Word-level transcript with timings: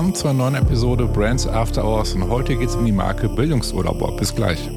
Willkommen 0.00 0.14
zur 0.14 0.32
neuen 0.32 0.54
Episode 0.54 1.04
Brands 1.04 1.46
After 1.46 1.84
Hours 1.84 2.14
und 2.14 2.30
heute 2.30 2.56
geht 2.56 2.70
es 2.70 2.74
um 2.74 2.86
die 2.86 2.90
Marke 2.90 3.28
Bildungsurlauber. 3.28 4.12
Bis 4.12 4.34
gleich. 4.34 4.70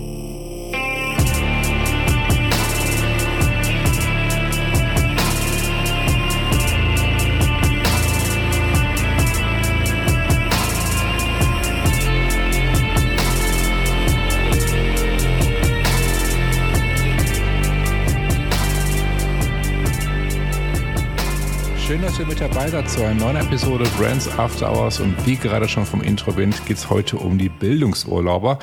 Ihr 22.20 22.28
mit 22.28 22.40
dabei 22.40 22.70
seid 22.70 22.88
zu 22.90 23.04
einer 23.04 23.16
neuen 23.16 23.38
Episode 23.38 23.86
Brands 23.98 24.30
After 24.38 24.72
Hours 24.72 25.00
und 25.00 25.26
wie 25.26 25.36
gerade 25.36 25.68
schon 25.68 25.84
vom 25.84 26.02
Intro 26.02 26.32
erwähnt, 26.32 26.64
geht 26.68 26.78
es 26.78 26.89
heute 26.92 27.18
um 27.18 27.39
die 27.39 27.50
Bildungsurlauber 27.50 28.60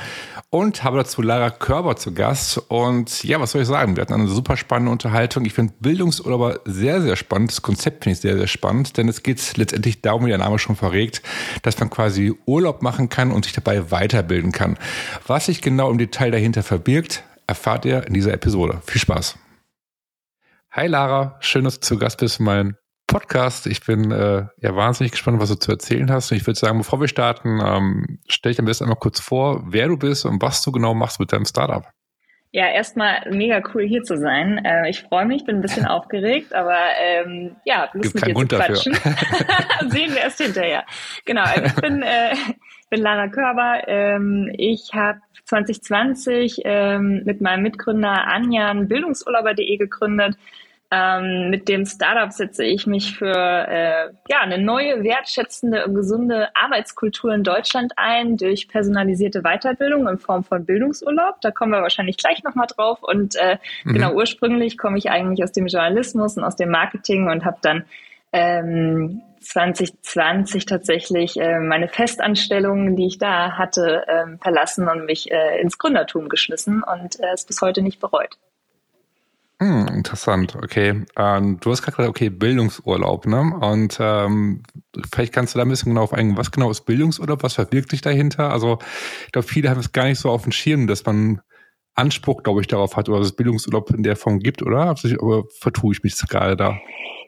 und 0.50 0.84
habe 0.84 0.98
dazu 0.98 1.20
Lara 1.20 1.50
Körber 1.50 1.96
zu 1.96 2.14
Gast 2.14 2.58
und 2.68 3.24
ja, 3.24 3.40
was 3.40 3.50
soll 3.50 3.62
ich 3.62 3.66
sagen, 3.66 3.96
wir 3.96 4.02
hatten 4.02 4.12
eine 4.12 4.28
super 4.28 4.56
spannende 4.56 4.92
Unterhaltung. 4.92 5.44
Ich 5.46 5.52
finde 5.52 5.74
Bildungsurlauber 5.80 6.60
sehr, 6.64 7.02
sehr 7.02 7.16
spannend, 7.16 7.50
das 7.50 7.60
Konzept 7.60 8.04
finde 8.04 8.14
ich 8.14 8.20
sehr, 8.20 8.38
sehr 8.38 8.46
spannend, 8.46 8.96
denn 8.96 9.08
es 9.08 9.24
geht 9.24 9.56
letztendlich 9.56 10.00
darum, 10.00 10.26
wie 10.26 10.30
der 10.30 10.38
Name 10.38 10.60
schon 10.60 10.76
verregt, 10.76 11.20
dass 11.62 11.78
man 11.80 11.90
quasi 11.90 12.32
Urlaub 12.46 12.82
machen 12.82 13.08
kann 13.08 13.32
und 13.32 13.44
sich 13.44 13.52
dabei 13.52 13.90
weiterbilden 13.90 14.52
kann. 14.52 14.78
Was 15.26 15.46
sich 15.46 15.60
genau 15.60 15.90
im 15.90 15.98
Detail 15.98 16.30
dahinter 16.30 16.62
verbirgt, 16.62 17.24
erfahrt 17.48 17.84
ihr 17.84 18.06
in 18.06 18.14
dieser 18.14 18.32
Episode. 18.32 18.80
Viel 18.86 19.00
Spaß! 19.00 19.38
Hi 20.70 20.86
Lara, 20.86 21.36
schön, 21.40 21.64
dass 21.64 21.80
du 21.80 21.80
zu 21.80 21.98
Gast 21.98 22.18
bist, 22.18 22.38
mein 22.38 22.76
Podcast. 23.10 23.66
Ich 23.66 23.84
bin 23.84 24.12
äh, 24.12 24.46
ja 24.60 24.76
wahnsinnig 24.76 25.10
gespannt, 25.10 25.40
was 25.40 25.48
du 25.48 25.56
zu 25.56 25.72
erzählen 25.72 26.10
hast. 26.12 26.30
Und 26.30 26.36
ich 26.36 26.46
würde 26.46 26.58
sagen, 26.58 26.78
bevor 26.78 27.00
wir 27.00 27.08
starten, 27.08 27.60
ähm, 27.60 28.20
stell 28.28 28.52
dich 28.52 28.60
am 28.60 28.66
besten 28.66 28.84
einmal 28.84 28.98
kurz 28.98 29.18
vor, 29.18 29.64
wer 29.66 29.88
du 29.88 29.96
bist 29.96 30.24
und 30.24 30.40
was 30.40 30.62
du 30.62 30.70
genau 30.70 30.94
machst 30.94 31.18
mit 31.18 31.32
deinem 31.32 31.44
Startup. 31.44 31.84
Ja, 32.52 32.66
erstmal 32.68 33.28
mega 33.30 33.62
cool 33.74 33.82
hier 33.82 34.04
zu 34.04 34.16
sein. 34.16 34.64
Äh, 34.64 34.90
ich 34.90 35.02
freue 35.02 35.26
mich, 35.26 35.44
bin 35.44 35.56
ein 35.56 35.60
bisschen 35.60 35.86
aufgeregt, 35.88 36.54
aber 36.54 36.78
ähm, 37.00 37.56
ja, 37.64 37.88
Lust 37.94 38.14
mit 38.14 38.26
dir 38.26 38.34
Grund 38.34 38.52
quatschen. 38.52 38.94
Sehen 39.88 40.14
wir 40.14 40.20
erst 40.20 40.40
hinterher. 40.40 40.84
Genau, 41.24 41.42
also 41.42 41.64
ich 41.64 41.74
bin, 41.74 42.02
äh, 42.02 42.34
bin 42.90 43.00
Lara 43.02 43.26
Körber. 43.26 43.88
Ähm, 43.88 44.52
ich 44.56 44.90
habe 44.94 45.18
2020 45.46 46.60
ähm, 46.64 47.22
mit 47.24 47.40
meinem 47.40 47.62
Mitgründer 47.62 48.28
Anjan 48.28 48.86
Bildungsurlauber.de 48.86 49.76
gegründet 49.78 50.36
ähm, 50.92 51.50
mit 51.50 51.68
dem 51.68 51.86
Startup 51.86 52.32
setze 52.32 52.64
ich 52.64 52.86
mich 52.86 53.16
für 53.16 53.32
äh, 53.32 54.10
ja, 54.28 54.40
eine 54.40 54.58
neue, 54.58 55.04
wertschätzende 55.04 55.86
und 55.86 55.94
gesunde 55.94 56.48
Arbeitskultur 56.54 57.32
in 57.32 57.44
Deutschland 57.44 57.92
ein 57.96 58.36
durch 58.36 58.66
personalisierte 58.66 59.42
Weiterbildung 59.42 60.08
in 60.08 60.18
Form 60.18 60.42
von 60.42 60.64
Bildungsurlaub. 60.64 61.40
Da 61.42 61.52
kommen 61.52 61.72
wir 61.72 61.82
wahrscheinlich 61.82 62.16
gleich 62.16 62.42
nochmal 62.42 62.66
drauf. 62.66 62.98
Und 63.02 63.36
äh, 63.36 63.58
mhm. 63.84 63.92
genau, 63.92 64.14
ursprünglich 64.14 64.78
komme 64.78 64.98
ich 64.98 65.10
eigentlich 65.10 65.44
aus 65.44 65.52
dem 65.52 65.68
Journalismus 65.68 66.36
und 66.36 66.42
aus 66.42 66.56
dem 66.56 66.70
Marketing 66.70 67.28
und 67.28 67.44
habe 67.44 67.58
dann 67.62 67.84
ähm, 68.32 69.22
2020 69.40 70.66
tatsächlich 70.66 71.40
äh, 71.40 71.60
meine 71.60 71.86
Festanstellung, 71.86 72.96
die 72.96 73.06
ich 73.06 73.18
da 73.18 73.52
hatte, 73.52 74.04
äh, 74.08 74.36
verlassen 74.42 74.88
und 74.88 75.06
mich 75.06 75.30
äh, 75.30 75.60
ins 75.60 75.78
Gründertum 75.78 76.28
geschmissen 76.28 76.82
und 76.82 77.20
äh, 77.20 77.32
es 77.32 77.44
bis 77.44 77.62
heute 77.62 77.80
nicht 77.80 78.00
bereut. 78.00 78.36
Hm, 79.60 79.88
interessant, 79.88 80.56
okay. 80.56 81.04
Ähm, 81.18 81.58
du 81.60 81.70
hast 81.70 81.82
gerade 81.82 81.98
gesagt, 81.98 82.08
okay, 82.08 82.30
Bildungsurlaub, 82.30 83.26
ne? 83.26 83.52
Und 83.60 83.98
ähm, 84.00 84.62
vielleicht 85.12 85.34
kannst 85.34 85.54
du 85.54 85.58
da 85.58 85.64
ein 85.64 85.68
bisschen 85.68 85.92
genau 85.92 86.04
auf 86.04 86.14
eingehen, 86.14 86.38
was 86.38 86.50
genau 86.50 86.70
ist 86.70 86.86
Bildungsurlaub, 86.86 87.42
was 87.42 87.54
verbirgt 87.54 87.90
sich 87.90 88.00
dahinter? 88.00 88.50
Also 88.52 88.78
ich 89.26 89.32
glaube, 89.32 89.46
viele 89.46 89.68
haben 89.68 89.80
es 89.80 89.92
gar 89.92 90.04
nicht 90.04 90.18
so 90.18 90.30
auf 90.30 90.44
dem 90.44 90.52
Schirm, 90.52 90.86
dass 90.86 91.04
man 91.04 91.42
Anspruch, 91.94 92.42
glaube 92.42 92.62
ich, 92.62 92.68
darauf 92.68 92.96
hat 92.96 93.10
oder 93.10 93.18
dass 93.18 93.28
es 93.28 93.36
Bildungsurlaub 93.36 93.90
in 93.90 94.02
der 94.02 94.16
Form 94.16 94.38
gibt, 94.38 94.62
oder? 94.62 94.94
Aber 95.20 95.44
vertue 95.60 95.92
ich 95.92 96.02
mich 96.02 96.16
gerade 96.16 96.56
da? 96.56 96.78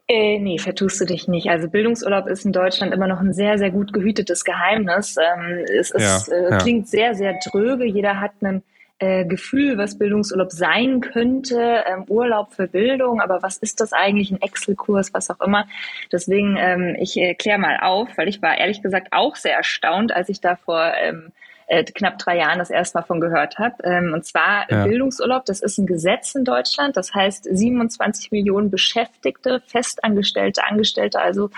Äh, 0.08 0.38
nee, 0.38 0.58
vertust 0.58 1.02
du 1.02 1.04
dich 1.04 1.28
nicht. 1.28 1.50
Also 1.50 1.68
Bildungsurlaub 1.68 2.26
ist 2.28 2.46
in 2.46 2.52
Deutschland 2.52 2.94
immer 2.94 3.08
noch 3.08 3.20
ein 3.20 3.34
sehr, 3.34 3.58
sehr 3.58 3.70
gut 3.70 3.92
gehütetes 3.92 4.44
Geheimnis. 4.44 5.16
Ähm, 5.18 5.66
es 5.68 5.90
ist, 5.90 6.28
ja, 6.28 6.34
äh, 6.34 6.50
ja. 6.50 6.58
klingt 6.58 6.88
sehr, 6.88 7.14
sehr 7.14 7.38
dröge. 7.50 7.84
Jeder 7.84 8.20
hat 8.20 8.32
einen 8.40 8.62
äh, 9.02 9.24
Gefühl, 9.24 9.78
was 9.78 9.98
Bildungsurlaub 9.98 10.52
sein 10.52 11.00
könnte, 11.00 11.82
ähm, 11.86 12.04
Urlaub 12.06 12.52
für 12.52 12.68
Bildung, 12.68 13.20
aber 13.20 13.42
was 13.42 13.56
ist 13.56 13.80
das 13.80 13.92
eigentlich, 13.92 14.30
ein 14.30 14.40
Excel-Kurs, 14.40 15.12
was 15.12 15.28
auch 15.28 15.40
immer. 15.40 15.66
Deswegen, 16.12 16.56
ähm, 16.56 16.96
ich 17.00 17.16
erkläre 17.16 17.58
mal 17.58 17.78
auf, 17.82 18.16
weil 18.16 18.28
ich 18.28 18.40
war 18.42 18.56
ehrlich 18.56 18.80
gesagt 18.80 19.08
auch 19.10 19.34
sehr 19.34 19.56
erstaunt, 19.56 20.14
als 20.14 20.28
ich 20.28 20.40
da 20.40 20.54
vor 20.54 20.92
ähm, 21.02 21.32
äh, 21.66 21.82
knapp 21.82 22.18
drei 22.18 22.38
Jahren 22.38 22.60
das 22.60 22.70
erste 22.70 22.98
Mal 22.98 23.04
von 23.04 23.20
gehört 23.20 23.58
habe. 23.58 23.74
Ähm, 23.82 24.12
und 24.14 24.24
zwar 24.24 24.70
ja. 24.70 24.84
Bildungsurlaub, 24.86 25.46
das 25.46 25.62
ist 25.62 25.78
ein 25.78 25.86
Gesetz 25.86 26.36
in 26.36 26.44
Deutschland. 26.44 26.96
Das 26.96 27.12
heißt, 27.12 27.48
27 27.50 28.30
Millionen 28.30 28.70
Beschäftigte, 28.70 29.62
Festangestellte, 29.66 30.62
Angestellte, 30.64 31.20
also 31.20 31.50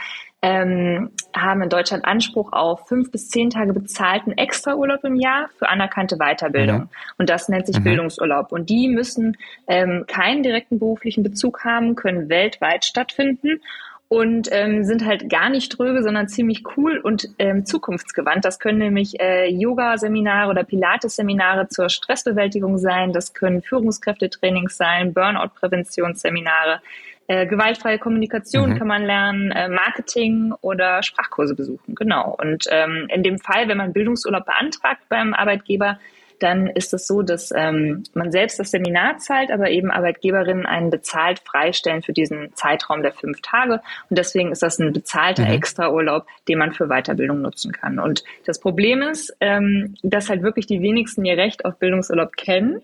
ähm, 0.45 1.11
haben 1.35 1.63
in 1.63 1.71
Deutschland 1.71 2.05
Anspruch 2.05 2.53
auf 2.53 2.87
fünf 2.87 3.11
bis 3.11 3.31
zehn 3.31 3.49
Tage 3.49 3.73
bezahlten 3.73 4.33
Extraurlaub 4.33 5.03
im 5.05 5.17
Jahr 5.17 5.49
für 5.59 5.71
anerkannte 5.71 6.19
Weiterbildung. 6.19 6.81
Mhm. 6.81 6.89
Und 7.17 7.31
das 7.31 7.49
nennt 7.49 7.67
sich 7.67 7.79
mhm. 7.79 7.85
Bildungsurlaub. 7.85 8.53
Und 8.53 8.69
die 8.69 8.89
müssen 8.89 9.39
ähm, 9.67 10.05
keinen 10.07 10.43
direkten 10.43 10.79
beruflichen 10.79 11.23
Bezug 11.23 11.65
haben, 11.65 11.95
können 11.95 12.29
weltweit 12.29 12.85
stattfinden 12.85 13.63
und 14.09 14.51
ähm, 14.53 14.85
sind 14.85 15.07
halt 15.07 15.31
gar 15.31 15.49
nicht 15.49 15.73
tröge, 15.73 16.03
sondern 16.03 16.29
ziemlich 16.29 16.63
cool 16.77 16.99
und 16.99 17.31
ähm, 17.39 17.65
zukunftsgewandt. 17.65 18.45
Das 18.45 18.59
können 18.59 18.79
nämlich 18.79 19.19
äh, 19.19 19.49
Yoga-Seminare 19.51 20.51
oder 20.51 20.63
Pilates-Seminare 20.63 21.69
zur 21.69 21.89
Stressbewältigung 21.89 22.77
sein, 22.77 23.15
das 23.15 23.33
können 23.33 23.63
Führungskräftetrainings 23.63 24.77
sein, 24.77 25.15
Burnout-Präventionsseminare, 25.15 26.83
äh, 27.27 27.47
gewaltfreie 27.47 27.99
Kommunikation 27.99 28.71
mhm. 28.71 28.79
kann 28.79 28.89
man 28.89 29.05
lernen, 29.05 29.51
äh, 29.51 29.69
Marketing 29.69 30.53
oder 30.61 31.03
Sprachkurse 31.03 31.55
besuchen. 31.55 31.95
Genau. 31.95 32.37
Und 32.39 32.67
ähm, 32.71 33.09
in 33.09 33.23
dem 33.23 33.39
Fall, 33.39 33.69
wenn 33.69 33.79
man 33.79 33.93
Bildungsurlaub 33.93 34.45
beantragt 34.45 35.03
beim 35.09 35.33
Arbeitgeber, 35.33 35.99
dann 36.39 36.67
ist 36.67 36.93
es 36.93 37.07
so, 37.07 37.23
dass 37.23 37.53
ähm, 37.55 38.03
man 38.13 38.33
selbst 38.33 38.59
das 38.59 38.71
Seminar 38.71 39.19
zahlt, 39.19 39.51
aber 39.51 39.71
eben 39.71 39.91
Arbeitgeberinnen 39.91 40.67
einen 40.67 40.91
bezahlt 40.91 41.41
freistellen 41.41 42.03
für 42.03 42.13
diesen 42.13 42.55
Zeitraum 42.55 43.03
der 43.03 43.13
fünf 43.13 43.41
Tage. 43.41 43.81
Und 44.11 44.19
deswegen 44.19 44.53
ist 44.53 44.63
das 44.63 44.79
ein 44.79 44.93
bezahlter 44.93 45.45
mhm. 45.45 45.53
Extraurlaub, 45.53 46.27
den 46.49 46.59
man 46.59 46.73
für 46.73 46.89
Weiterbildung 46.89 47.41
nutzen 47.41 47.73
kann. 47.73 47.99
Und 47.99 48.25
das 48.45 48.61
Problem 48.61 49.03
ist, 49.03 49.35
ähm, 49.41 49.95
dass 50.03 50.29
halt 50.29 50.43
wirklich 50.43 50.67
die 50.67 50.83
wenigsten 50.83 51.25
ihr 51.25 51.37
Recht 51.37 51.65
auf 51.65 51.79
Bildungsurlaub 51.79 52.37
kennen. 52.37 52.83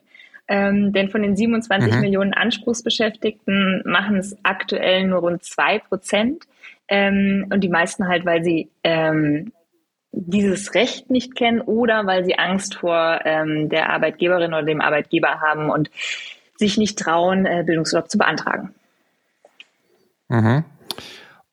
Ähm, 0.50 0.92
denn 0.92 1.10
von 1.10 1.22
den 1.22 1.36
27 1.36 1.94
mhm. 1.94 2.00
Millionen 2.00 2.34
Anspruchsbeschäftigten 2.34 3.82
machen 3.86 4.16
es 4.16 4.36
aktuell 4.42 5.06
nur 5.06 5.20
rund 5.20 5.44
zwei 5.44 5.78
Prozent. 5.78 6.42
Ähm, 6.88 7.46
und 7.52 7.60
die 7.60 7.68
meisten 7.68 8.08
halt, 8.08 8.26
weil 8.26 8.42
sie 8.42 8.68
ähm, 8.82 9.52
dieses 10.10 10.74
Recht 10.74 11.08
nicht 11.08 11.36
kennen 11.36 11.60
oder 11.60 12.04
weil 12.04 12.24
sie 12.24 12.36
Angst 12.36 12.74
vor 12.74 13.20
ähm, 13.24 13.68
der 13.68 13.90
Arbeitgeberin 13.90 14.52
oder 14.52 14.64
dem 14.64 14.80
Arbeitgeber 14.80 15.40
haben 15.40 15.70
und 15.70 15.88
sich 16.56 16.76
nicht 16.76 16.98
trauen, 16.98 17.46
äh, 17.46 17.62
Bildungsurlaub 17.64 18.10
zu 18.10 18.18
beantragen. 18.18 18.74
Mhm. 20.28 20.64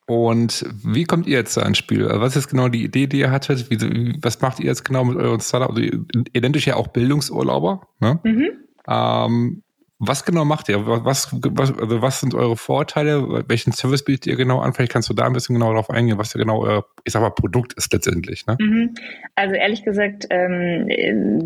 Und 0.06 0.66
wie 0.82 1.04
kommt 1.04 1.28
ihr 1.28 1.38
jetzt 1.38 1.56
ans 1.56 1.78
Spiel? 1.78 2.08
Was 2.10 2.34
ist 2.34 2.48
genau 2.48 2.68
die 2.68 2.82
Idee, 2.82 3.06
die 3.06 3.20
ihr 3.20 3.30
hattet? 3.30 3.70
Wie, 3.70 4.18
was 4.22 4.40
macht 4.40 4.58
ihr 4.58 4.66
jetzt 4.66 4.84
genau 4.84 5.04
mit 5.04 5.16
eurem 5.18 5.38
Startup? 5.38 5.68
Also 5.68 5.82
ihr, 5.82 6.04
ihr 6.32 6.40
nennt 6.40 6.56
euch 6.56 6.64
ja 6.64 6.74
auch 6.74 6.88
Bildungsurlauber. 6.88 7.86
Ne? 8.00 8.18
Mhm. 8.24 8.50
Ähm, 8.88 9.62
was 10.00 10.24
genau 10.24 10.44
macht 10.44 10.68
ihr? 10.68 10.86
Was, 10.86 11.28
was, 11.32 11.76
also 11.76 12.02
was 12.02 12.20
sind 12.20 12.32
eure 12.32 12.56
Vorteile? 12.56 13.44
Welchen 13.48 13.72
Service 13.72 14.04
bietet 14.04 14.28
ihr 14.28 14.36
genau 14.36 14.60
an? 14.60 14.72
Vielleicht 14.72 14.92
kannst 14.92 15.10
du 15.10 15.14
da 15.14 15.26
ein 15.26 15.32
bisschen 15.32 15.54
genauer 15.54 15.72
darauf 15.72 15.90
eingehen, 15.90 16.18
was 16.18 16.32
ja 16.34 16.38
genau 16.38 16.62
euer, 16.62 16.84
ich 17.02 17.12
sag 17.12 17.20
mal, 17.20 17.30
Produkt 17.30 17.72
ist 17.72 17.92
letztendlich. 17.92 18.46
Ne? 18.46 18.56
Mhm. 18.60 18.94
Also 19.34 19.56
ehrlich 19.56 19.82
gesagt, 19.82 20.26
ähm, 20.30 20.86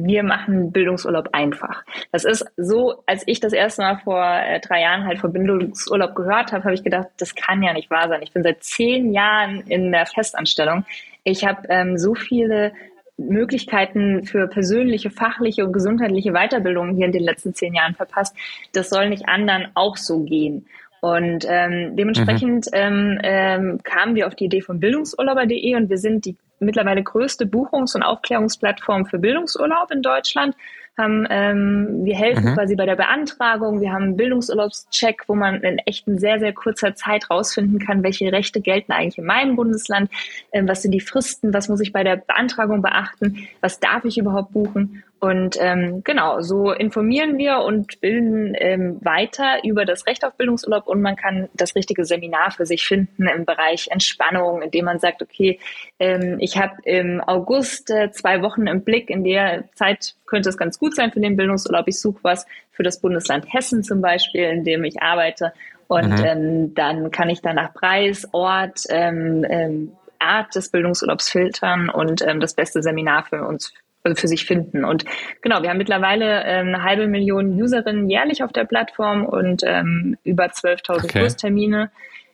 wir 0.05 0.23
machen 0.23 0.71
Bildungsurlaub 0.71 1.31
einfach. 1.33 1.83
Das 2.13 2.25
ist 2.25 2.45
so, 2.59 3.03
als 3.07 3.23
ich 3.25 3.41
das 3.41 3.55
erste 3.55 3.83
Mal 3.83 4.01
vor 4.05 4.23
äh, 4.23 4.61
drei 4.61 4.83
Jahren 4.83 5.07
halt 5.07 5.21
von 5.21 5.33
Bildungsurlaub 5.33 6.15
gehört 6.15 6.53
habe, 6.53 6.65
habe 6.65 6.75
ich 6.75 6.85
gedacht, 6.85 7.09
das 7.17 7.35
kann 7.35 7.63
ja 7.63 7.73
nicht 7.73 7.91
wahr 7.91 8.09
sein. 8.09 8.21
Ich 8.21 8.33
bin 8.33 8.43
seit 8.43 8.63
zehn 8.63 9.15
Jahren 9.15 9.63
in 9.63 9.93
der 9.93 10.05
Festanstellung. 10.05 10.85
Ich 11.25 11.47
habe 11.47 11.69
ähm, 11.71 11.97
so 11.97 12.15
viele 12.15 12.73
Möglichkeiten 13.17 14.25
für 14.25 14.49
persönliche, 14.49 15.11
fachliche 15.11 15.65
und 15.65 15.73
gesundheitliche 15.73 16.33
Weiterbildung 16.33 16.95
hier 16.95 17.07
in 17.07 17.13
den 17.13 17.23
letzten 17.23 17.55
zehn 17.55 17.75
Jahren 17.75 17.95
verpasst. 17.95 18.35
Das 18.73 18.91
soll 18.91 19.09
nicht 19.09 19.29
anderen 19.29 19.69
auch 19.75 19.97
so 19.97 20.21
gehen. 20.21 20.67
Und 21.01 21.45
ähm, 21.49 21.97
dementsprechend 21.97 22.67
mhm. 22.67 22.79
ähm, 22.79 23.19
ähm, 23.23 23.81
kamen 23.83 24.15
wir 24.15 24.29
auf 24.29 24.37
die 24.37 24.45
Idee 24.45 24.61
von 24.61 24.79
bildungsurlauber.de 24.79 25.75
und 25.75 25.91
wir 25.91 25.99
sind 25.99 26.25
die 26.25 26.37
mittlerweile 26.61 27.03
größte 27.03 27.45
Buchungs- 27.45 27.97
und 27.97 28.05
Aufklärungsplattform 28.05 29.07
für 29.07 29.19
Bildungsurlaub 29.19 29.91
in 29.91 30.03
Deutschland. 30.03 30.55
Haben, 30.99 31.27
ähm, 31.31 32.05
wir 32.05 32.17
helfen 32.17 32.51
mhm. 32.51 32.55
quasi 32.55 32.77
bei 32.77 32.87
der 32.87 32.97
Beantragung. 32.97 33.81
Wir 33.81 33.93
haben 33.93 34.03
einen 34.03 34.17
Bildungsurlaubscheck, 34.17 35.25
wo 35.27 35.35
man 35.35 35.63
in 35.63 35.79
echt 35.79 36.07
in 36.07 36.19
sehr, 36.19 36.39
sehr 36.39 36.53
kurzer 36.53 36.95
Zeit 36.95 37.31
rausfinden 37.31 37.79
kann, 37.79 38.03
welche 38.03 38.31
Rechte 38.33 38.61
gelten 38.61 38.93
eigentlich 38.93 39.19
in 39.19 39.25
meinem 39.25 39.57
Bundesland, 39.57 40.11
ähm, 40.53 40.69
was 40.69 40.83
sind 40.83 40.93
die 40.93 41.01
Fristen, 41.01 41.55
was 41.55 41.69
muss 41.69 41.81
ich 41.81 41.93
bei 41.93 42.05
der 42.05 42.17
Beantragung 42.17 42.83
beachten, 42.83 43.49
was 43.61 43.81
darf 43.81 44.05
ich 44.05 44.19
überhaupt 44.19 44.53
buchen. 44.53 45.03
Und 45.23 45.57
ähm, 45.61 46.03
genau, 46.03 46.41
so 46.41 46.73
informieren 46.73 47.39
wir 47.39 47.59
und 47.59 48.01
bilden 48.01 48.57
ähm, 48.59 48.99
weiter 49.05 49.63
über 49.63 49.85
das 49.85 50.05
Recht 50.09 50.25
auf 50.25 50.37
Bildungsurlaub 50.37 50.89
und 50.89 51.01
man 51.01 51.15
kann 51.15 51.49
das 51.55 51.77
richtige 51.77 52.05
Seminar 52.05 52.51
für 52.51 52.67
sich 52.67 52.85
finden 52.85 53.29
im 53.29 53.45
Bereich 53.45 53.87
Entspannung, 53.93 54.63
indem 54.63 54.87
man 54.87 54.99
sagt, 54.99 55.23
okay, 55.23 55.61
ähm, 56.01 56.39
ich 56.41 56.59
habe 56.59 56.75
im 56.83 57.21
August 57.21 57.89
äh, 57.91 58.11
zwei 58.11 58.43
Wochen 58.43 58.67
im 58.67 58.83
Blick, 58.83 59.11
in 59.11 59.23
der 59.23 59.63
Zeit 59.77 60.17
könnte 60.27 60.49
es 60.49 60.57
ganz 60.57 60.81
gut 60.81 60.97
sein 60.97 61.13
für 61.13 61.21
den 61.21 61.37
Bildungsurlaub. 61.37 61.87
Ich 61.87 62.01
suche 62.01 62.19
was 62.23 62.45
für 62.73 62.83
das 62.83 63.01
Bundesland 63.01 63.47
Hessen 63.55 63.85
zum 63.85 64.01
Beispiel, 64.01 64.43
in 64.43 64.65
dem 64.65 64.83
ich 64.83 65.03
arbeite. 65.03 65.53
Und 65.87 66.19
mhm. 66.19 66.25
ähm, 66.25 66.75
dann 66.75 67.13
kann 67.13 67.31
ich 67.31 67.43
dann 67.43 67.55
nach 67.55 67.73
Preis, 67.75 68.27
Ort, 68.33 68.81
ähm, 68.89 69.47
ähm, 69.49 69.93
Art 70.19 70.53
des 70.57 70.71
Bildungsurlaubs 70.71 71.31
filtern 71.31 71.91
und 71.91 72.23
ähm, 72.27 72.41
das 72.41 72.55
beste 72.55 72.83
Seminar 72.83 73.25
für 73.25 73.47
uns 73.47 73.73
also 74.05 74.21
für 74.21 74.29
sich 74.29 74.45
finden. 74.45 74.85
Und 74.85 75.05
genau, 75.41 75.63
wir 75.63 75.71
haben 75.71 75.79
mittlerweile 75.79 76.45
ähm, 76.45 76.69
eine 76.69 76.83
halbe 76.83 77.07
Million 77.07 77.61
Userinnen 77.61 78.09
jährlich 78.09 78.43
auf 78.43 78.53
der 78.53 78.65
Plattform 78.65 79.25
und 79.25 79.63
ähm, 79.65 80.17
über 80.25 80.47
12.000 80.47 81.05
okay. 81.05 81.21
Kurstermine, 81.21 81.91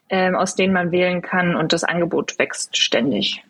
ähm, 0.09 0.35
aus 0.35 0.55
denen 0.55 0.73
man 0.73 0.91
wählen 0.91 1.21
kann 1.21 1.55
und 1.55 1.73
das 1.73 1.83
Angebot 1.83 2.39
wächst 2.39 2.77
ständig. 2.77 3.43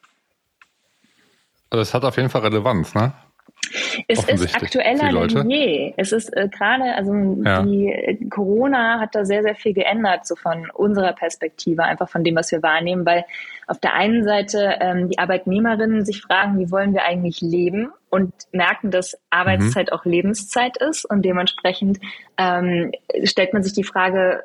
Also 1.69 1.81
es 1.81 1.93
hat 1.93 2.03
auf 2.03 2.17
jeden 2.17 2.29
Fall 2.29 2.41
Relevanz, 2.41 2.95
ne? 2.95 3.13
Es 4.07 4.23
ist 4.23 4.55
aktueller 4.55 5.27
denn 5.27 5.49
je. 5.49 5.93
Es 5.97 6.11
ist 6.11 6.35
äh, 6.35 6.47
gerade, 6.49 6.95
also 6.95 7.13
ja. 7.43 7.61
die 7.63 7.87
äh, 7.91 8.25
Corona 8.29 8.99
hat 8.99 9.15
da 9.15 9.25
sehr, 9.25 9.43
sehr 9.43 9.55
viel 9.55 9.73
geändert, 9.73 10.25
so 10.25 10.35
von 10.35 10.69
unserer 10.71 11.13
Perspektive, 11.13 11.83
einfach 11.83 12.09
von 12.09 12.23
dem, 12.23 12.35
was 12.35 12.51
wir 12.51 12.63
wahrnehmen, 12.63 13.05
weil 13.05 13.25
auf 13.67 13.79
der 13.79 13.93
einen 13.93 14.23
Seite 14.23 14.77
ähm, 14.79 15.09
die 15.09 15.19
Arbeitnehmerinnen 15.19 16.05
sich 16.05 16.21
fragen, 16.21 16.57
wie 16.59 16.71
wollen 16.71 16.93
wir 16.93 17.03
eigentlich 17.05 17.41
leben 17.41 17.91
und 18.09 18.33
merken, 18.51 18.91
dass 18.91 19.17
Arbeitszeit 19.29 19.91
mhm. 19.91 19.93
auch 19.93 20.05
Lebenszeit 20.05 20.77
ist 20.77 21.05
und 21.05 21.23
dementsprechend 21.23 21.99
ähm, 22.37 22.91
stellt 23.23 23.53
man 23.53 23.63
sich 23.63 23.73
die 23.73 23.83
Frage, 23.83 24.43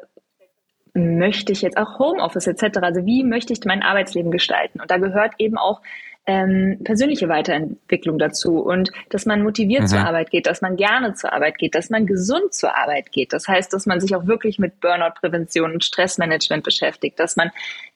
möchte 0.94 1.52
ich 1.52 1.62
jetzt 1.62 1.76
auch 1.76 1.98
Homeoffice 1.98 2.46
etc., 2.46 2.78
also 2.82 3.04
wie 3.04 3.24
möchte 3.24 3.52
ich 3.52 3.64
mein 3.64 3.82
Arbeitsleben 3.82 4.30
gestalten? 4.30 4.80
Und 4.80 4.90
da 4.90 4.98
gehört 4.98 5.34
eben 5.38 5.58
auch 5.58 5.80
ähm, 6.26 6.78
persönliche 6.82 7.28
Weiterentwicklung 7.28 8.18
dazu 8.18 8.60
und 8.60 8.90
dass 9.10 9.26
man 9.26 9.42
motiviert 9.42 9.82
mhm. 9.82 9.86
zur 9.88 9.98
Arbeit 10.00 10.30
geht, 10.30 10.46
dass 10.46 10.62
man 10.62 10.76
gerne 10.76 11.14
zur 11.14 11.32
Arbeit 11.32 11.58
geht, 11.58 11.74
dass 11.74 11.90
man 11.90 12.06
gesund 12.06 12.54
zur 12.54 12.76
Arbeit 12.76 13.12
geht. 13.12 13.32
Das 13.32 13.46
heißt, 13.46 13.72
dass 13.72 13.86
man 13.86 14.00
sich 14.00 14.16
auch 14.16 14.26
wirklich 14.26 14.58
mit 14.58 14.80
Burnout-Prävention 14.80 15.72
und 15.72 15.84
Stressmanagement 15.84 16.64
beschäftigt, 16.64 17.20
dass 17.20 17.36
man, 17.36 17.50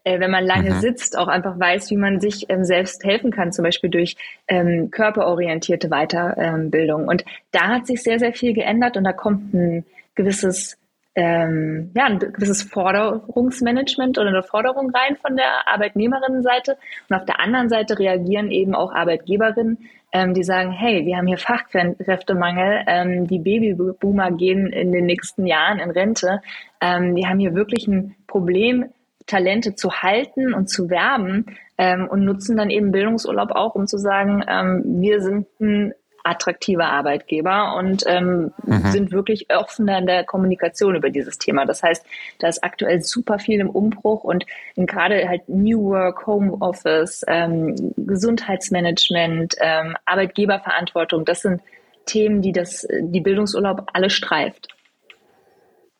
äh, 0.05 0.21
wenn 0.21 0.31
man 0.31 0.45
lange 0.45 0.75
mhm. 0.75 0.81
sitzt, 0.81 1.17
auch 1.17 1.29
einfach 1.29 1.59
weiß, 1.59 1.91
wie 1.91 1.97
man 1.97 2.21
sich 2.21 2.47
ähm, 2.51 2.65
selbst 2.65 3.05
helfen 3.05 3.31
kann, 3.31 3.53
zum 3.53 3.65
Beispiel 3.65 3.91
durch 3.91 4.17
ähm, 4.47 4.91
körperorientierte 4.91 5.89
Weiterbildung. 5.89 7.09
Und 7.09 7.25
da 7.51 7.69
hat 7.69 7.87
sich 7.87 8.03
sehr, 8.03 8.19
sehr 8.19 8.33
viel 8.35 8.53
geändert 8.53 8.97
und 8.97 9.05
da 9.05 9.13
kommt 9.13 9.55
ein 9.55 9.85
gewisses 10.15 10.78
ähm, 11.19 11.91
ja, 11.97 12.05
ein 12.05 12.21
gewisses 12.21 12.63
Forderungsmanagement 12.63 14.19
oder 14.19 14.29
eine 14.29 14.45
Forderung 14.45 14.91
rein 14.91 15.17
von 15.17 15.35
der 15.35 15.67
Arbeitnehmerinnenseite. 15.67 16.79
Und 17.09 17.17
auf 17.17 17.25
der 17.25 17.41
anderen 17.41 17.69
Seite 17.69 17.99
reagieren 17.99 18.53
eben 18.53 18.73
auch 18.73 18.93
Arbeitgeberinnen, 18.93 19.79
ähm, 20.13 20.33
die 20.33 20.45
sagen, 20.45 20.71
hey, 20.71 21.05
wir 21.07 21.17
haben 21.17 21.27
hier 21.27 21.39
Fachkräftemangel, 21.39 22.85
ähm, 22.87 23.27
die 23.27 23.41
Babyboomer 23.41 24.31
gehen 24.31 24.69
in 24.69 24.93
den 24.93 25.07
nächsten 25.07 25.45
Jahren 25.45 25.81
in 25.81 25.91
Rente. 25.91 26.41
Ähm, 26.81 27.17
wir 27.17 27.29
haben 27.29 27.41
hier 27.41 27.55
wirklich 27.55 27.89
ein 27.89 28.15
Problem, 28.29 28.85
Talente 29.27 29.75
zu 29.75 29.91
halten 29.91 30.55
und 30.55 30.71
zu 30.71 30.89
werben 30.89 31.47
ähm, 31.79 32.07
und 32.09 32.25
nutzen 32.25 32.57
dann 32.57 32.71
eben 32.71 32.93
Bildungsurlaub 32.93 33.51
auch, 33.51 33.75
um 33.75 33.89
zu 33.89 33.99
sagen, 33.99 34.45
ähm, 34.49 34.83
wir 35.01 35.21
sind 35.21 35.49
ein 35.61 35.95
attraktive 36.29 36.85
Arbeitgeber 36.85 37.75
und 37.77 38.05
ähm, 38.07 38.53
mhm. 38.65 38.91
sind 38.91 39.13
wirklich 39.13 39.47
offener 39.51 39.99
in 39.99 40.07
der 40.07 40.25
Kommunikation 40.25 40.95
über 40.95 41.11
dieses 41.11 41.39
Thema. 41.39 41.65
Das 41.65 41.83
heißt, 41.83 42.05
da 42.39 42.49
ist 42.49 42.63
aktuell 42.63 43.03
super 43.03 43.39
viel 43.39 43.61
im 43.61 43.71
Umbruch 43.71 44.25
und 44.25 44.45
gerade 44.77 45.29
halt 45.29 45.49
New 45.49 45.85
Work, 45.85 46.27
Home 46.27 46.53
Office, 46.61 47.25
ähm, 47.27 47.95
Gesundheitsmanagement, 47.97 49.57
ähm, 49.61 49.97
Arbeitgeberverantwortung, 50.05 51.25
das 51.25 51.43
sind 51.43 51.63
Themen, 52.07 52.43
die 52.43 52.53
das, 52.53 52.87
die 53.01 53.21
Bildungsurlaub 53.21 53.91
alle 53.93 54.11
streift. 54.11 54.69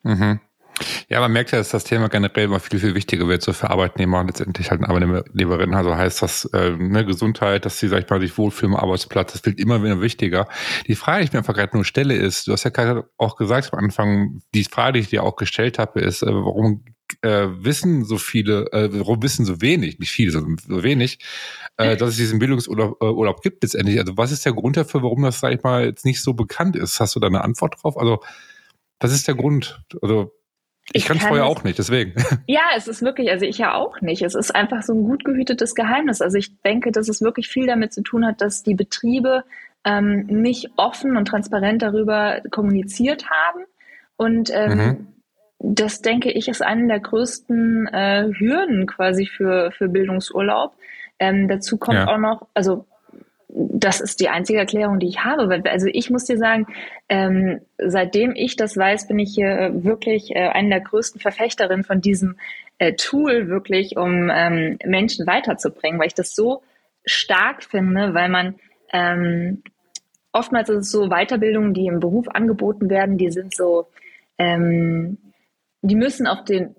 Mhm. 0.03 0.39
Ja, 1.09 1.19
man 1.19 1.31
merkt 1.31 1.51
ja, 1.51 1.57
dass 1.57 1.69
das 1.69 1.83
Thema 1.83 2.09
generell 2.09 2.45
immer 2.45 2.59
viel, 2.59 2.79
viel 2.79 2.95
wichtiger 2.95 3.27
wird, 3.27 3.41
so 3.41 3.53
für 3.53 3.69
Arbeitnehmer 3.69 4.19
und 4.19 4.27
letztendlich 4.27 4.71
halt 4.71 4.83
Arbeitnehmerinnen. 4.83 5.75
Also 5.75 5.95
heißt 5.95 6.21
das, 6.21 6.45
äh, 6.45 6.71
ne, 6.71 7.05
Gesundheit, 7.05 7.65
dass 7.65 7.79
sie, 7.79 7.87
sag 7.87 8.03
ich 8.03 8.09
mal, 8.09 8.21
sich 8.21 8.37
wohlfühlen 8.37 8.75
am 8.75 8.81
Arbeitsplatz, 8.81 9.33
das 9.33 9.45
wird 9.45 9.59
immer 9.59 9.83
wieder 9.83 10.01
wichtiger. 10.01 10.47
Die 10.87 10.95
Frage, 10.95 11.19
die 11.19 11.25
ich 11.25 11.33
mir 11.33 11.39
einfach 11.39 11.55
gerade 11.55 11.75
nur 11.75 11.85
stelle, 11.85 12.15
ist, 12.15 12.47
du 12.47 12.53
hast 12.53 12.63
ja 12.63 12.69
gerade 12.69 13.09
auch 13.17 13.35
gesagt 13.35 13.73
am 13.73 13.79
Anfang, 13.79 14.41
die 14.53 14.63
Frage, 14.63 14.93
die 14.93 14.99
ich 14.99 15.09
dir 15.09 15.23
auch 15.23 15.35
gestellt 15.35 15.79
habe, 15.79 16.01
ist, 16.01 16.23
äh, 16.23 16.27
warum 16.27 16.83
äh, 17.21 17.47
wissen 17.49 18.05
so 18.05 18.17
viele, 18.17 18.71
äh, 18.71 18.89
warum 18.91 19.21
wissen 19.23 19.45
so 19.45 19.61
wenig, 19.61 19.99
nicht 19.99 20.11
viele, 20.11 20.31
sondern 20.31 20.57
so 20.57 20.83
wenig, 20.83 21.19
äh, 21.77 21.97
dass 21.97 22.09
es 22.09 22.17
diesen 22.17 22.39
Bildungsurlaub 22.39 23.01
äh, 23.01 23.05
Urlaub 23.05 23.41
gibt 23.41 23.63
letztendlich. 23.63 23.99
Also 23.99 24.17
was 24.17 24.31
ist 24.31 24.45
der 24.45 24.53
Grund 24.53 24.77
dafür, 24.77 25.03
warum 25.03 25.23
das, 25.23 25.39
sag 25.39 25.53
ich 25.53 25.63
mal, 25.63 25.85
jetzt 25.85 26.05
nicht 26.05 26.21
so 26.21 26.33
bekannt 26.33 26.75
ist? 26.75 26.99
Hast 26.99 27.15
du 27.15 27.19
da 27.19 27.27
eine 27.27 27.43
Antwort 27.43 27.75
drauf? 27.81 27.97
Also 27.97 28.19
was 28.99 29.11
ist 29.11 29.27
der 29.27 29.35
Grund? 29.35 29.81
Also 30.01 30.31
ich, 30.91 31.03
ich 31.03 31.05
kann 31.05 31.17
es 31.17 31.25
vorher 31.25 31.45
auch 31.45 31.63
nicht, 31.63 31.77
deswegen. 31.77 32.13
Ja, 32.47 32.61
es 32.75 32.87
ist 32.87 33.01
wirklich, 33.01 33.29
also 33.29 33.45
ich 33.45 33.57
ja 33.57 33.75
auch 33.75 34.01
nicht. 34.01 34.21
Es 34.21 34.33
ist 34.33 34.55
einfach 34.55 34.81
so 34.81 34.93
ein 34.93 35.03
gut 35.03 35.23
gehütetes 35.23 35.75
Geheimnis. 35.75 36.21
Also 36.21 36.37
ich 36.37 36.61
denke, 36.61 36.91
dass 36.91 37.09
es 37.09 37.21
wirklich 37.21 37.47
viel 37.47 37.67
damit 37.67 37.93
zu 37.93 38.01
tun 38.01 38.25
hat, 38.25 38.41
dass 38.41 38.63
die 38.63 38.73
Betriebe 38.73 39.43
ähm, 39.85 40.25
nicht 40.25 40.71
offen 40.77 41.15
und 41.15 41.27
transparent 41.27 41.81
darüber 41.81 42.41
kommuniziert 42.49 43.29
haben. 43.29 43.65
Und 44.17 44.49
ähm, 44.53 44.77
mhm. 44.77 45.07
das, 45.59 46.01
denke 46.01 46.31
ich, 46.31 46.47
ist 46.47 46.63
eine 46.63 46.87
der 46.87 46.99
größten 46.99 47.87
äh, 47.87 48.31
Hürden 48.37 48.87
quasi 48.87 49.27
für, 49.27 49.71
für 49.71 49.87
Bildungsurlaub. 49.87 50.73
Ähm, 51.19 51.47
dazu 51.47 51.77
kommt 51.77 51.99
ja. 51.99 52.07
auch 52.07 52.17
noch, 52.17 52.47
also 52.53 52.85
das 53.51 53.99
ist 53.99 54.19
die 54.19 54.29
einzige 54.29 54.59
Erklärung, 54.59 54.99
die 54.99 55.07
ich 55.07 55.23
habe. 55.23 55.61
Also 55.65 55.87
ich 55.91 56.09
muss 56.09 56.25
dir 56.25 56.37
sagen, 56.37 56.67
ähm, 57.09 57.61
seitdem 57.77 58.33
ich 58.35 58.55
das 58.55 58.77
weiß, 58.77 59.07
bin 59.07 59.17
ich 59.17 59.33
hier 59.33 59.71
wirklich 59.83 60.35
äh, 60.35 60.49
eine 60.49 60.69
der 60.69 60.81
größten 60.81 61.19
Verfechterinnen 61.19 61.83
von 61.83 61.99
diesem 61.99 62.37
äh, 62.77 62.93
Tool, 62.93 63.47
wirklich, 63.47 63.97
um 63.97 64.29
ähm, 64.31 64.77
Menschen 64.85 65.25
weiterzubringen, 65.25 65.99
weil 65.99 66.07
ich 66.07 66.13
das 66.13 66.35
so 66.35 66.61
stark 67.05 67.63
finde, 67.63 68.13
weil 68.13 68.29
man 68.29 68.55
ähm, 68.93 69.63
oftmals 70.31 70.69
ist 70.69 70.77
es 70.77 70.91
so 70.91 71.09
Weiterbildungen, 71.09 71.73
die 71.73 71.87
im 71.87 71.99
Beruf 71.99 72.27
angeboten 72.27 72.89
werden, 72.89 73.17
die 73.17 73.31
sind 73.31 73.55
so, 73.55 73.87
ähm, 74.37 75.17
die 75.81 75.95
müssen 75.95 76.27
auf 76.27 76.43
den 76.43 76.75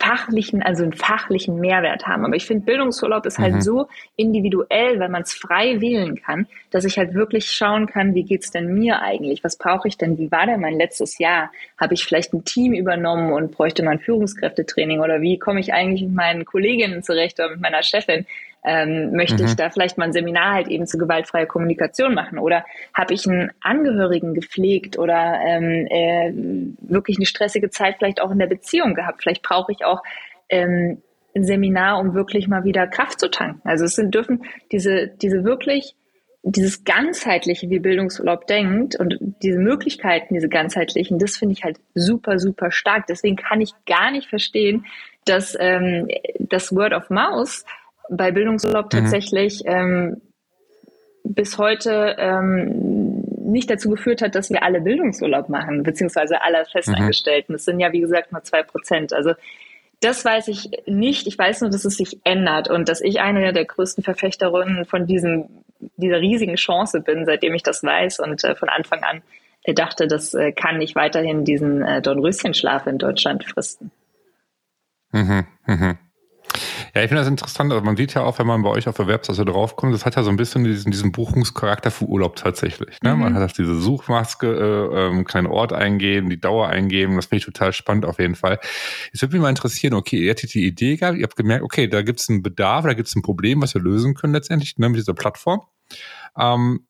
fachlichen, 0.00 0.62
also 0.62 0.82
einen 0.82 0.94
fachlichen 0.94 1.60
Mehrwert 1.60 2.06
haben. 2.06 2.24
Aber 2.24 2.34
ich 2.34 2.46
finde, 2.46 2.64
Bildungsurlaub 2.64 3.26
ist 3.26 3.38
halt 3.38 3.56
mhm. 3.56 3.60
so 3.60 3.88
individuell, 4.16 4.98
weil 4.98 5.10
man 5.10 5.22
es 5.22 5.34
frei 5.34 5.80
wählen 5.80 6.16
kann, 6.16 6.46
dass 6.70 6.84
ich 6.84 6.96
halt 6.96 7.12
wirklich 7.12 7.50
schauen 7.50 7.86
kann, 7.86 8.14
wie 8.14 8.24
geht's 8.24 8.50
denn 8.50 8.72
mir 8.72 9.02
eigentlich? 9.02 9.44
Was 9.44 9.58
brauche 9.58 9.88
ich 9.88 9.98
denn? 9.98 10.16
Wie 10.16 10.32
war 10.32 10.46
denn 10.46 10.60
mein 10.60 10.78
letztes 10.78 11.18
Jahr? 11.18 11.52
Habe 11.78 11.94
ich 11.94 12.04
vielleicht 12.04 12.32
ein 12.32 12.44
Team 12.44 12.72
übernommen 12.72 13.32
und 13.32 13.52
bräuchte 13.52 13.84
mal 13.84 13.92
ein 13.92 14.00
Führungskräftetraining? 14.00 15.00
Oder 15.00 15.20
wie 15.20 15.38
komme 15.38 15.60
ich 15.60 15.74
eigentlich 15.74 16.02
mit 16.02 16.14
meinen 16.14 16.46
Kolleginnen 16.46 17.02
zurecht 17.02 17.38
oder 17.38 17.50
mit 17.50 17.60
meiner 17.60 17.82
Chefin? 17.82 18.26
Ähm, 18.64 19.12
möchte 19.12 19.42
mhm. 19.42 19.48
ich 19.48 19.56
da 19.56 19.70
vielleicht 19.70 19.96
mal 19.96 20.04
ein 20.04 20.12
Seminar 20.12 20.54
halt 20.54 20.68
eben 20.68 20.86
zu 20.86 20.98
gewaltfreier 20.98 21.46
Kommunikation 21.46 22.14
machen 22.14 22.38
oder 22.38 22.64
habe 22.94 23.14
ich 23.14 23.26
einen 23.26 23.50
Angehörigen 23.60 24.34
gepflegt 24.34 24.98
oder 24.98 25.40
ähm, 25.46 25.86
äh, 25.90 26.32
wirklich 26.80 27.16
eine 27.16 27.26
stressige 27.26 27.70
Zeit 27.70 27.96
vielleicht 27.98 28.20
auch 28.20 28.30
in 28.30 28.38
der 28.38 28.46
Beziehung 28.46 28.94
gehabt. 28.94 29.22
Vielleicht 29.22 29.42
brauche 29.42 29.72
ich 29.72 29.84
auch 29.84 30.02
ähm, 30.48 31.02
ein 31.34 31.44
Seminar, 31.44 31.98
um 32.00 32.14
wirklich 32.14 32.48
mal 32.48 32.64
wieder 32.64 32.86
Kraft 32.86 33.20
zu 33.20 33.30
tanken. 33.30 33.60
Also 33.64 33.84
es 33.84 33.94
sind 33.94 34.14
dürfen 34.14 34.44
diese 34.72 35.08
diese 35.08 35.44
wirklich 35.44 35.94
dieses 36.42 36.84
ganzheitliche, 36.84 37.68
wie 37.68 37.80
Bildungsurlaub 37.80 38.46
denkt 38.46 38.96
und 38.96 39.18
diese 39.42 39.58
Möglichkeiten, 39.58 40.34
diese 40.34 40.48
ganzheitlichen, 40.48 41.18
das 41.18 41.36
finde 41.36 41.52
ich 41.52 41.64
halt 41.64 41.78
super, 41.94 42.38
super 42.38 42.70
stark. 42.70 43.06
Deswegen 43.06 43.36
kann 43.36 43.60
ich 43.60 43.72
gar 43.86 44.10
nicht 44.10 44.28
verstehen, 44.28 44.86
dass 45.26 45.54
ähm, 45.60 46.08
das 46.38 46.74
Word 46.74 46.94
of 46.94 47.10
Mouse 47.10 47.64
bei 48.10 48.30
Bildungsurlaub 48.30 48.86
mhm. 48.86 48.90
tatsächlich 48.98 49.62
ähm, 49.64 50.20
bis 51.24 51.58
heute 51.58 52.16
ähm, 52.18 53.24
nicht 53.38 53.70
dazu 53.70 53.90
geführt 53.90 54.22
hat, 54.22 54.34
dass 54.34 54.50
wir 54.50 54.62
alle 54.62 54.80
Bildungsurlaub 54.80 55.48
machen, 55.48 55.82
beziehungsweise 55.82 56.42
alle 56.42 56.64
Festangestellten. 56.64 57.52
Mhm. 57.52 57.56
Das 57.56 57.64
sind 57.64 57.80
ja, 57.80 57.92
wie 57.92 58.00
gesagt, 58.00 58.32
nur 58.32 58.42
zwei 58.42 58.62
Prozent. 58.62 59.12
Also 59.12 59.32
das 60.00 60.24
weiß 60.24 60.48
ich 60.48 60.70
nicht. 60.86 61.26
Ich 61.26 61.38
weiß 61.38 61.60
nur, 61.60 61.70
dass 61.70 61.84
es 61.84 61.96
sich 61.96 62.20
ändert 62.24 62.70
und 62.70 62.88
dass 62.88 63.00
ich 63.00 63.20
eine 63.20 63.52
der 63.52 63.64
größten 63.64 64.02
Verfechterinnen 64.02 64.84
von 64.84 65.06
diesem 65.06 65.46
dieser 65.96 66.20
riesigen 66.20 66.56
Chance 66.56 67.00
bin, 67.00 67.24
seitdem 67.24 67.54
ich 67.54 67.62
das 67.62 67.82
weiß 67.82 68.20
und 68.20 68.44
äh, 68.44 68.54
von 68.54 68.68
Anfang 68.68 69.02
an 69.02 69.22
äh, 69.62 69.74
dachte, 69.74 70.06
das 70.06 70.34
äh, 70.34 70.52
kann 70.52 70.78
nicht 70.78 70.94
weiterhin 70.94 71.44
diesen 71.44 71.82
äh, 71.82 72.02
Dornröschenschlaf 72.02 72.86
in 72.86 72.98
Deutschland 72.98 73.44
fristen. 73.44 73.90
Mhm, 75.12 75.46
mhm. 75.66 75.98
Ja, 76.94 77.02
ich 77.02 77.08
finde 77.08 77.22
das 77.22 77.28
interessant. 77.28 77.72
Also 77.72 77.84
man 77.84 77.96
sieht 77.96 78.14
ja 78.14 78.22
auch, 78.22 78.38
wenn 78.38 78.46
man 78.46 78.62
bei 78.62 78.70
euch 78.70 78.88
auf 78.88 78.96
der 78.96 79.06
Webseite 79.06 79.44
draufkommt, 79.44 79.94
das 79.94 80.04
hat 80.04 80.16
ja 80.16 80.22
so 80.22 80.30
ein 80.30 80.36
bisschen 80.36 80.64
diesen, 80.64 80.90
diesen 80.90 81.12
Buchungscharakter 81.12 81.90
für 81.90 82.06
Urlaub 82.06 82.36
tatsächlich. 82.36 82.98
Ne? 83.02 83.14
Mhm. 83.14 83.20
Man 83.20 83.34
hat 83.34 83.58
diese 83.58 83.74
Suchmaske, 83.74 84.46
äh, 84.46 85.06
ähm, 85.06 85.24
kleinen 85.24 85.46
Ort 85.46 85.72
eingeben, 85.72 86.30
die 86.30 86.40
Dauer 86.40 86.68
eingeben. 86.68 87.16
Das 87.16 87.26
finde 87.26 87.38
ich 87.38 87.44
total 87.44 87.72
spannend 87.72 88.04
auf 88.04 88.18
jeden 88.18 88.34
Fall. 88.34 88.58
Jetzt 89.12 89.22
würde 89.22 89.34
mich 89.34 89.42
mal 89.42 89.50
interessieren, 89.50 89.94
okay, 89.94 90.18
ihr 90.18 90.30
hattet 90.30 90.54
die 90.54 90.66
Idee 90.66 90.96
gehabt, 90.96 91.18
ihr 91.18 91.24
habt 91.24 91.36
gemerkt, 91.36 91.64
okay, 91.64 91.86
da 91.86 92.02
gibt 92.02 92.20
es 92.20 92.28
einen 92.28 92.42
Bedarf, 92.42 92.84
da 92.84 92.94
gibt 92.94 93.08
es 93.08 93.14
ein 93.14 93.22
Problem, 93.22 93.62
was 93.62 93.74
wir 93.74 93.80
lösen 93.80 94.14
können 94.14 94.32
letztendlich 94.32 94.78
ne, 94.78 94.88
mit 94.88 94.98
dieser 94.98 95.14
Plattform. 95.14 95.62
Ähm, 96.38 96.80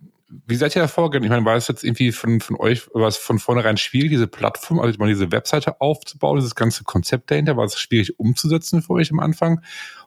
wie 0.47 0.55
seid 0.55 0.77
ihr 0.77 0.83
da 0.83 0.89
vorgegangen? 0.89 1.25
Ich 1.25 1.31
meine, 1.31 1.45
war 1.45 1.57
es 1.57 1.69
jetzt 1.69 1.85
irgendwie 1.85 2.13
von, 2.13 2.41
von 2.41 2.57
euch 2.57 2.89
was 2.93 3.17
von 3.17 3.39
vornherein 3.39 3.77
schwierig, 3.77 4.11
diese 4.11 4.29
Plattform, 4.29 4.79
also 4.79 4.99
mal 4.99 5.09
diese 5.09 5.33
Webseite 5.33 5.81
aufzubauen, 5.81 6.39
dieses 6.39 6.55
ganze 6.55 6.85
Konzept 6.85 7.31
dahinter? 7.31 7.57
War 7.57 7.65
es 7.65 7.79
schwierig 7.79 8.19
umzusetzen 8.19 8.83
für 8.83 8.95
euch 8.95 9.11
am 9.11 9.21
Anfang? 9.21 9.61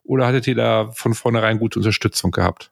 Oder 0.03 0.27
hattet 0.27 0.47
ihr 0.47 0.55
da 0.55 0.91
von 0.93 1.13
vornherein 1.13 1.59
gute 1.59 1.79
Unterstützung 1.79 2.31
gehabt? 2.31 2.71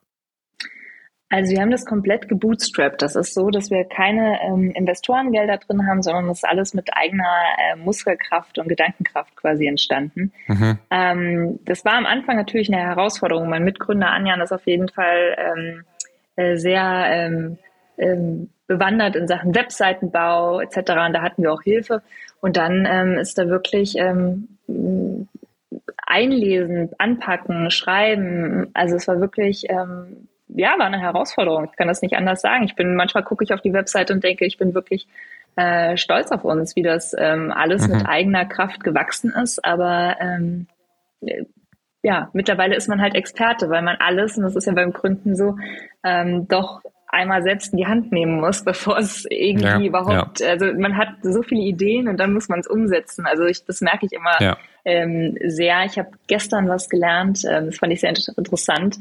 Also 1.32 1.52
wir 1.52 1.62
haben 1.62 1.70
das 1.70 1.86
komplett 1.86 2.28
gebootstrapped. 2.28 3.00
Das 3.00 3.16
ist 3.16 3.32
so, 3.32 3.48
dass 3.48 3.70
wir 3.70 3.84
keine 3.84 4.38
ähm, 4.42 4.70
Investorengelder 4.72 5.56
drin 5.56 5.86
haben, 5.86 6.02
sondern 6.02 6.28
das 6.28 6.38
ist 6.38 6.44
alles 6.44 6.74
mit 6.74 6.90
eigener 6.94 7.24
äh, 7.56 7.76
Muskelkraft 7.76 8.58
und 8.58 8.68
Gedankenkraft 8.68 9.34
quasi 9.34 9.66
entstanden. 9.66 10.30
Mhm. 10.46 10.78
Ähm, 10.90 11.58
das 11.64 11.86
war 11.86 11.94
am 11.94 12.04
Anfang 12.04 12.36
natürlich 12.36 12.70
eine 12.70 12.82
Herausforderung. 12.82 13.48
Mein 13.48 13.64
Mitgründer 13.64 14.10
Anjan 14.10 14.42
ist 14.42 14.52
auf 14.52 14.66
jeden 14.66 14.90
Fall 14.90 15.36
ähm, 15.38 15.84
äh, 16.36 16.56
sehr 16.56 16.82
ähm, 17.08 17.58
ähm, 17.98 18.50
bewandert 18.66 19.16
in 19.16 19.28
Sachen 19.28 19.54
Webseitenbau 19.54 20.60
etc. 20.60 20.76
Und 20.76 21.12
da 21.12 21.22
hatten 21.22 21.42
wir 21.42 21.52
auch 21.52 21.62
Hilfe. 21.62 22.02
Und 22.40 22.56
dann 22.56 22.86
ähm, 22.90 23.18
ist 23.18 23.38
da 23.38 23.48
wirklich 23.48 23.96
ähm, 23.96 24.48
einlesen, 26.06 26.90
anpacken, 26.98 27.70
schreiben. 27.70 28.70
Also 28.74 28.96
es 28.96 29.08
war 29.08 29.20
wirklich, 29.20 29.64
ähm, 29.68 30.28
ja, 30.48 30.74
war 30.78 30.86
eine 30.86 31.00
Herausforderung. 31.00 31.68
Ich 31.70 31.76
kann 31.76 31.88
das 31.88 32.02
nicht 32.02 32.16
anders 32.16 32.40
sagen. 32.40 32.64
Ich 32.64 32.74
bin, 32.74 32.94
manchmal 32.94 33.24
gucke 33.24 33.44
ich 33.44 33.52
auf 33.52 33.60
die 33.60 33.72
Webseite 33.72 34.12
und 34.12 34.24
denke, 34.24 34.44
ich 34.44 34.58
bin 34.58 34.74
wirklich 34.74 35.08
äh, 35.56 35.96
stolz 35.96 36.30
auf 36.30 36.44
uns, 36.44 36.76
wie 36.76 36.82
das 36.82 37.14
ähm, 37.16 37.52
alles 37.52 37.86
mhm. 37.86 37.96
mit 37.96 38.06
eigener 38.06 38.44
Kraft 38.46 38.84
gewachsen 38.84 39.30
ist. 39.30 39.64
Aber 39.64 40.16
ähm, 40.20 40.66
ja, 42.02 42.30
mittlerweile 42.32 42.74
ist 42.74 42.88
man 42.88 43.00
halt 43.00 43.14
Experte, 43.14 43.70
weil 43.70 43.82
man 43.82 43.96
alles, 43.98 44.36
und 44.36 44.42
das 44.42 44.56
ist 44.56 44.66
ja 44.66 44.72
beim 44.72 44.92
Gründen 44.92 45.36
so, 45.36 45.56
ähm, 46.04 46.48
doch 46.48 46.82
einmal 47.06 47.42
selbst 47.42 47.72
in 47.72 47.76
die 47.76 47.86
Hand 47.86 48.10
nehmen 48.10 48.40
muss, 48.40 48.64
bevor 48.64 48.98
es 48.98 49.24
irgendwie 49.30 49.66
ja, 49.66 49.80
überhaupt, 49.80 50.40
ja. 50.40 50.48
also 50.48 50.66
man 50.74 50.96
hat 50.96 51.10
so 51.22 51.42
viele 51.42 51.60
Ideen 51.60 52.08
und 52.08 52.18
dann 52.18 52.32
muss 52.32 52.48
man 52.48 52.60
es 52.60 52.66
umsetzen. 52.66 53.26
Also 53.26 53.44
ich, 53.44 53.64
das 53.64 53.80
merke 53.80 54.06
ich 54.06 54.12
immer 54.12 54.40
ja. 54.40 54.56
ähm, 54.84 55.36
sehr. 55.44 55.84
Ich 55.84 55.98
habe 55.98 56.10
gestern 56.26 56.68
was 56.68 56.88
gelernt, 56.88 57.42
ähm, 57.48 57.66
das 57.66 57.78
fand 57.78 57.92
ich 57.92 58.00
sehr 58.00 58.12
interessant, 58.36 58.96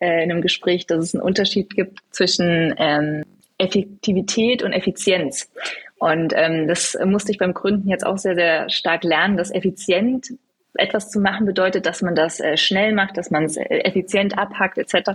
äh, 0.00 0.24
in 0.24 0.30
einem 0.30 0.42
Gespräch, 0.42 0.86
dass 0.86 1.04
es 1.04 1.14
einen 1.14 1.22
Unterschied 1.22 1.74
gibt 1.74 2.00
zwischen 2.10 2.74
ähm, 2.78 3.24
Effektivität 3.58 4.62
und 4.62 4.72
Effizienz. 4.72 5.50
Und 5.98 6.34
ähm, 6.36 6.68
das 6.68 6.96
musste 7.04 7.32
ich 7.32 7.38
beim 7.38 7.54
Gründen 7.54 7.88
jetzt 7.88 8.04
auch 8.06 8.18
sehr, 8.18 8.34
sehr 8.34 8.68
stark 8.68 9.02
lernen, 9.02 9.38
dass 9.38 9.50
effizient 9.50 10.28
etwas 10.78 11.10
zu 11.10 11.20
machen 11.20 11.46
bedeutet, 11.46 11.86
dass 11.86 12.02
man 12.02 12.14
das 12.14 12.40
äh, 12.40 12.56
schnell 12.56 12.92
macht, 12.94 13.16
dass 13.16 13.30
man 13.30 13.44
es 13.44 13.56
äh, 13.56 13.64
effizient 13.64 14.38
abhackt 14.38 14.78
etc. 14.78 15.10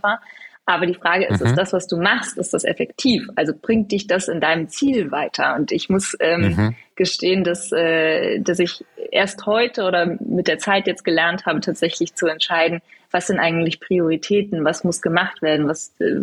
Aber 0.66 0.86
die 0.86 0.94
Frage 0.94 1.26
ist, 1.26 1.42
mhm. 1.42 1.48
ist 1.48 1.58
das, 1.58 1.74
was 1.74 1.88
du 1.88 1.98
machst, 1.98 2.38
ist 2.38 2.54
das 2.54 2.64
effektiv? 2.64 3.28
Also 3.36 3.54
bringt 3.60 3.92
dich 3.92 4.08
das 4.08 4.28
in 4.28 4.40
deinem 4.40 4.70
Ziel 4.70 5.12
weiter? 5.12 5.56
Und 5.56 5.72
ich 5.72 5.90
muss 5.90 6.16
ähm, 6.20 6.42
mhm. 6.42 6.76
gestehen, 6.96 7.44
dass, 7.44 7.72
äh, 7.72 8.40
dass 8.40 8.60
ich 8.60 8.86
erst 9.12 9.46
heute 9.46 9.84
oder 9.84 10.18
mit 10.20 10.48
der 10.48 10.60
Zeit 10.60 10.88
jetzt 10.88 11.04
gelernt 11.04 11.46
habe, 11.46 11.60
tatsächlich 11.62 12.16
zu 12.16 12.28
entscheiden, 12.28 12.82
was 13.10 13.28
sind 13.28 13.40
eigentlich 13.40 13.80
Prioritäten, 13.80 14.64
was 14.64 14.84
muss 14.84 15.02
gemacht 15.02 15.42
werden, 15.42 15.68
was, 15.68 15.94
äh, 16.00 16.16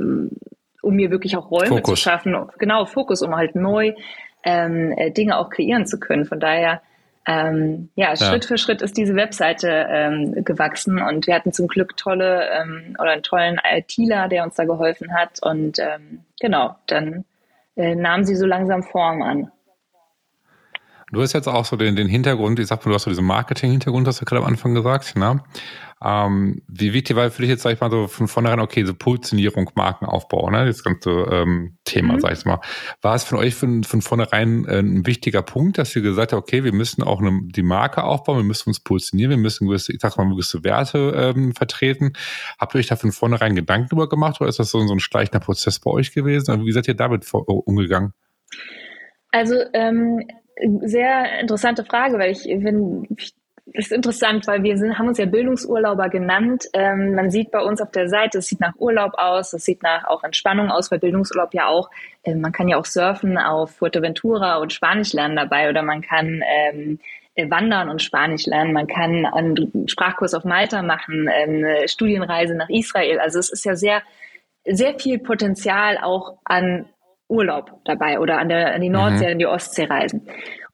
um 0.82 0.94
mir 0.94 1.10
wirklich 1.10 1.36
auch 1.36 1.50
Räume 1.50 1.66
Fokus. 1.66 1.90
zu 1.90 1.96
schaffen. 1.96 2.36
Genau, 2.58 2.86
Fokus, 2.86 3.22
um 3.22 3.34
halt 3.34 3.56
neu 3.56 3.92
ähm, 4.44 4.94
äh, 4.96 5.10
Dinge 5.10 5.36
auch 5.36 5.50
kreieren 5.50 5.86
zu 5.86 5.98
können. 5.98 6.24
Von 6.24 6.40
daher 6.40 6.80
ähm, 7.28 7.90
ja, 7.94 8.14
ja, 8.14 8.16
Schritt 8.16 8.46
für 8.46 8.56
Schritt 8.56 8.80
ist 8.80 8.96
diese 8.96 9.14
Webseite 9.14 9.86
ähm, 9.90 10.44
gewachsen 10.44 11.02
und 11.02 11.26
wir 11.26 11.34
hatten 11.34 11.52
zum 11.52 11.68
Glück 11.68 11.94
tolle 11.98 12.48
ähm, 12.50 12.96
oder 12.98 13.10
einen 13.10 13.22
tollen 13.22 13.60
ITler, 13.62 14.28
der 14.28 14.44
uns 14.44 14.54
da 14.54 14.64
geholfen 14.64 15.12
hat 15.12 15.42
und 15.42 15.78
ähm, 15.78 16.20
genau, 16.40 16.76
dann 16.86 17.26
äh, 17.76 17.94
nahm 17.94 18.24
sie 18.24 18.34
so 18.34 18.46
langsam 18.46 18.82
Form 18.82 19.20
an. 19.20 19.52
Du 21.12 21.20
hast 21.20 21.34
jetzt 21.34 21.48
auch 21.48 21.66
so 21.66 21.76
den, 21.76 21.96
den 21.96 22.08
Hintergrund, 22.08 22.58
ich 22.60 22.66
sag 22.66 22.84
mal, 22.84 22.92
du 22.92 22.94
hast 22.94 23.02
so 23.02 23.10
diesen 23.10 23.26
Marketing-Hintergrund, 23.26 24.08
hast 24.08 24.22
du 24.22 24.24
gerade 24.24 24.42
am 24.42 24.48
Anfang 24.48 24.74
gesagt, 24.74 25.14
ne? 25.16 25.42
Ähm, 26.04 26.62
wie 26.68 26.92
wichtig 26.92 27.16
war 27.16 27.30
für 27.30 27.42
dich 27.42 27.50
jetzt, 27.50 27.62
sag 27.62 27.72
ich 27.72 27.80
mal, 27.80 27.90
so 27.90 28.06
von 28.06 28.28
vornherein, 28.28 28.60
okay, 28.60 28.84
so 28.84 28.94
Positionierung, 28.94 29.70
Markenaufbau, 29.74 30.50
ne, 30.50 30.66
das 30.66 30.84
ganze 30.84 31.10
ähm, 31.10 31.78
Thema, 31.84 32.14
mhm. 32.14 32.20
sag 32.20 32.32
ich 32.32 32.44
mal. 32.44 32.60
War 33.02 33.14
es 33.14 33.24
von 33.24 33.38
euch 33.38 33.54
von, 33.54 33.82
von 33.82 34.00
vornherein 34.00 34.64
äh, 34.66 34.78
ein 34.78 35.06
wichtiger 35.06 35.42
Punkt, 35.42 35.78
dass 35.78 35.94
ihr 35.96 36.02
gesagt 36.02 36.32
habt, 36.32 36.42
okay, 36.42 36.62
wir 36.62 36.72
müssen 36.72 37.02
auch 37.02 37.20
eine, 37.20 37.40
die 37.44 37.62
Marke 37.62 38.04
aufbauen, 38.04 38.38
wir 38.38 38.44
müssen 38.44 38.70
uns 38.70 38.80
positionieren, 38.80 39.30
wir 39.30 39.38
müssen 39.38 39.66
gewisse, 39.66 39.92
ich 39.92 40.00
sag 40.00 40.16
mal, 40.16 40.28
gewisse 40.28 40.62
Werte 40.62 41.12
ähm, 41.36 41.52
vertreten. 41.54 42.12
Habt 42.58 42.74
ihr 42.74 42.78
euch 42.78 42.86
da 42.86 42.96
von 42.96 43.10
vornherein 43.10 43.56
Gedanken 43.56 43.88
drüber 43.88 44.08
gemacht 44.08 44.40
oder 44.40 44.48
ist 44.48 44.60
das 44.60 44.70
so, 44.70 44.86
so 44.86 44.92
ein 44.92 45.00
schleichender 45.00 45.40
Prozess 45.40 45.80
bei 45.80 45.90
euch 45.90 46.12
gewesen? 46.12 46.52
Also 46.52 46.64
wie 46.64 46.72
seid 46.72 46.86
ihr 46.86 46.94
damit 46.94 47.24
vor, 47.24 47.48
umgegangen? 47.48 48.12
Also 49.30 49.56
ähm, 49.74 50.20
sehr 50.82 51.40
interessante 51.40 51.84
Frage, 51.84 52.18
weil 52.18 52.32
ich, 52.32 52.44
wenn 52.44 53.06
ich 53.16 53.34
das 53.74 53.86
ist 53.86 53.92
interessant, 53.92 54.46
weil 54.46 54.62
wir 54.62 54.76
sind, 54.78 54.98
haben 54.98 55.08
uns 55.08 55.18
ja 55.18 55.26
Bildungsurlauber 55.26 56.08
genannt. 56.08 56.64
Ähm, 56.72 57.14
man 57.14 57.30
sieht 57.30 57.50
bei 57.50 57.60
uns 57.60 57.80
auf 57.80 57.90
der 57.90 58.08
Seite, 58.08 58.38
es 58.38 58.46
sieht 58.46 58.60
nach 58.60 58.74
Urlaub 58.76 59.12
aus, 59.16 59.52
es 59.52 59.64
sieht 59.64 59.82
nach 59.82 60.04
auch 60.04 60.24
Entspannung 60.24 60.70
aus, 60.70 60.90
weil 60.90 60.98
Bildungsurlaub 60.98 61.52
ja 61.54 61.66
auch, 61.66 61.90
äh, 62.22 62.34
man 62.34 62.52
kann 62.52 62.68
ja 62.68 62.78
auch 62.78 62.84
surfen 62.84 63.36
auf 63.36 63.72
Fuerteventura 63.76 64.56
und 64.56 64.72
Spanisch 64.72 65.12
lernen 65.12 65.36
dabei 65.36 65.68
oder 65.68 65.82
man 65.82 66.00
kann 66.00 66.42
ähm, 66.46 66.98
äh, 67.34 67.50
wandern 67.50 67.88
und 67.88 68.02
Spanisch 68.02 68.46
lernen, 68.46 68.72
man 68.72 68.86
kann 68.86 69.26
einen 69.26 69.86
Sprachkurs 69.86 70.34
auf 70.34 70.44
Malta 70.44 70.82
machen, 70.82 71.28
ähm, 71.32 71.64
eine 71.64 71.88
Studienreise 71.88 72.54
nach 72.54 72.68
Israel. 72.68 73.20
Also 73.20 73.38
es 73.38 73.50
ist 73.50 73.64
ja 73.64 73.76
sehr, 73.76 74.02
sehr 74.64 74.98
viel 74.98 75.18
Potenzial 75.18 75.98
auch 75.98 76.38
an 76.44 76.86
Urlaub 77.28 77.80
dabei 77.84 78.18
oder 78.18 78.38
an, 78.38 78.48
der, 78.48 78.74
an 78.74 78.80
die 78.80 78.88
Nordsee, 78.88 79.26
mhm. 79.26 79.32
an 79.32 79.38
die 79.38 79.46
Ostsee 79.46 79.84
reisen. 79.84 80.26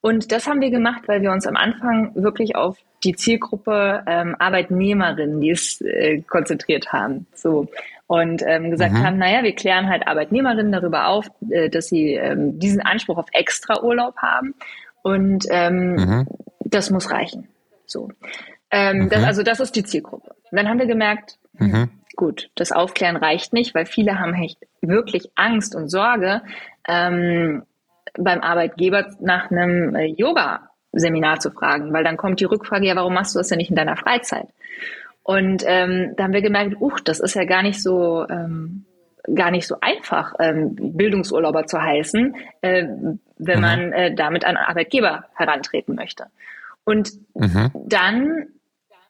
Und 0.04 0.32
das 0.32 0.46
haben 0.46 0.60
wir 0.60 0.68
gemacht, 0.68 1.04
weil 1.06 1.22
wir 1.22 1.32
uns 1.32 1.46
am 1.46 1.56
Anfang 1.56 2.14
wirklich 2.14 2.56
auf 2.56 2.76
die 3.04 3.14
Zielgruppe 3.14 4.04
ähm, 4.06 4.36
Arbeitnehmerinnen, 4.38 5.40
die 5.40 5.48
es 5.48 5.80
äh, 5.80 6.20
konzentriert 6.20 6.92
haben. 6.92 7.26
So. 7.32 7.68
Und 8.06 8.42
ähm, 8.46 8.70
gesagt 8.70 8.92
mhm. 8.92 9.02
haben, 9.02 9.16
naja, 9.16 9.42
wir 9.44 9.54
klären 9.54 9.88
halt 9.88 10.06
Arbeitnehmerinnen 10.06 10.72
darüber 10.72 11.08
auf, 11.08 11.30
äh, 11.48 11.70
dass 11.70 11.86
sie 11.86 12.16
ähm, 12.16 12.58
diesen 12.58 12.82
Anspruch 12.82 13.16
auf 13.16 13.28
extra 13.32 13.82
Urlaub 13.82 14.18
haben. 14.18 14.54
Und 15.02 15.46
ähm, 15.48 15.94
mhm. 15.94 16.26
das 16.60 16.90
muss 16.90 17.10
reichen. 17.10 17.48
So. 17.86 18.10
Ähm, 18.70 19.04
mhm. 19.04 19.08
das, 19.08 19.24
also 19.24 19.42
das 19.42 19.58
ist 19.58 19.74
die 19.74 19.84
Zielgruppe. 19.84 20.34
Und 20.50 20.58
dann 20.58 20.68
haben 20.68 20.80
wir 20.80 20.86
gemerkt, 20.86 21.38
hm, 21.56 21.70
mhm. 21.70 21.90
gut, 22.14 22.50
das 22.56 22.72
Aufklären 22.72 23.16
reicht 23.16 23.54
nicht, 23.54 23.74
weil 23.74 23.86
viele 23.86 24.20
haben 24.20 24.34
echt 24.34 24.58
wirklich 24.82 25.30
Angst 25.34 25.74
und 25.74 25.88
Sorge, 25.88 26.42
ähm, 26.86 27.62
beim 28.18 28.40
Arbeitgeber 28.40 29.06
nach 29.20 29.50
einem 29.50 29.94
äh, 29.94 30.06
Yoga-Seminar 30.06 31.40
zu 31.40 31.50
fragen, 31.50 31.92
weil 31.92 32.04
dann 32.04 32.16
kommt 32.16 32.40
die 32.40 32.44
Rückfrage, 32.44 32.86
ja, 32.86 32.96
warum 32.96 33.14
machst 33.14 33.34
du 33.34 33.38
das 33.38 33.48
denn 33.48 33.58
nicht 33.58 33.70
in 33.70 33.76
deiner 33.76 33.96
Freizeit? 33.96 34.46
Und 35.22 35.64
ähm, 35.66 36.14
da 36.16 36.24
haben 36.24 36.34
wir 36.34 36.42
gemerkt, 36.42 36.76
uch, 36.80 37.00
das 37.00 37.20
ist 37.20 37.34
ja 37.34 37.44
gar 37.44 37.62
nicht 37.62 37.82
so 37.82 38.26
ähm, 38.28 38.84
gar 39.32 39.50
nicht 39.50 39.66
so 39.66 39.76
einfach, 39.80 40.34
ähm, 40.38 40.74
Bildungsurlauber 40.76 41.66
zu 41.66 41.80
heißen, 41.80 42.36
äh, 42.60 42.84
wenn 43.38 43.56
mhm. 43.56 43.60
man 43.60 43.92
äh, 43.92 44.14
damit 44.14 44.44
an 44.44 44.56
Arbeitgeber 44.56 45.24
herantreten 45.34 45.94
möchte. 45.94 46.26
Und 46.84 47.12
mhm. 47.34 47.70
dann, 47.74 48.46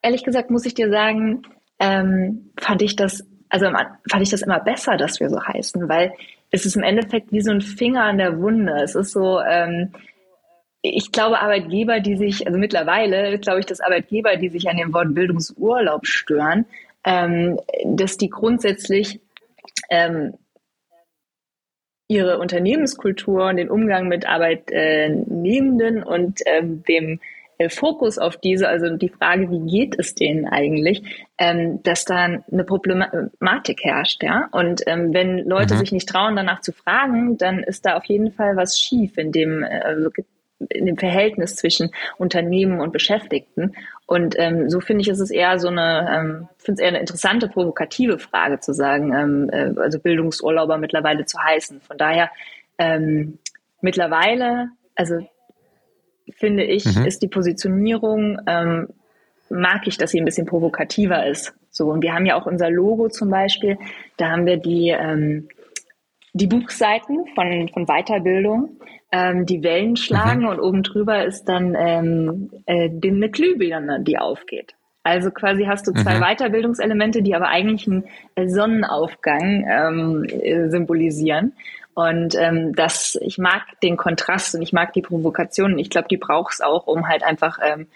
ehrlich 0.02 0.24
gesagt, 0.24 0.50
muss 0.50 0.66
ich 0.66 0.74
dir 0.74 0.90
sagen, 0.90 1.42
ähm, 1.80 2.52
fand 2.60 2.82
ich 2.82 2.94
das, 2.94 3.26
also 3.48 3.66
fand 3.66 4.22
ich 4.22 4.30
das 4.30 4.42
immer 4.42 4.60
besser, 4.60 4.96
dass 4.96 5.18
wir 5.18 5.28
so 5.28 5.42
heißen, 5.42 5.88
weil 5.88 6.12
es 6.54 6.64
ist 6.64 6.76
im 6.76 6.84
Endeffekt 6.84 7.32
wie 7.32 7.40
so 7.40 7.50
ein 7.50 7.60
Finger 7.60 8.04
an 8.04 8.18
der 8.18 8.38
Wunde. 8.38 8.74
Es 8.80 8.94
ist 8.94 9.10
so, 9.10 9.40
ähm, 9.40 9.92
ich 10.82 11.10
glaube, 11.10 11.40
Arbeitgeber, 11.40 11.98
die 11.98 12.16
sich, 12.16 12.46
also 12.46 12.58
mittlerweile 12.60 13.40
glaube 13.40 13.58
ich, 13.58 13.66
dass 13.66 13.80
Arbeitgeber, 13.80 14.36
die 14.36 14.50
sich 14.50 14.68
an 14.68 14.76
dem 14.76 14.94
Wort 14.94 15.14
Bildungsurlaub 15.14 16.06
stören, 16.06 16.66
ähm, 17.04 17.58
dass 17.84 18.18
die 18.18 18.30
grundsätzlich 18.30 19.20
ähm, 19.90 20.34
ihre 22.06 22.38
Unternehmenskultur 22.38 23.48
und 23.48 23.56
den 23.56 23.68
Umgang 23.68 24.06
mit 24.06 24.24
Arbeitnehmenden 24.24 26.04
und 26.04 26.40
ähm, 26.46 26.84
dem 26.84 27.18
Fokus 27.68 28.18
auf 28.18 28.36
diese, 28.36 28.68
also 28.68 28.96
die 28.96 29.08
Frage, 29.08 29.50
wie 29.50 29.60
geht 29.60 29.98
es 29.98 30.14
denen 30.14 30.46
eigentlich, 30.46 31.26
ähm, 31.38 31.82
dass 31.82 32.04
da 32.04 32.16
eine 32.16 32.64
Problematik 32.64 33.84
herrscht, 33.84 34.22
ja. 34.22 34.48
Und 34.52 34.82
ähm, 34.86 35.14
wenn 35.14 35.38
Leute 35.38 35.74
mhm. 35.74 35.78
sich 35.78 35.92
nicht 35.92 36.08
trauen, 36.08 36.36
danach 36.36 36.60
zu 36.60 36.72
fragen, 36.72 37.38
dann 37.38 37.62
ist 37.62 37.86
da 37.86 37.96
auf 37.96 38.04
jeden 38.04 38.32
Fall 38.32 38.56
was 38.56 38.78
schief 38.78 39.16
in 39.18 39.32
dem, 39.32 39.62
äh, 39.62 39.80
also 39.80 40.10
in 40.70 40.86
dem 40.86 40.96
Verhältnis 40.96 41.56
zwischen 41.56 41.90
Unternehmen 42.16 42.80
und 42.80 42.92
Beschäftigten. 42.92 43.74
Und 44.06 44.34
ähm, 44.38 44.70
so 44.70 44.80
finde 44.80 45.02
ich, 45.02 45.08
ist 45.08 45.20
es 45.20 45.30
eher 45.30 45.58
so 45.58 45.68
eine, 45.68 46.08
ähm, 46.10 46.48
finde 46.58 46.74
es 46.74 46.80
eher 46.80 46.88
eine 46.88 47.00
interessante, 47.00 47.48
provokative 47.48 48.18
Frage 48.18 48.60
zu 48.60 48.72
sagen, 48.72 49.12
ähm, 49.12 49.50
äh, 49.50 49.80
also 49.80 49.98
Bildungsurlauber 49.98 50.78
mittlerweile 50.78 51.24
zu 51.24 51.38
heißen. 51.38 51.80
Von 51.80 51.98
daher 51.98 52.30
ähm, 52.78 53.38
mittlerweile, 53.80 54.68
also 54.94 55.26
finde 56.32 56.64
ich, 56.64 56.84
mhm. 56.84 57.04
ist 57.04 57.22
die 57.22 57.28
Positionierung, 57.28 58.38
ähm, 58.46 58.88
mag 59.50 59.86
ich, 59.86 59.98
dass 59.98 60.10
sie 60.10 60.20
ein 60.20 60.24
bisschen 60.24 60.46
provokativer 60.46 61.26
ist. 61.26 61.54
So, 61.70 61.90
und 61.90 62.02
wir 62.02 62.14
haben 62.14 62.26
ja 62.26 62.36
auch 62.36 62.46
unser 62.46 62.70
Logo 62.70 63.08
zum 63.08 63.30
Beispiel, 63.30 63.78
da 64.16 64.30
haben 64.30 64.46
wir 64.46 64.56
die, 64.56 64.88
ähm, 64.88 65.48
die 66.32 66.46
Buchseiten 66.46 67.26
von, 67.34 67.68
von 67.72 67.86
Weiterbildung, 67.86 68.80
ähm, 69.12 69.46
die 69.46 69.62
Wellen 69.62 69.96
schlagen 69.96 70.42
mhm. 70.42 70.48
und 70.48 70.60
oben 70.60 70.82
drüber 70.82 71.24
ist 71.24 71.44
dann 71.44 71.76
ähm, 71.78 72.50
äh, 72.66 72.88
eine 72.88 73.30
Glühbirne, 73.30 74.02
die 74.02 74.18
aufgeht. 74.18 74.74
Also 75.04 75.30
quasi 75.30 75.64
hast 75.64 75.86
du 75.86 75.92
zwei 75.92 76.16
mhm. 76.16 76.22
Weiterbildungselemente, 76.22 77.22
die 77.22 77.34
aber 77.34 77.48
eigentlich 77.48 77.86
einen 77.86 78.48
Sonnenaufgang 78.48 79.66
ähm, 79.70 80.24
äh, 80.24 80.70
symbolisieren. 80.70 81.52
Und 81.94 82.34
ähm, 82.34 82.74
das, 82.74 83.16
ich 83.20 83.38
mag 83.38 83.62
den 83.82 83.96
Kontrast 83.96 84.54
und 84.54 84.62
ich 84.62 84.72
mag 84.72 84.92
die 84.92 85.02
Provokation. 85.02 85.78
Ich 85.78 85.90
glaube, 85.90 86.08
die 86.08 86.16
braucht 86.16 86.54
es 86.54 86.60
auch, 86.60 86.86
um 86.86 87.08
halt 87.08 87.22
einfach 87.22 87.58
ähm, 87.62 87.86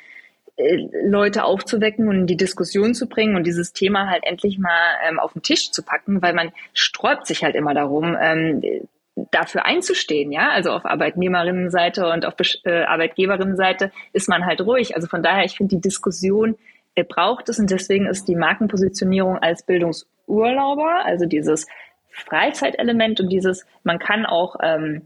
äh, 0.56 0.88
Leute 1.04 1.44
aufzuwecken 1.44 2.08
und 2.08 2.20
in 2.20 2.26
die 2.26 2.36
Diskussion 2.36 2.94
zu 2.94 3.08
bringen 3.08 3.36
und 3.36 3.44
dieses 3.44 3.72
Thema 3.72 4.08
halt 4.08 4.24
endlich 4.24 4.58
mal 4.58 4.96
ähm, 5.08 5.18
auf 5.18 5.32
den 5.32 5.42
Tisch 5.42 5.70
zu 5.72 5.82
packen, 5.82 6.22
weil 6.22 6.32
man 6.32 6.52
sträubt 6.74 7.26
sich 7.26 7.42
halt 7.42 7.56
immer 7.56 7.74
darum, 7.74 8.16
ähm, 8.20 8.62
dafür 9.30 9.64
einzustehen, 9.64 10.32
ja. 10.32 10.50
Also 10.50 10.70
auf 10.70 10.84
Arbeitnehmerinnenseite 10.84 12.08
und 12.08 12.24
auf 12.24 12.34
äh, 12.64 12.84
Arbeitgeberinnenseite 12.84 13.90
ist 14.12 14.28
man 14.28 14.46
halt 14.46 14.60
ruhig. 14.60 14.94
Also 14.94 15.08
von 15.08 15.22
daher, 15.22 15.44
ich 15.44 15.56
finde 15.56 15.76
die 15.76 15.80
Diskussion 15.80 16.56
äh, 16.94 17.04
braucht 17.04 17.48
es 17.48 17.58
und 17.58 17.70
deswegen 17.70 18.06
ist 18.06 18.28
die 18.28 18.36
Markenpositionierung 18.36 19.38
als 19.38 19.62
Bildungsurlauber, 19.62 21.04
also 21.04 21.26
dieses 21.26 21.66
Freizeitelement 22.20 23.20
und 23.20 23.28
dieses, 23.28 23.66
man 23.84 23.98
kann 23.98 24.26
auch 24.26 24.56
ähm, 24.62 25.02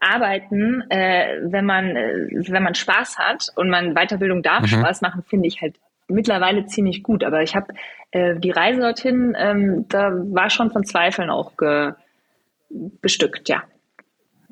arbeiten, 0.00 0.82
äh, 0.90 1.40
wenn 1.42 1.64
man 1.64 1.96
äh, 1.96 2.28
wenn 2.48 2.62
man 2.62 2.74
Spaß 2.74 3.18
hat 3.18 3.48
und 3.56 3.70
man 3.70 3.94
Weiterbildung 3.94 4.42
darf 4.42 4.62
mhm. 4.62 4.66
Spaß 4.66 5.00
machen, 5.00 5.22
finde 5.22 5.48
ich 5.48 5.60
halt 5.62 5.76
mittlerweile 6.08 6.66
ziemlich 6.66 7.02
gut. 7.02 7.24
Aber 7.24 7.42
ich 7.42 7.56
habe 7.56 7.72
äh, 8.10 8.38
die 8.38 8.50
Reise 8.50 8.80
dorthin, 8.80 9.34
ähm, 9.38 9.86
da 9.88 10.10
war 10.12 10.50
schon 10.50 10.70
von 10.70 10.84
Zweifeln 10.84 11.30
auch 11.30 11.52
bestückt, 12.68 13.48
ja. 13.48 13.62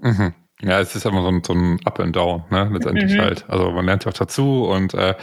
Mhm. 0.00 0.34
Ja, 0.64 0.80
es 0.80 0.94
ist 0.94 1.04
immer 1.04 1.22
so 1.22 1.28
ein, 1.28 1.42
so 1.44 1.54
ein 1.54 1.80
Up 1.84 1.98
and 1.98 2.14
Down, 2.14 2.44
ne, 2.50 2.70
letztendlich 2.72 3.14
mhm. 3.14 3.20
halt. 3.20 3.44
Also 3.48 3.72
man 3.72 3.84
lernt 3.84 4.04
ja 4.04 4.12
auch 4.12 4.16
dazu 4.16 4.64
und 4.64 4.94
äh, 4.94 5.16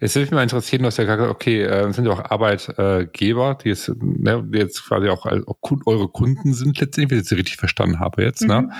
jetzt 0.00 0.14
würde 0.14 0.26
mich 0.26 0.32
mal 0.32 0.42
interessieren, 0.42 0.82
du 0.82 0.88
hast 0.88 0.98
ja 0.98 1.04
gesagt, 1.04 1.22
okay, 1.22 1.62
äh, 1.62 1.90
sind 1.92 2.04
ja 2.06 2.12
auch 2.12 2.30
Arbeitgeber, 2.30 3.56
die 3.62 3.70
jetzt, 3.70 3.88
ne, 3.98 4.44
die 4.46 4.58
jetzt 4.58 4.86
quasi 4.86 5.08
auch, 5.08 5.24
als, 5.24 5.46
auch 5.48 5.56
eure 5.86 6.08
Kunden 6.08 6.52
sind 6.52 6.78
letztendlich, 6.80 7.10
wenn 7.10 7.18
ich 7.18 7.28
das 7.28 7.38
richtig 7.38 7.56
verstanden 7.56 7.98
habe 7.98 8.22
jetzt, 8.22 8.42
ne? 8.42 8.62
mhm. 8.62 8.66
ne? 8.68 8.74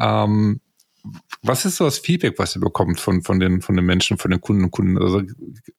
Ähm, 0.00 0.60
was 1.42 1.64
ist 1.64 1.76
so 1.76 1.84
das 1.84 1.98
Feedback, 1.98 2.38
was 2.38 2.56
ihr 2.56 2.60
bekommt 2.60 3.00
von, 3.00 3.22
von, 3.22 3.40
den, 3.40 3.62
von 3.62 3.76
den 3.76 3.84
Menschen, 3.84 4.18
von 4.18 4.30
den 4.30 4.40
Kunden 4.40 4.64
und 4.64 4.70
Kunden? 4.70 4.98
Also 5.00 5.22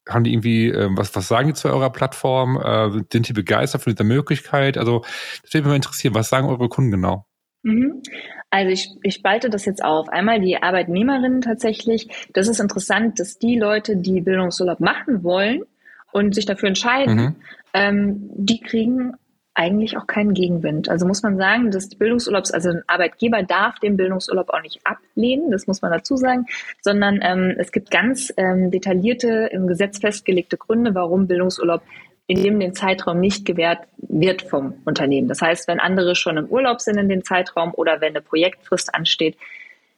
haben 0.08 0.24
die 0.24 0.34
irgendwie, 0.34 0.70
äh, 0.70 0.90
was, 0.92 1.16
was 1.16 1.28
sagen 1.28 1.50
die 1.50 1.54
zu 1.54 1.70
eurer 1.70 1.92
Plattform? 1.92 2.58
Äh, 2.58 3.04
sind 3.12 3.28
die 3.28 3.34
begeistert 3.34 3.84
von 3.84 3.94
dieser 3.94 4.06
Möglichkeit? 4.06 4.78
Also 4.78 5.04
das 5.44 5.54
würde 5.54 5.66
mich 5.66 5.72
mal 5.72 5.76
interessieren, 5.76 6.16
was 6.16 6.30
sagen 6.30 6.48
eure 6.48 6.70
Kunden 6.70 6.92
genau? 6.92 7.26
Mhm. 7.64 8.02
Also 8.50 8.72
ich, 8.72 8.90
ich 9.04 9.16
spalte 9.16 9.50
das 9.50 9.66
jetzt 9.66 9.84
auf. 9.84 10.10
Einmal 10.10 10.40
die 10.40 10.62
Arbeitnehmerinnen 10.62 11.42
tatsächlich. 11.42 12.28
Das 12.34 12.48
ist 12.48 12.60
interessant, 12.60 13.20
dass 13.20 13.38
die 13.38 13.58
Leute, 13.58 13.98
die 13.98 14.22
Bildungsurlaub 14.22 14.80
machen 14.80 15.24
wollen 15.24 15.64
und 16.12 16.34
sich 16.34 16.46
dafür 16.46 16.70
entscheiden, 16.70 17.16
mhm. 17.16 17.36
ähm, 17.74 18.30
die 18.34 18.60
kriegen 18.60 19.14
eigentlich 19.60 19.98
auch 19.98 20.08
keinen 20.08 20.34
Gegenwind. 20.34 20.88
Also 20.90 21.06
muss 21.06 21.22
man 21.22 21.38
sagen, 21.38 21.70
dass 21.70 21.90
Bildungsurlaubs, 21.90 22.52
also 22.52 22.70
ein 22.70 22.84
Arbeitgeber 22.88 23.44
darf 23.44 23.78
den 23.80 23.98
Bildungsurlaub 23.98 24.50
auch 24.50 24.62
nicht 24.62 24.80
ablehnen, 24.86 25.52
das 25.52 25.68
muss 25.68 25.82
man 25.82 25.92
dazu 25.92 26.16
sagen, 26.16 26.46
sondern 26.82 27.20
ähm, 27.22 27.56
es 27.58 27.74
gibt 27.74 27.92
ganz 27.92 28.34
ähm, 28.38 28.72
detaillierte 28.72 29.50
im 29.52 29.68
Gesetz 29.68 30.00
festgelegte 30.00 30.56
Gründe, 30.56 30.96
warum 30.96 31.28
Bildungsurlaub 31.28 31.82
in 32.30 32.44
dem 32.44 32.60
den 32.60 32.76
Zeitraum 32.76 33.20
nicht 33.20 33.44
gewährt 33.44 33.80
wird 33.98 34.44
vom 34.44 34.76
Unternehmen. 34.86 35.28
Das 35.28 35.42
heißt, 35.42 35.68
wenn 35.68 35.80
andere 35.80 36.14
schon 36.14 36.38
im 36.38 36.46
Urlaub 36.46 36.80
sind 36.80 37.00
in 37.00 37.10
dem 37.10 37.24
Zeitraum 37.24 37.74
oder 37.74 38.02
wenn 38.02 38.10
eine 38.10 38.22
Projektfrist 38.22 38.94
ansteht, 38.94 39.36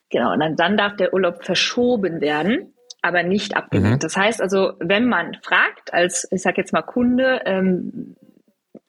genau, 0.10 0.38
dann, 0.38 0.56
dann 0.56 0.78
darf 0.78 0.96
der 0.96 1.14
Urlaub 1.14 1.44
verschoben 1.44 2.22
werden, 2.22 2.74
aber 3.02 3.24
nicht 3.24 3.58
abgelehnt. 3.58 3.96
Mhm. 3.96 4.00
Das 4.00 4.16
heißt 4.16 4.42
also, 4.42 4.74
wenn 4.80 5.10
man 5.10 5.40
fragt, 5.44 5.94
als, 5.94 6.26
ich 6.32 6.42
sage 6.42 6.62
jetzt 6.62 6.72
mal 6.72 6.84
Kunde, 6.84 7.42
ähm, 7.44 8.16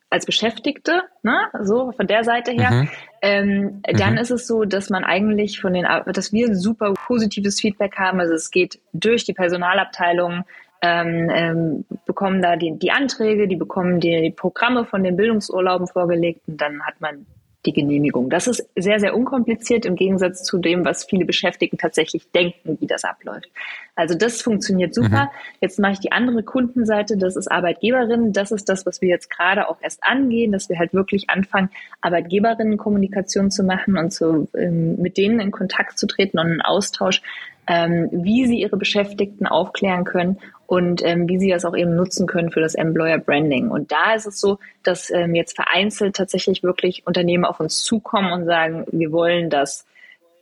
als 0.08 0.24
Beschäftigte, 0.24 1.02
ne, 1.24 1.48
so 1.62 1.90
von 1.90 2.06
der 2.06 2.22
Seite 2.22 2.52
her, 2.52 2.70
mhm. 2.70 2.88
ähm, 3.22 3.82
dann 3.82 4.12
mhm. 4.12 4.18
ist 4.18 4.30
es 4.30 4.46
so, 4.46 4.64
dass 4.64 4.88
man 4.88 5.02
eigentlich 5.02 5.60
von 5.60 5.72
den, 5.72 5.84
dass 6.06 6.32
wir 6.32 6.54
super 6.54 6.94
positives 6.94 7.60
Feedback 7.60 7.98
haben. 7.98 8.20
Also 8.20 8.34
es 8.34 8.52
geht 8.52 8.78
durch 8.92 9.24
die 9.24 9.34
Personalabteilung 9.34 10.44
ähm, 10.82 11.30
ähm, 11.32 11.84
bekommen 12.06 12.42
da 12.42 12.56
die, 12.56 12.76
die 12.76 12.90
Anträge, 12.90 13.46
die 13.46 13.56
bekommen 13.56 14.00
die, 14.00 14.20
die 14.20 14.30
Programme 14.30 14.84
von 14.84 15.04
den 15.04 15.16
Bildungsurlauben 15.16 15.86
vorgelegt 15.86 16.42
und 16.48 16.60
dann 16.60 16.82
hat 16.82 17.00
man 17.00 17.24
die 17.64 17.72
Genehmigung. 17.72 18.28
Das 18.28 18.48
ist 18.48 18.68
sehr, 18.74 18.98
sehr 18.98 19.14
unkompliziert 19.14 19.86
im 19.86 19.94
Gegensatz 19.94 20.42
zu 20.42 20.58
dem, 20.58 20.84
was 20.84 21.04
viele 21.04 21.24
Beschäftigten 21.24 21.78
tatsächlich 21.78 22.30
denken, 22.32 22.76
wie 22.80 22.86
das 22.86 23.04
abläuft. 23.04 23.48
Also 23.94 24.16
das 24.16 24.42
funktioniert 24.42 24.94
super. 24.94 25.24
Mhm. 25.26 25.28
Jetzt 25.60 25.78
mache 25.78 25.92
ich 25.92 26.00
die 26.00 26.10
andere 26.10 26.42
Kundenseite, 26.42 27.16
das 27.16 27.36
ist 27.36 27.50
Arbeitgeberinnen. 27.50 28.32
Das 28.32 28.50
ist 28.50 28.68
das, 28.68 28.84
was 28.84 29.00
wir 29.00 29.08
jetzt 29.08 29.30
gerade 29.30 29.68
auch 29.68 29.78
erst 29.80 30.02
angehen, 30.02 30.50
dass 30.50 30.68
wir 30.68 30.78
halt 30.78 30.92
wirklich 30.92 31.30
anfangen, 31.30 31.70
Arbeitgeberinnenkommunikation 32.00 33.50
zu 33.50 33.62
machen 33.62 33.96
und 33.96 34.12
zu, 34.12 34.48
ähm, 34.56 34.96
mit 34.96 35.16
denen 35.16 35.38
in 35.38 35.52
Kontakt 35.52 35.98
zu 35.98 36.06
treten 36.08 36.38
und 36.40 36.46
einen 36.46 36.62
Austausch, 36.62 37.22
ähm, 37.66 38.08
wie 38.10 38.46
sie 38.46 38.60
ihre 38.60 38.76
Beschäftigten 38.76 39.46
aufklären 39.46 40.04
können 40.04 40.38
und 40.66 41.04
ähm, 41.04 41.28
wie 41.28 41.38
sie 41.38 41.50
das 41.50 41.64
auch 41.64 41.76
eben 41.76 41.94
nutzen 41.94 42.26
können 42.26 42.50
für 42.50 42.60
das 42.60 42.74
Employer 42.74 43.18
Branding. 43.18 43.68
Und 43.68 43.92
da 43.92 44.14
ist 44.14 44.26
es 44.26 44.40
so, 44.40 44.58
dass 44.82 45.10
ähm, 45.10 45.34
jetzt 45.34 45.54
vereinzelt 45.54 46.16
tatsächlich 46.16 46.62
wirklich 46.62 47.06
Unternehmen 47.06 47.44
auf 47.44 47.60
uns 47.60 47.82
zukommen 47.82 48.32
und 48.32 48.46
sagen, 48.46 48.84
wir 48.90 49.12
wollen 49.12 49.50
das 49.50 49.86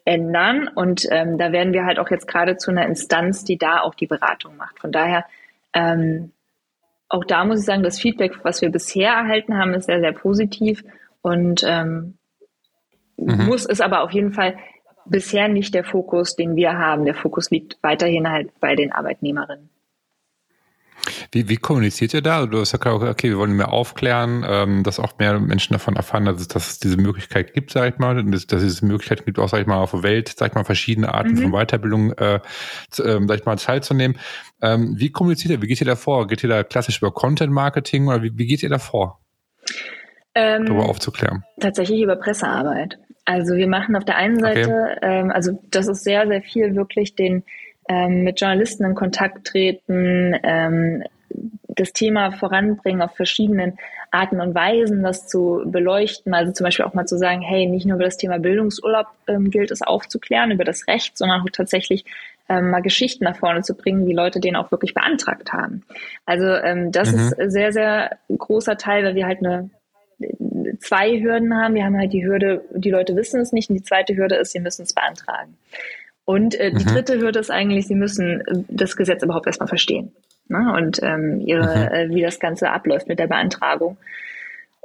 ändern. 0.05 0.69
Und 0.69 1.07
ähm, 1.11 1.37
da 1.37 1.53
werden 1.53 1.73
wir 1.73 1.85
halt 1.85 1.99
auch 1.99 2.11
jetzt 2.11 2.27
gerade 2.27 2.57
zu 2.57 2.71
einer 2.71 2.87
Instanz, 2.87 3.45
die 3.45 3.59
da 3.59 3.81
auch 3.81 3.95
die 3.95 4.07
Beratung 4.07 4.57
macht. 4.57 4.79
Von 4.79 4.93
daher, 4.93 5.25
ähm, 5.75 6.33
auch 7.09 7.25
da 7.25 7.45
muss 7.45 7.61
ich 7.61 7.67
sagen, 7.67 7.83
das 7.83 8.01
Feedback, 8.01 8.45
was 8.45 8.63
wir 8.63 8.71
bisher 8.71 9.11
erhalten 9.11 9.59
haben, 9.59 9.75
ist 9.75 9.87
sehr, 9.87 10.01
sehr 10.01 10.13
positiv 10.13 10.85
und 11.23 11.65
ähm, 11.67 12.15
mhm. 13.17 13.47
muss 13.47 13.67
es 13.67 13.81
aber 13.81 14.03
auf 14.03 14.13
jeden 14.13 14.33
Fall 14.33 14.57
bisher 15.11 15.49
nicht 15.49 15.75
der 15.75 15.85
Fokus, 15.85 16.37
den 16.37 16.57
wir 16.57 16.79
haben. 16.79 17.05
Der 17.05 17.15
Fokus 17.15 17.51
liegt 17.51 17.79
weiterhin 17.83 18.31
halt 18.31 18.51
bei 18.61 18.77
den 18.77 18.93
Arbeitnehmerinnen. 18.93 19.71
Wie, 21.33 21.49
wie 21.49 21.57
kommuniziert 21.57 22.13
ihr 22.15 22.23
da? 22.23 22.45
Du 22.47 22.61
hast 22.61 22.73
ja 22.73 22.79
gesagt, 22.79 23.03
okay, 23.03 23.31
wir 23.31 23.39
wollen 23.39 23.53
mehr 23.53 23.73
aufklären, 23.73 24.45
ähm, 24.47 24.83
dass 24.83 24.99
auch 24.99 25.19
mehr 25.19 25.39
Menschen 25.39 25.73
davon 25.73 25.97
erfahren, 25.97 26.25
dass 26.25 26.41
es, 26.41 26.49
dass 26.49 26.71
es 26.71 26.79
diese 26.79 26.97
Möglichkeit 26.97 27.55
gibt, 27.55 27.71
sag 27.71 27.95
ich 27.95 27.99
mal, 27.99 28.19
und 28.19 28.33
dass, 28.33 28.47
dass 28.47 28.63
es 28.63 28.75
diese 28.75 28.87
Möglichkeit 28.87 29.25
gibt, 29.25 29.39
auch, 29.39 29.49
sag 29.49 29.61
ich 29.61 29.67
mal, 29.67 29.79
auf 29.79 29.93
der 29.93 30.03
Welt, 30.03 30.35
sag 30.37 30.51
ich 30.51 30.55
mal, 30.55 30.65
verschiedene 30.65 31.15
Arten 31.15 31.33
mhm. 31.33 31.39
von 31.39 31.53
Weiterbildung, 31.53 32.13
äh, 32.13 32.41
zu, 32.91 33.05
ähm, 33.05 33.29
sag 33.29 33.41
ich 33.41 33.47
mal, 33.47 33.57
teilzunehmen. 33.57 34.19
Ähm, 34.61 34.95
wie 34.99 35.11
kommuniziert 35.11 35.53
ihr? 35.53 35.63
Wie 35.63 35.67
geht 35.67 35.81
ihr 35.81 35.87
da 35.87 35.97
vor? 35.97 36.27
Geht 36.27 36.43
ihr 36.43 36.51
da 36.51 36.65
klassisch 36.65 36.99
über 36.99 37.13
Content 37.13 37.53
Marketing 37.53 38.09
oder 38.09 38.23
wie, 38.23 38.37
wie 38.37 38.47
geht 38.47 38.63
ihr 38.63 38.69
da 38.69 38.79
vor? 38.79 39.21
Ähm, 40.35 40.67
darüber 40.67 40.89
aufzuklären. 40.89 41.45
Tatsächlich 41.61 42.03
über 42.03 42.17
Pressearbeit. 42.17 42.99
Also 43.25 43.57
wir 43.57 43.69
machen 43.69 43.97
auf 43.97 44.05
der 44.05 44.17
einen 44.17 44.41
Seite, 44.41 44.97
okay. 44.97 44.99
ähm, 45.03 45.31
also 45.31 45.61
das 45.71 45.87
ist 45.89 46.05
sehr, 46.05 46.27
sehr 46.27 46.43
viel 46.43 46.75
wirklich 46.75 47.15
den 47.15 47.45
ähm, 47.89 48.23
mit 48.23 48.41
Journalisten 48.41 48.85
in 48.85 48.95
Kontakt 48.95 49.47
treten, 49.47 50.37
ähm, 50.43 51.05
das 51.69 51.93
Thema 51.93 52.33
voranbringen 52.33 53.03
auf 53.03 53.15
verschiedenen 53.15 53.79
Arten 54.11 54.41
und 54.41 54.55
Weisen, 54.55 55.03
das 55.03 55.29
zu 55.29 55.63
beleuchten. 55.67 56.35
Also 56.35 56.53
zum 56.53 56.65
Beispiel 56.65 56.85
auch 56.85 56.95
mal 56.95 57.07
zu 57.07 57.17
sagen, 57.17 57.43
hey, 57.43 57.67
nicht 57.67 57.87
nur 57.87 57.97
über 57.97 58.05
das 58.05 58.17
Thema 58.17 58.39
Bildungsurlaub 58.39 59.07
ähm, 59.29 59.51
gilt 59.51 59.71
es 59.71 59.83
aufzuklären, 59.83 60.51
über 60.51 60.65
das 60.65 60.89
Recht, 60.89 61.17
sondern 61.17 61.43
auch 61.43 61.51
tatsächlich 61.53 62.05
ähm, 62.49 62.71
mal 62.71 62.83
Geschichten 62.83 63.25
nach 63.25 63.37
vorne 63.37 63.63
zu 63.63 63.75
bringen, 63.75 64.07
wie 64.07 64.13
Leute 64.13 64.41
den 64.41 64.57
auch 64.57 64.71
wirklich 64.73 64.95
beantragt 64.95 65.53
haben. 65.53 65.85
Also 66.27 66.47
ähm, 66.47 66.91
das 66.91 67.13
mhm. 67.13 67.19
ist 67.19 67.53
sehr, 67.53 67.73
sehr 67.73 68.19
großer 68.37 68.77
Teil, 68.77 69.05
weil 69.05 69.15
wir 69.15 69.27
halt 69.27 69.39
eine 69.39 69.71
zwei 70.91 71.21
Hürden 71.21 71.57
haben. 71.57 71.75
Wir 71.77 71.85
haben 71.85 71.97
halt 71.97 72.13
die 72.13 72.27
Hürde, 72.27 72.65
die 72.75 72.91
Leute 72.91 73.15
wissen 73.15 73.41
es 73.41 73.53
nicht 73.53 73.71
und 73.71 73.77
die 73.77 73.85
zweite 73.85 74.17
Hürde 74.17 74.35
ist, 74.35 74.51
sie 74.51 74.59
müssen 74.59 74.83
es 74.83 74.93
beantragen. 74.93 75.57
Und 76.25 76.59
äh, 76.59 76.73
die 76.73 76.85
mhm. 76.85 76.89
dritte 76.89 77.21
Hürde 77.21 77.39
ist 77.39 77.51
eigentlich, 77.51 77.87
sie 77.87 77.95
müssen 77.95 78.41
äh, 78.41 78.65
das 78.69 78.97
Gesetz 78.97 79.23
überhaupt 79.23 79.47
erstmal 79.47 79.69
verstehen 79.69 80.13
ne? 80.49 80.75
und 80.77 81.01
ähm, 81.01 81.41
ihre, 81.47 81.63
mhm. 81.63 81.95
äh, 81.95 82.15
wie 82.15 82.23
das 82.23 82.41
Ganze 82.41 82.71
abläuft 82.71 83.07
mit 83.07 83.21
der 83.21 83.29
Beantragung. 83.29 83.99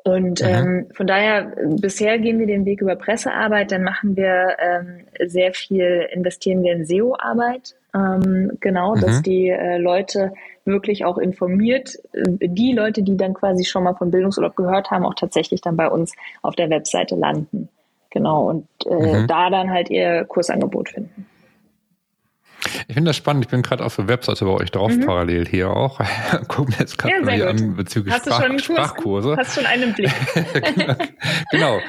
Und 0.03 0.41
mhm. 0.41 0.47
ähm, 0.47 0.85
von 0.93 1.07
daher, 1.07 1.51
bisher 1.79 2.19
gehen 2.19 2.37
wir 2.37 2.45
den 2.45 2.65
Weg 2.65 2.81
über 2.81 2.95
Pressearbeit, 2.95 3.71
dann 3.71 3.83
machen 3.83 4.15
wir 4.15 4.57
ähm, 4.59 5.05
sehr 5.25 5.55
viel, 5.55 6.07
investieren 6.13 6.61
wir 6.61 6.73
in 6.73 6.85
SEO-Arbeit, 6.85 7.73
ähm, 7.95 8.51
genau, 8.59 8.95
mhm. 8.95 9.01
dass 9.01 9.23
die 9.23 9.49
äh, 9.49 9.79
Leute 9.79 10.33
wirklich 10.65 11.06
auch 11.06 11.17
informiert, 11.17 11.97
äh, 12.13 12.47
die 12.47 12.73
Leute, 12.73 13.04
die 13.04 13.17
dann 13.17 13.34
quasi 13.34 13.65
schon 13.65 13.84
mal 13.84 13.95
von 13.95 14.12
Bildungsurlaub 14.12 14.56
gehört 14.56 14.91
haben, 14.91 15.06
auch 15.06 15.15
tatsächlich 15.15 15.62
dann 15.62 15.78
bei 15.78 15.89
uns 15.89 16.13
auf 16.41 16.56
der 16.56 16.69
Webseite 16.69 17.15
landen. 17.15 17.69
Genau, 18.12 18.49
und 18.49 18.67
äh, 18.86 19.21
mhm. 19.21 19.28
da 19.28 19.49
dann 19.49 19.71
halt 19.71 19.89
ihr 19.89 20.25
Kursangebot 20.25 20.89
finden. 20.89 21.28
Ich 22.88 22.93
finde 22.93 23.10
das 23.10 23.17
spannend. 23.17 23.45
Ich 23.45 23.51
bin 23.51 23.62
gerade 23.62 23.84
auf 23.84 23.95
der 23.95 24.08
Webseite 24.08 24.45
bei 24.45 24.51
euch 24.51 24.71
drauf, 24.71 24.91
mhm. 24.91 25.06
parallel 25.06 25.45
hier 25.45 25.69
auch. 25.69 25.99
Gucken 26.47 26.73
wir 26.73 26.80
jetzt 26.80 26.97
gerade 26.97 27.15
ja, 27.15 27.21
mal 27.21 27.47
an 27.47 27.75
bezüglich 27.75 28.13
Hast 28.13 28.25
Sprach, 28.25 28.41
du 28.41 28.47
schon 28.47 28.60
Sprachkurse. 28.60 29.36
Hast 29.38 29.56
schon 29.56 29.65
einen 29.65 29.93
Blick. 29.93 30.12
genau. 30.75 30.95
genau. 31.51 31.80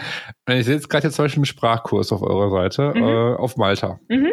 Ich 0.49 0.67
sehe 0.67 0.75
jetzt 0.75 0.89
gerade 0.89 1.07
jetzt 1.07 1.17
zum 1.17 1.25
Beispiel 1.25 1.41
einen 1.41 1.47
Sprachkurs 1.47 2.13
auf 2.13 2.23
eurer 2.23 2.51
Seite 2.51 2.93
mhm. 2.95 3.03
äh, 3.03 3.35
auf 3.37 3.57
Malta. 3.57 4.01
Mhm. 4.09 4.33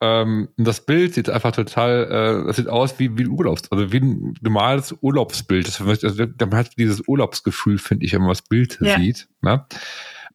Ähm, 0.00 0.48
das 0.56 0.84
Bild 0.84 1.14
sieht 1.14 1.30
einfach 1.30 1.52
total, 1.52 2.04
äh, 2.04 2.46
das 2.46 2.56
sieht 2.56 2.68
aus 2.68 2.98
wie, 2.98 3.16
wie 3.16 3.24
ein 3.24 3.30
Urlaubs, 3.30 3.70
also 3.70 3.92
wie 3.92 3.98
ein 3.98 4.34
normales 4.40 4.94
Urlaubsbild. 5.00 5.68
Das, 5.68 5.80
also, 5.80 6.26
man 6.40 6.54
hat 6.56 6.76
dieses 6.76 7.06
Urlaubsgefühl, 7.06 7.78
finde 7.78 8.04
ich, 8.04 8.12
wenn 8.12 8.20
man 8.20 8.30
das 8.30 8.42
Bild 8.42 8.78
ja. 8.80 8.98
sieht. 8.98 9.28
Ne? 9.40 9.66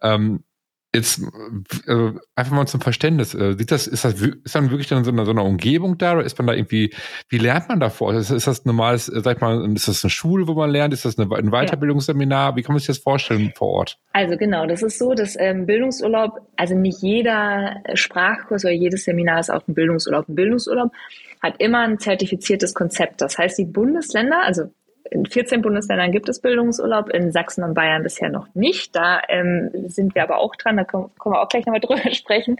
Ähm, 0.02 0.44
Jetzt 0.94 1.22
äh, 1.86 2.14
einfach 2.36 2.56
mal 2.56 2.66
zum 2.66 2.82
Verständnis. 2.82 3.36
Äh, 3.36 3.56
sieht 3.58 3.72
das, 3.72 3.86
ist 3.86 4.06
das 4.06 4.20
ist 4.20 4.56
dann 4.56 4.72
wirklich 4.72 4.88
dann 4.88 5.04
so 5.04 5.12
eine, 5.12 5.24
so 5.24 5.30
eine 5.32 5.44
Umgebung 5.44 6.00
da 6.00 6.14
oder 6.14 6.24
ist 6.24 6.36
man 6.40 6.48
da 6.48 6.54
irgendwie, 6.54 6.96
wie 7.30 7.38
lernt 7.38 7.70
man 7.70 7.80
davor? 7.80 8.16
Ist, 8.16 8.32
ist 8.32 8.48
das 8.48 8.66
normales, 8.66 9.08
äh, 9.08 9.22
sag 9.22 9.36
ich 9.38 9.42
mal, 9.42 9.72
ist 9.76 9.88
das 9.88 10.04
eine 10.04 10.10
Schule, 10.10 10.48
wo 10.48 10.56
man 10.56 10.72
lernt? 10.72 10.92
Ist 10.94 11.06
das 11.06 11.20
eine, 11.20 11.32
ein 11.36 11.52
Weiterbildungsseminar? 11.52 12.56
Wie 12.56 12.64
kann 12.64 12.74
man 12.74 12.80
sich 12.80 12.88
das 12.88 12.98
vorstellen 12.98 13.54
vor 13.56 13.68
Ort? 13.68 14.00
Also 14.14 14.36
genau, 14.36 14.66
das 14.66 14.82
ist 14.82 14.98
so, 14.98 15.14
dass 15.14 15.36
ähm, 15.40 15.68
Bildungsurlaub, 15.68 16.40
also 16.56 16.74
nicht 16.74 17.04
jeder 17.04 17.84
Sprachkurs 17.94 18.66
oder 18.66 18.74
jedes 18.74 19.04
Seminar 19.04 19.42
ist 19.42 19.52
auch 19.52 19.68
ein 19.68 19.76
Bildungsurlaub. 19.76 20.28
Ein 20.28 20.36
Bildungsurlaub 20.36 20.92
hat 21.42 21.56
immer 21.60 21.82
ein 21.82 22.00
zertifiziertes 22.00 22.74
Konzept. 22.74 23.22
Das 23.22 23.38
heißt, 23.38 23.60
die 23.60 23.66
Bundesländer, 23.66 24.42
also 24.44 24.64
in 25.12 25.26
14 25.26 25.62
Bundesländern 25.62 26.12
gibt 26.12 26.30
es 26.30 26.40
Bildungsurlaub, 26.40 27.10
in 27.10 27.32
Sachsen 27.32 27.64
und 27.64 27.74
Bayern 27.74 28.04
bisher 28.04 28.30
noch 28.30 28.48
nicht. 28.54 28.96
Da 28.96 29.22
ähm, 29.28 29.70
sind 29.88 30.16
wir 30.16 30.24
aber 30.24 30.38
auch 30.38 30.56
dran, 30.56 30.78
da 30.78 30.84
können, 30.84 31.10
können 31.20 31.36
wir 31.36 31.42
auch 31.42 31.50
gleich 31.50 31.66
nochmal 31.66 31.80
drüber 31.82 32.14
sprechen. 32.14 32.58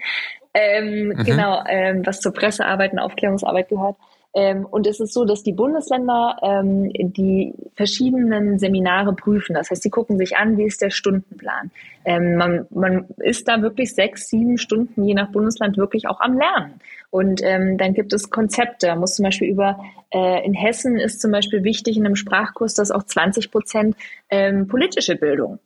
Ähm, 0.54 1.10
mhm. 1.10 1.24
Genau, 1.24 1.64
ähm, 1.68 2.06
was 2.06 2.22
zur 2.22 2.34
Pressearbeit 2.34 2.92
und 2.92 3.00
Aufklärungsarbeit 3.00 3.70
gehört. 3.70 3.98
Ähm, 4.34 4.66
und 4.66 4.86
es 4.86 5.00
ist 5.00 5.14
so, 5.14 5.26
dass 5.26 5.42
die 5.42 5.54
Bundesländer 5.54 6.38
ähm, 6.44 6.92
die 6.94 7.54
verschiedenen 7.74 8.60
Seminare 8.60 9.14
prüfen. 9.14 9.56
Das 9.56 9.72
heißt, 9.72 9.82
sie 9.82 9.90
gucken 9.90 10.18
sich 10.18 10.38
an, 10.38 10.58
wie 10.58 10.66
ist 10.66 10.82
der 10.82 10.92
Stundenplan. 10.92 11.72
Ähm, 12.06 12.36
man, 12.36 12.68
man 12.70 13.08
ist 13.18 13.48
da 13.48 13.62
wirklich 13.62 13.96
sechs, 13.96 14.30
sieben 14.30 14.58
Stunden 14.58 15.04
je 15.04 15.16
nach 15.16 15.32
Bundesland 15.32 15.78
wirklich 15.78 16.08
auch 16.08 16.22
am 16.22 16.38
Lernen. 16.38 16.80
Und 17.10 17.42
ähm, 17.44 17.78
dann 17.78 17.94
gibt 17.94 18.14
es 18.14 18.30
Konzepte. 18.30 18.88
Da 18.88 18.96
muss 18.96 19.16
zum 19.16 19.24
Beispiel 19.24 19.50
über, 19.50 19.80
äh, 20.14 20.46
in 20.46 20.54
Hessen 20.54 20.98
ist 20.98 21.22
zum 21.22 21.32
Beispiel 21.32 21.64
wichtig 21.64 21.98
in 21.98 22.06
einem 22.06 22.16
Sprachkurs, 22.16 22.76
dass 22.76 22.92
auch 22.92 23.04
20 23.04 23.50
Prozent 23.50 23.96
ähm, 24.30 24.68
politische 24.68 25.16
Bildung 25.16 25.60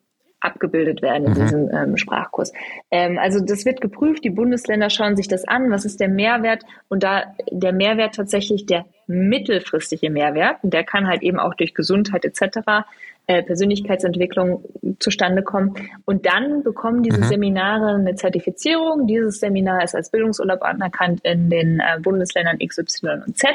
abgebildet 0.44 1.02
werden 1.02 1.26
in 1.26 1.32
mhm. 1.32 1.36
diesem 1.36 1.70
ähm, 1.72 1.98
Sprachkurs. 1.98 2.52
Ähm, 2.92 3.18
also 3.18 3.40
das 3.44 3.66
wird 3.66 3.82
geprüft, 3.82 4.24
die 4.24 4.30
Bundesländer 4.30 4.90
schauen 4.90 5.16
sich 5.16 5.28
das 5.28 5.46
an, 5.46 5.72
was 5.72 5.86
ist 5.86 6.00
der 6.00 6.10
Mehrwert 6.10 6.64
und 6.90 7.04
da 7.04 7.24
der 7.52 7.74
Mehrwert 7.74 8.16
tatsächlich 8.16 8.66
der 8.66 8.86
mittelfristige 9.08 10.10
Mehrwert, 10.10 10.64
und 10.64 10.74
der 10.74 10.84
kann 10.84 11.08
halt 11.08 11.24
eben 11.24 11.40
auch 11.40 11.54
durch 11.56 11.74
Gesundheit 11.74 12.26
etc. 12.26 12.86
Äh, 13.26 13.42
Persönlichkeitsentwicklung 13.44 14.66
zustande 15.00 15.44
kommen. 15.44 15.76
Und 16.04 16.26
dann 16.26 16.62
bekommen 16.62 17.04
diese 17.04 17.20
mhm. 17.20 17.24
Seminare 17.24 17.96
eine 17.96 18.16
Zertifizierung. 18.16 19.08
Dieses 19.08 19.40
Seminar 19.40 19.82
ist 19.82 19.96
als 19.96 20.12
Bildungsurlaub 20.12 20.62
anerkannt 20.62 21.22
in 21.24 21.50
den 21.50 21.80
äh, 21.80 22.00
Bundesländern 22.02 22.58
X, 22.60 22.78
Y 22.80 23.24
und 23.26 23.38
Z. 23.38 23.52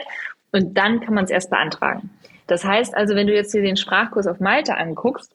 Und 0.53 0.79
dann 0.79 1.01
kann 1.01 1.13
man 1.13 1.25
es 1.25 1.31
erst 1.31 1.51
beantragen. 1.51 2.09
Das 2.47 2.65
heißt 2.65 2.97
also, 2.97 3.15
wenn 3.15 3.27
du 3.27 3.35
jetzt 3.35 3.53
dir 3.53 3.61
den 3.61 3.77
Sprachkurs 3.77 4.27
auf 4.27 4.41
Malta 4.41 4.73
anguckst, 4.73 5.35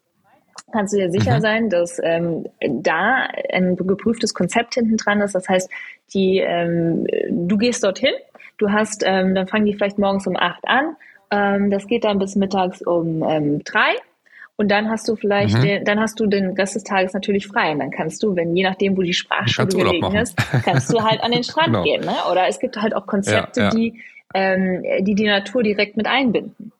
kannst 0.71 0.93
du 0.93 0.97
dir 0.97 1.11
sicher 1.11 1.37
mhm. 1.37 1.41
sein, 1.41 1.69
dass 1.69 1.99
ähm, 2.03 2.45
da 2.61 3.27
ein 3.51 3.75
geprüftes 3.75 4.33
Konzept 4.33 4.75
hinten 4.75 4.97
dran 4.97 5.21
ist. 5.21 5.35
Das 5.35 5.47
heißt, 5.47 5.69
die, 6.13 6.39
ähm, 6.39 7.05
du 7.29 7.57
gehst 7.57 7.83
dorthin, 7.83 8.13
du 8.57 8.71
hast, 8.71 9.03
ähm, 9.05 9.35
dann 9.35 9.47
fangen 9.47 9.65
die 9.65 9.73
vielleicht 9.73 9.99
morgens 9.99 10.27
um 10.27 10.35
acht 10.35 10.63
an, 10.67 10.95
ähm, 11.31 11.69
das 11.71 11.87
geht 11.87 12.03
dann 12.03 12.19
bis 12.19 12.35
mittags 12.35 12.81
um 12.81 13.23
ähm, 13.23 13.63
drei 13.63 13.95
und 14.55 14.69
dann 14.69 14.89
hast 14.89 15.07
du 15.07 15.15
vielleicht, 15.15 15.57
mhm. 15.57 15.61
den, 15.61 15.85
dann 15.85 15.99
hast 15.99 16.19
du 16.19 16.27
den 16.27 16.51
Rest 16.51 16.75
des 16.75 16.83
Tages 16.83 17.13
natürlich 17.13 17.47
frei. 17.47 17.71
Und 17.71 17.79
dann 17.79 17.89
kannst 17.89 18.21
du, 18.21 18.35
wenn 18.35 18.55
je 18.55 18.63
nachdem, 18.63 18.95
wo 18.95 19.01
die 19.01 19.13
Sprachschule 19.13 19.67
gelegen 19.67 20.15
ist, 20.15 20.37
kannst 20.63 20.93
du 20.93 21.01
halt 21.01 21.21
an 21.21 21.31
den 21.31 21.43
Strand 21.43 21.67
genau. 21.67 21.83
gehen. 21.83 22.01
Ne? 22.01 22.13
Oder 22.31 22.47
es 22.47 22.59
gibt 22.59 22.79
halt 22.79 22.95
auch 22.95 23.07
Konzepte, 23.07 23.59
ja, 23.59 23.65
ja. 23.65 23.71
die 23.71 24.01
ähm, 24.33 24.83
die 25.01 25.15
die 25.15 25.25
Natur 25.25 25.63
direkt 25.63 25.97
mit 25.97 26.07
einbinden. 26.07 26.71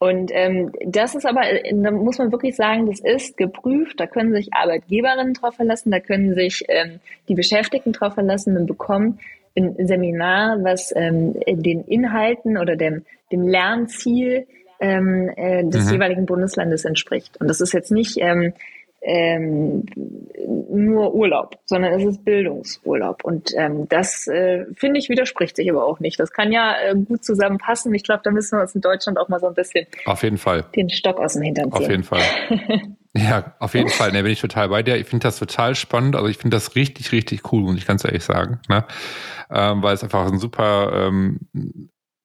Und 0.00 0.30
ähm, 0.32 0.70
das 0.84 1.16
ist 1.16 1.26
aber, 1.26 1.42
da 1.72 1.90
muss 1.90 2.18
man 2.18 2.30
wirklich 2.30 2.54
sagen, 2.54 2.86
das 2.86 3.00
ist 3.00 3.36
geprüft. 3.36 3.98
Da 3.98 4.06
können 4.06 4.32
sich 4.32 4.52
Arbeitgeberinnen 4.52 5.34
drauf 5.34 5.56
verlassen, 5.56 5.90
da 5.90 5.98
können 5.98 6.34
sich 6.34 6.64
ähm, 6.68 7.00
die 7.28 7.34
Beschäftigten 7.34 7.92
drauf 7.92 8.14
verlassen 8.14 8.56
und 8.56 8.66
bekommen 8.66 9.18
ein 9.56 9.86
Seminar, 9.88 10.58
was 10.62 10.92
ähm, 10.94 11.34
den 11.48 11.84
Inhalten 11.84 12.58
oder 12.58 12.76
dem, 12.76 13.04
dem 13.32 13.48
Lernziel 13.48 14.46
ähm, 14.80 15.30
äh, 15.34 15.64
des 15.64 15.86
mhm. 15.86 15.92
jeweiligen 15.94 16.26
Bundeslandes 16.26 16.84
entspricht. 16.84 17.40
Und 17.40 17.48
das 17.48 17.60
ist 17.60 17.72
jetzt 17.72 17.90
nicht 17.90 18.18
ähm, 18.18 18.52
ähm, 19.00 19.86
nur 20.70 21.14
Urlaub, 21.14 21.58
sondern 21.64 21.92
es 21.92 22.04
ist 22.04 22.24
Bildungsurlaub. 22.24 23.24
Und 23.24 23.52
ähm, 23.56 23.88
das, 23.88 24.26
äh, 24.26 24.66
finde 24.74 24.98
ich, 24.98 25.08
widerspricht 25.08 25.56
sich 25.56 25.70
aber 25.70 25.84
auch 25.84 26.00
nicht. 26.00 26.18
Das 26.18 26.32
kann 26.32 26.52
ja 26.52 26.74
äh, 26.80 26.94
gut 26.94 27.24
zusammenpassen. 27.24 27.94
Ich 27.94 28.02
glaube, 28.02 28.22
da 28.24 28.30
müssen 28.30 28.58
wir 28.58 28.62
uns 28.62 28.74
in 28.74 28.80
Deutschland 28.80 29.18
auch 29.18 29.28
mal 29.28 29.40
so 29.40 29.46
ein 29.46 29.54
bisschen 29.54 29.86
auf 30.06 30.22
jeden 30.22 30.38
Fall 30.38 30.64
den 30.74 30.90
Stock 30.90 31.18
aus 31.18 31.34
dem 31.34 31.42
Hintern 31.42 31.70
ziehen. 31.70 31.82
Auf 31.82 31.90
jeden 31.90 32.02
Fall. 32.02 32.22
ja, 33.14 33.54
auf 33.60 33.74
jeden 33.74 33.88
Fall. 33.88 34.12
Ne, 34.12 34.22
bin 34.22 34.32
ich 34.32 34.40
total 34.40 34.68
bei 34.68 34.82
dir. 34.82 34.96
Ich 34.96 35.06
finde 35.06 35.24
das 35.24 35.38
total 35.38 35.74
spannend. 35.74 36.16
Also 36.16 36.28
ich 36.28 36.38
finde 36.38 36.56
das 36.56 36.74
richtig, 36.74 37.12
richtig 37.12 37.52
cool, 37.52 37.62
muss 37.62 37.76
ich 37.76 37.86
ganz 37.86 38.04
ehrlich 38.04 38.24
sagen. 38.24 38.60
Ne? 38.68 38.84
Ähm, 39.50 39.82
weil 39.82 39.94
es 39.94 40.02
einfach 40.02 40.26
ein 40.26 40.38
super 40.38 40.90
ähm, 40.92 41.40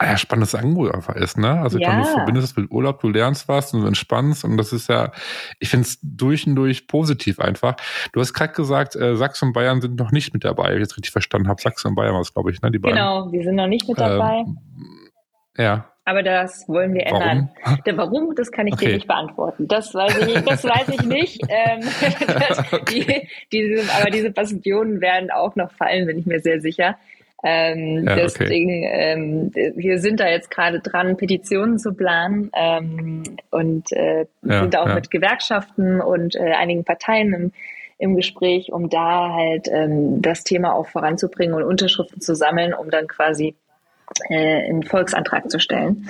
ja, 0.05 0.17
spannendes 0.17 0.55
Angebot 0.55 0.93
einfach 0.93 1.15
ist, 1.15 1.37
ne? 1.37 1.61
Also 1.61 1.79
ja. 1.79 1.99
du 1.99 2.05
verbindest 2.05 2.51
es 2.51 2.57
mit 2.57 2.71
Urlaub, 2.71 3.01
du 3.01 3.09
lernst 3.09 3.47
was 3.47 3.73
und 3.73 3.81
du 3.81 3.87
entspannst 3.87 4.43
und 4.45 4.57
das 4.57 4.73
ist 4.73 4.89
ja, 4.89 5.11
ich 5.59 5.69
finde 5.69 5.87
es 5.87 5.99
durch 6.01 6.47
und 6.47 6.55
durch 6.55 6.87
positiv 6.87 7.39
einfach. 7.39 7.75
Du 8.11 8.19
hast 8.19 8.33
gerade 8.33 8.53
gesagt, 8.53 8.95
äh, 8.95 9.15
Sachsen 9.15 9.49
und 9.49 9.53
Bayern 9.53 9.81
sind 9.81 9.99
noch 9.99 10.11
nicht 10.11 10.33
mit 10.33 10.43
dabei, 10.43 10.69
wenn 10.69 10.77
ich 10.77 10.81
jetzt 10.81 10.97
richtig 10.97 11.11
verstanden 11.11 11.47
habe. 11.47 11.61
Sachsen 11.61 11.89
und 11.89 11.95
Bayern 11.95 12.13
war 12.13 12.21
es, 12.21 12.33
glaube 12.33 12.51
ich, 12.51 12.61
ne? 12.61 12.71
Die 12.71 12.79
beiden. 12.79 12.97
Genau, 12.97 13.29
die 13.29 13.43
sind 13.43 13.55
noch 13.55 13.67
nicht 13.67 13.87
mit 13.87 13.99
dabei. 13.99 14.39
Ähm, 14.39 14.57
ja. 15.57 15.89
Aber 16.05 16.21
das 16.21 16.67
wollen 16.67 16.93
wir 16.93 17.05
ändern. 17.05 17.49
Warum? 17.63 17.83
Der 17.85 17.97
Warum, 17.97 18.35
das 18.35 18.51
kann 18.51 18.67
ich 18.67 18.73
okay. 18.73 18.87
dir 18.87 18.93
nicht 18.95 19.07
beantworten. 19.07 19.67
Das 19.69 19.93
weiß 19.93 20.27
ich, 20.27 20.41
das 20.41 20.63
weiß 20.65 20.89
ich 20.89 21.03
nicht. 21.03 21.41
Ähm, 21.47 21.79
das, 22.27 22.59
okay. 22.73 23.29
die, 23.51 23.77
diese, 23.77 23.93
aber 23.93 24.09
diese 24.09 24.31
Bastionen 24.31 24.99
werden 24.99 25.31
auch 25.31 25.55
noch 25.55 25.71
fallen, 25.71 26.05
bin 26.05 26.17
ich 26.17 26.25
mir 26.25 26.41
sehr 26.41 26.59
sicher. 26.59 26.97
Ähm, 27.43 28.05
ja, 28.07 28.15
deswegen, 28.15 28.85
okay. 28.85 29.11
ähm, 29.13 29.51
wir 29.53 29.99
sind 29.99 30.21
da 30.21 30.29
jetzt 30.29 30.49
gerade 30.49 30.79
dran, 30.79 31.17
Petitionen 31.17 31.77
zu 31.77 31.93
planen 31.93 32.49
ähm, 32.53 33.23
und 33.51 33.91
äh, 33.91 34.25
ja, 34.43 34.61
sind 34.61 34.77
auch 34.77 34.87
ja. 34.87 34.95
mit 34.95 35.11
Gewerkschaften 35.11 35.99
und 35.99 36.35
äh, 36.35 36.53
einigen 36.53 36.85
Parteien 36.85 37.33
im, 37.33 37.51
im 37.97 38.15
Gespräch, 38.15 38.71
um 38.71 38.89
da 38.89 39.33
halt 39.33 39.67
ähm, 39.69 40.21
das 40.21 40.45
Thema 40.45 40.73
auch 40.73 40.87
voranzubringen 40.87 41.53
und 41.53 41.63
Unterschriften 41.63 42.21
zu 42.21 42.33
sammeln, 42.33 42.73
um 42.73 42.89
dann 42.89 43.07
quasi 43.07 43.55
äh, 44.29 44.63
einen 44.69 44.83
Volksantrag 44.83 45.51
zu 45.51 45.59
stellen. 45.59 46.07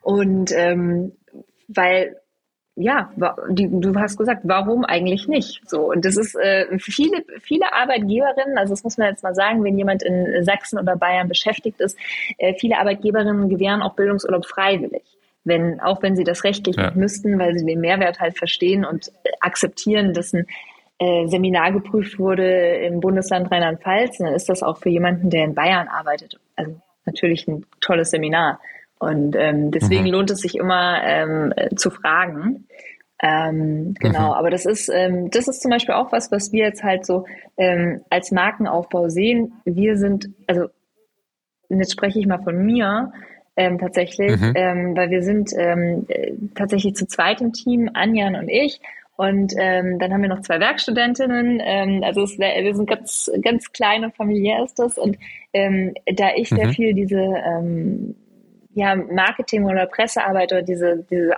Und 0.00 0.52
ähm, 0.56 1.12
weil 1.68 2.16
ja, 2.74 3.10
die, 3.50 3.68
du 3.70 3.94
hast 3.96 4.16
gesagt, 4.16 4.42
warum 4.44 4.84
eigentlich 4.84 5.28
nicht? 5.28 5.60
So 5.68 5.90
und 5.92 6.04
das 6.04 6.16
ist 6.16 6.34
äh, 6.34 6.66
viele 6.78 7.22
viele 7.42 7.72
Arbeitgeberinnen, 7.72 8.56
also 8.56 8.72
das 8.72 8.82
muss 8.82 8.96
man 8.96 9.08
jetzt 9.08 9.22
mal 9.22 9.34
sagen, 9.34 9.62
wenn 9.62 9.76
jemand 9.76 10.02
in 10.02 10.42
Sachsen 10.44 10.78
oder 10.78 10.96
Bayern 10.96 11.28
beschäftigt 11.28 11.80
ist, 11.80 11.98
äh, 12.38 12.54
viele 12.54 12.78
Arbeitgeberinnen 12.78 13.50
gewähren 13.50 13.82
auch 13.82 13.94
Bildungsurlaub 13.94 14.46
freiwillig, 14.46 15.02
wenn 15.44 15.80
auch 15.80 16.02
wenn 16.02 16.16
sie 16.16 16.24
das 16.24 16.44
rechtlich 16.44 16.76
ja. 16.76 16.86
nicht 16.86 16.96
müssten, 16.96 17.38
weil 17.38 17.58
sie 17.58 17.66
den 17.66 17.80
Mehrwert 17.80 18.20
halt 18.20 18.38
verstehen 18.38 18.86
und 18.86 19.12
akzeptieren, 19.40 20.14
dass 20.14 20.32
ein 20.32 20.46
äh, 20.98 21.26
Seminar 21.26 21.72
geprüft 21.72 22.18
wurde 22.18 22.76
im 22.86 23.00
Bundesland 23.00 23.50
Rheinland-Pfalz, 23.50 24.16
dann 24.18 24.32
ist 24.32 24.48
das 24.48 24.62
auch 24.62 24.78
für 24.78 24.88
jemanden, 24.88 25.28
der 25.28 25.44
in 25.44 25.54
Bayern 25.54 25.88
arbeitet, 25.88 26.38
also 26.56 26.80
natürlich 27.04 27.46
ein 27.48 27.66
tolles 27.80 28.10
Seminar. 28.10 28.60
Und 29.02 29.34
ähm, 29.34 29.72
deswegen 29.72 30.04
mhm. 30.04 30.10
lohnt 30.10 30.30
es 30.30 30.42
sich 30.42 30.54
immer 30.54 31.02
ähm, 31.02 31.52
zu 31.74 31.90
fragen. 31.90 32.68
Ähm, 33.20 33.94
genau, 33.98 34.28
mhm. 34.28 34.34
aber 34.34 34.48
das 34.48 34.64
ist, 34.64 34.88
ähm, 34.88 35.28
das 35.28 35.48
ist 35.48 35.60
zum 35.60 35.72
Beispiel 35.72 35.96
auch 35.96 36.12
was, 36.12 36.30
was 36.30 36.52
wir 36.52 36.66
jetzt 36.66 36.84
halt 36.84 37.04
so 37.04 37.24
ähm, 37.56 38.02
als 38.10 38.30
Markenaufbau 38.30 39.08
sehen. 39.08 39.54
Wir 39.64 39.96
sind, 39.96 40.28
also 40.46 40.68
jetzt 41.68 41.90
spreche 41.90 42.20
ich 42.20 42.28
mal 42.28 42.44
von 42.44 42.64
mir 42.64 43.12
ähm, 43.56 43.80
tatsächlich, 43.80 44.40
mhm. 44.40 44.52
ähm, 44.54 44.96
weil 44.96 45.10
wir 45.10 45.24
sind 45.24 45.50
ähm, 45.58 46.06
äh, 46.06 46.34
tatsächlich 46.54 46.94
zu 46.94 47.08
zweit 47.08 47.40
im 47.40 47.52
Team, 47.52 47.90
Anjan 47.94 48.36
und 48.36 48.48
ich. 48.48 48.80
Und 49.16 49.52
ähm, 49.58 49.98
dann 49.98 50.12
haben 50.12 50.22
wir 50.22 50.28
noch 50.28 50.42
zwei 50.42 50.60
Werkstudentinnen. 50.60 51.60
Ähm, 51.60 52.02
also 52.04 52.22
es, 52.22 52.38
wir 52.38 52.74
sind 52.76 52.88
ganz, 52.88 53.28
ganz 53.42 53.72
klein 53.72 54.04
und 54.04 54.14
familiär 54.14 54.62
ist 54.62 54.78
das. 54.78 54.96
Und 54.96 55.18
ähm, 55.52 55.94
da 56.06 56.28
ich 56.36 56.52
mhm. 56.52 56.56
sehr 56.56 56.68
viel 56.68 56.94
diese 56.94 57.18
ähm, 57.18 58.14
ja, 58.74 58.94
Marketing- 58.94 59.64
oder 59.64 59.86
Pressearbeit 59.86 60.52
oder 60.52 60.62
diese, 60.62 61.04
diese 61.10 61.34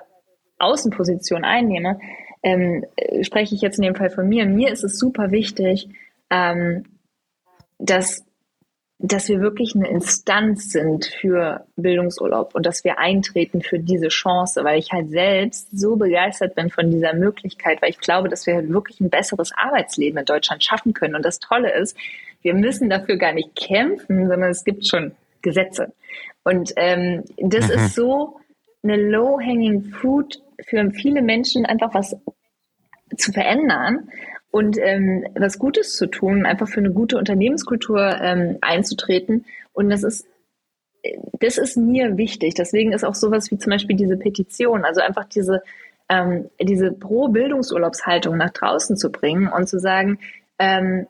Außenposition 0.58 1.44
einnehme, 1.44 1.98
ähm, 2.42 2.84
spreche 3.22 3.54
ich 3.54 3.62
jetzt 3.62 3.78
in 3.78 3.84
dem 3.84 3.94
Fall 3.94 4.10
von 4.10 4.28
mir. 4.28 4.46
Mir 4.46 4.70
ist 4.70 4.84
es 4.84 4.98
super 4.98 5.30
wichtig, 5.30 5.88
ähm, 6.30 6.84
dass, 7.78 8.24
dass 8.98 9.28
wir 9.28 9.40
wirklich 9.40 9.74
eine 9.74 9.88
Instanz 9.88 10.70
sind 10.70 11.06
für 11.06 11.66
Bildungsurlaub 11.76 12.54
und 12.54 12.64
dass 12.66 12.84
wir 12.84 12.98
eintreten 12.98 13.62
für 13.62 13.78
diese 13.78 14.08
Chance, 14.08 14.62
weil 14.62 14.78
ich 14.78 14.92
halt 14.92 15.10
selbst 15.10 15.68
so 15.78 15.96
begeistert 15.96 16.54
bin 16.54 16.70
von 16.70 16.90
dieser 16.90 17.14
Möglichkeit, 17.14 17.82
weil 17.82 17.90
ich 17.90 17.98
glaube, 17.98 18.28
dass 18.28 18.46
wir 18.46 18.68
wirklich 18.68 19.00
ein 19.00 19.10
besseres 19.10 19.52
Arbeitsleben 19.56 20.18
in 20.18 20.24
Deutschland 20.24 20.62
schaffen 20.62 20.92
können. 20.92 21.14
Und 21.14 21.24
das 21.24 21.40
Tolle 21.40 21.74
ist, 21.74 21.96
wir 22.42 22.54
müssen 22.54 22.90
dafür 22.90 23.16
gar 23.16 23.32
nicht 23.32 23.56
kämpfen, 23.56 24.28
sondern 24.28 24.50
es 24.50 24.64
gibt 24.64 24.86
schon 24.86 25.12
Gesetze. 25.40 25.92
Und 26.44 26.72
ähm, 26.76 27.24
das 27.38 27.68
mhm. 27.68 27.74
ist 27.74 27.94
so 27.94 28.36
eine 28.82 28.96
low-hanging 28.96 29.84
fruit 29.84 30.42
für 30.66 30.90
viele 30.92 31.22
Menschen 31.22 31.66
einfach 31.66 31.94
was 31.94 32.16
zu 33.16 33.32
verändern 33.32 34.08
und 34.50 34.78
ähm, 34.78 35.26
was 35.34 35.58
Gutes 35.58 35.96
zu 35.96 36.06
tun, 36.06 36.46
einfach 36.46 36.68
für 36.68 36.80
eine 36.80 36.92
gute 36.92 37.18
Unternehmenskultur 37.18 38.20
ähm, 38.20 38.58
einzutreten. 38.60 39.46
Und 39.72 39.90
das 39.90 40.04
ist 40.04 40.26
das 41.40 41.58
ist 41.58 41.76
mir 41.76 42.16
wichtig. 42.16 42.54
Deswegen 42.54 42.92
ist 42.92 43.04
auch 43.04 43.14
sowas 43.14 43.50
wie 43.50 43.58
zum 43.58 43.70
Beispiel 43.70 43.96
diese 43.96 44.16
Petition, 44.16 44.84
also 44.84 45.00
einfach 45.00 45.24
diese 45.24 45.62
ähm, 46.08 46.50
diese 46.60 46.92
Pro-Bildungsurlaubshaltung 46.92 48.36
nach 48.36 48.50
draußen 48.50 48.96
zu 48.96 49.10
bringen 49.10 49.48
und 49.48 49.68
zu 49.68 49.78
sagen, 49.78 50.18
ähm, 50.58 51.06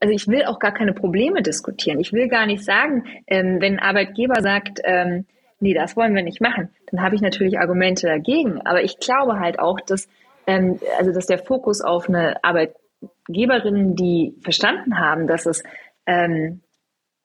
also 0.00 0.14
ich 0.14 0.28
will 0.28 0.44
auch 0.44 0.58
gar 0.58 0.72
keine 0.72 0.92
Probleme 0.92 1.42
diskutieren. 1.42 2.00
Ich 2.00 2.12
will 2.12 2.28
gar 2.28 2.46
nicht 2.46 2.64
sagen, 2.64 3.04
ähm, 3.26 3.60
wenn 3.60 3.78
ein 3.78 3.78
Arbeitgeber 3.80 4.40
sagt, 4.40 4.80
ähm, 4.84 5.26
nee, 5.60 5.74
das 5.74 5.96
wollen 5.96 6.14
wir 6.14 6.22
nicht 6.22 6.40
machen, 6.40 6.70
dann 6.90 7.02
habe 7.02 7.14
ich 7.14 7.20
natürlich 7.20 7.58
Argumente 7.58 8.06
dagegen. 8.06 8.60
Aber 8.64 8.82
ich 8.82 8.98
glaube 8.98 9.40
halt 9.40 9.58
auch, 9.58 9.80
dass, 9.80 10.08
ähm, 10.46 10.78
also 10.98 11.12
dass 11.12 11.26
der 11.26 11.38
Fokus 11.38 11.80
auf 11.80 12.08
eine 12.08 12.42
Arbeitgeberin, 12.44 13.96
die 13.96 14.34
verstanden 14.42 14.98
haben, 14.98 15.26
dass 15.26 15.46
es 15.46 15.62
ähm, 16.06 16.60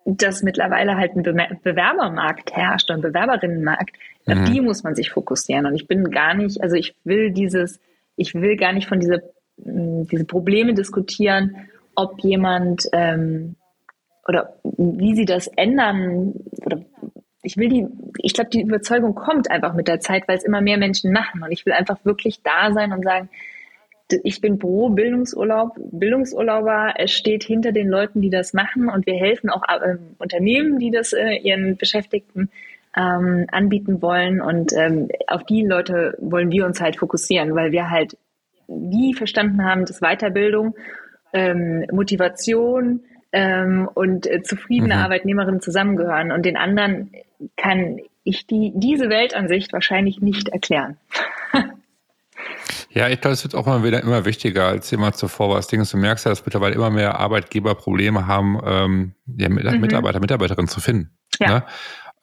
dass 0.06 0.44
mittlerweile 0.44 0.98
halt 0.98 1.16
ein 1.16 1.24
Be 1.24 1.34
Bewerbermarkt 1.64 2.52
herrscht 2.52 2.92
und 2.92 3.02
Bewerberinnenmarkt, 3.02 3.96
mhm. 4.26 4.34
auf 4.34 4.50
die 4.50 4.62
muss 4.62 4.84
man 4.84 4.96
sich 4.96 5.12
fokussieren. 5.12 5.66
Und 5.66 5.76
ich 5.76 5.88
bin 5.88 6.12
gar 6.12 6.34
nicht, 6.34 6.62
also 6.62 6.76
ich 6.76 6.96
will 7.04 7.32
dieses, 7.32 7.80
ich 8.16 8.36
will 8.36 8.58
gar 8.58 8.74
nicht 8.74 8.88
von 8.88 9.00
diese, 9.00 9.24
diese 9.58 10.26
Probleme 10.26 10.74
diskutieren, 10.74 11.70
ob 11.96 12.20
jemand 12.24 12.88
ähm, 12.94 13.56
oder 14.28 14.56
wie 14.64 15.16
sie 15.16 15.26
das 15.26 15.48
ändern 15.48 16.34
oder 16.66 16.82
ich 17.44 17.58
will 17.58 17.68
die, 17.68 17.88
ich 18.20 18.34
glaube, 18.34 18.50
die 18.50 18.62
Überzeugung 18.62 19.16
kommt 19.16 19.52
einfach 19.52 19.74
mit 19.74 19.88
der 19.88 20.00
Zeit, 20.00 20.28
weil 20.28 20.38
es 20.38 20.46
immer 20.46 20.62
mehr 20.62 20.78
Menschen 20.78 21.12
machen. 21.12 21.44
Und 21.44 21.52
ich 21.52 21.66
will 21.66 21.74
einfach 21.74 22.04
wirklich 22.06 22.42
da 22.42 22.72
sein 22.72 22.94
und 22.94 23.04
sagen, 23.04 23.30
ich 24.24 24.42
bin 24.42 24.60
pro 24.60 24.90
Bildungsurlaub, 24.90 25.76
Bildungsurlauber, 25.92 26.94
steht 27.06 27.44
hinter 27.44 27.72
den 27.72 27.90
Leuten, 27.90 28.22
die 28.22 28.30
das 28.30 28.54
machen. 28.54 28.90
Und 28.90 29.06
wir 29.06 29.16
helfen 29.16 29.50
auch 29.50 29.64
äh, 29.64 29.98
Unternehmen, 30.20 30.80
die 30.80 30.92
das 30.92 31.14
äh, 31.14 31.36
ihren 31.36 31.76
Beschäftigten 31.76 32.50
ähm, 32.96 33.48
anbieten 33.52 34.02
wollen. 34.02 34.42
Und 34.42 34.72
ähm, 34.74 35.10
auf 35.28 35.44
die 35.44 35.64
Leute 35.66 36.16
wollen 36.20 36.52
wir 36.52 36.66
uns 36.66 36.80
halt 36.80 36.98
fokussieren, 36.98 37.56
weil 37.56 37.72
wir 37.72 37.90
halt 37.90 38.18
wie 38.68 39.14
verstanden 39.14 39.66
haben, 39.66 39.86
dass 39.86 40.00
Weiterbildung, 40.00 40.76
ähm, 41.34 41.86
Motivation 41.92 43.02
ähm, 43.32 43.90
und 43.94 44.28
äh, 44.28 44.42
zufriedene 44.44 44.96
mhm. 44.96 45.02
Arbeitnehmerinnen 45.02 45.62
zusammengehören 45.62 46.32
und 46.32 46.46
den 46.46 46.58
anderen 46.58 47.12
kann 47.58 48.00
ich 48.24 48.48
die, 48.48 48.72
diese 48.76 49.10
Weltansicht 49.10 49.74
wahrscheinlich 49.74 50.22
nicht 50.22 50.50
erklären. 50.50 50.98
Ja, 52.90 53.10
ich 53.10 53.22
glaube, 53.22 53.34
es 53.34 53.44
wird 53.44 53.56
auch 53.56 53.66
mal 53.66 53.84
wieder 53.84 54.02
immer 54.04 54.24
wichtiger 54.26 54.68
als 54.68 54.92
jemals 54.92 55.18
zuvor 55.18 55.50
war. 55.50 55.56
Das 55.56 55.68
Ding 55.68 55.82
ist, 55.82 55.94
du 55.94 55.98
merkst 55.98 56.26
ja, 56.26 56.30
dass 56.30 56.46
mittlerweile 56.46 56.76
immer 56.76 56.92
mehr 56.92 57.20
Arbeitgeber 57.20 57.74
Probleme 57.74 58.28
haben, 58.28 58.60
ähm, 58.64 59.14
ja, 59.26 59.50
mhm. 59.50 59.82
Mitarbeiter, 59.82 60.20
Mitarbeiterinnen 60.20 60.68
zu 60.68 60.80
finden. 60.80 61.10
Ja. 61.40 61.48
Ne? 61.48 61.64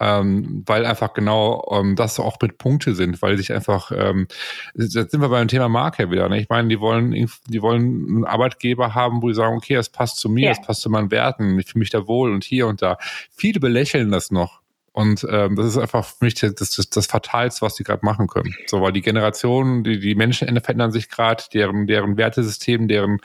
Ähm, 0.00 0.62
weil 0.66 0.86
einfach 0.86 1.12
genau 1.12 1.68
ähm, 1.70 1.94
das 1.94 2.18
auch 2.18 2.38
mit 2.40 2.56
Punkte 2.56 2.94
sind, 2.94 3.20
weil 3.20 3.36
sich 3.36 3.52
einfach, 3.52 3.92
ähm, 3.94 4.26
jetzt 4.74 4.92
sind 4.92 5.20
wir 5.20 5.28
beim 5.28 5.46
Thema 5.46 5.68
Marke 5.68 6.10
wieder. 6.10 6.28
Ne? 6.28 6.40
Ich 6.40 6.48
meine, 6.48 6.68
die 6.68 6.80
wollen, 6.80 7.12
die 7.12 7.62
wollen 7.62 8.06
einen 8.08 8.24
Arbeitgeber 8.24 8.94
haben, 8.94 9.22
wo 9.22 9.28
die 9.28 9.34
sagen, 9.34 9.56
okay, 9.56 9.74
das 9.74 9.90
passt 9.90 10.18
zu 10.18 10.30
mir, 10.30 10.46
ja. 10.46 10.50
das 10.50 10.62
passt 10.62 10.80
zu 10.80 10.90
meinen 10.90 11.10
Werten, 11.10 11.58
ich 11.58 11.66
fühle 11.66 11.80
mich 11.80 11.90
da 11.90 12.06
wohl 12.08 12.32
und 12.32 12.44
hier 12.44 12.66
und 12.66 12.80
da. 12.80 12.96
Viele 13.30 13.60
belächeln 13.60 14.10
das 14.10 14.30
noch. 14.30 14.60
Und 14.92 15.24
ähm, 15.30 15.54
das 15.54 15.66
ist 15.66 15.78
einfach 15.78 16.04
für 16.04 16.24
mich 16.24 16.34
das, 16.34 16.54
das, 16.54 16.90
das 16.90 17.06
Fatalste, 17.06 17.62
was 17.62 17.76
die 17.76 17.84
gerade 17.84 18.04
machen 18.04 18.26
können. 18.26 18.54
So, 18.66 18.80
weil 18.80 18.92
die 18.92 19.02
Generationen, 19.02 19.84
die, 19.84 20.00
die 20.00 20.14
Menschen 20.14 20.48
verändern 20.60 20.90
sich 20.90 21.08
gerade, 21.08 21.44
deren, 21.52 21.86
deren 21.86 22.16
Wertesystem, 22.16 22.88
deren 22.88 23.20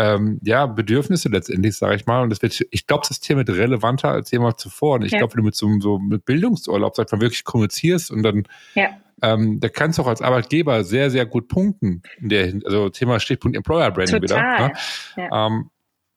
ähm, 0.00 0.40
ja, 0.42 0.64
Bedürfnisse 0.64 1.28
letztendlich, 1.28 1.76
sage 1.76 1.96
ich 1.96 2.06
mal. 2.06 2.22
Und 2.22 2.30
das 2.30 2.40
wird, 2.40 2.64
ich 2.70 2.86
glaube, 2.86 3.04
das 3.06 3.20
Thema 3.20 3.46
wird 3.46 3.58
relevanter 3.58 4.08
als 4.08 4.30
jemals 4.30 4.56
zuvor. 4.56 4.94
Und 4.94 5.04
ich 5.04 5.12
ja. 5.12 5.18
glaube, 5.18 5.34
wenn 5.34 5.42
du 5.42 5.44
mit 5.44 5.54
so, 5.54 5.68
so 5.80 5.98
mit 5.98 6.24
Bildungsurlaub, 6.24 6.96
sag 6.96 7.12
mal, 7.12 7.20
wirklich 7.20 7.44
kommunizierst 7.44 8.10
und 8.10 8.22
dann 8.22 8.44
ja. 8.74 8.88
ähm, 9.20 9.60
da 9.60 9.68
kannst 9.68 9.98
du 9.98 10.02
auch 10.02 10.06
als 10.06 10.22
Arbeitgeber 10.22 10.84
sehr, 10.84 11.10
sehr 11.10 11.26
gut 11.26 11.48
punkten. 11.48 12.02
In 12.18 12.30
der, 12.30 12.54
also 12.64 12.88
Thema 12.88 13.20
Stichpunkt 13.20 13.58
Employer 13.58 13.90
Branding 13.90 14.22
Total. 14.22 14.54
wieder. 14.54 14.68
Ne? 14.68 14.72
Ja. 15.16 15.46
Ähm, 15.46 15.70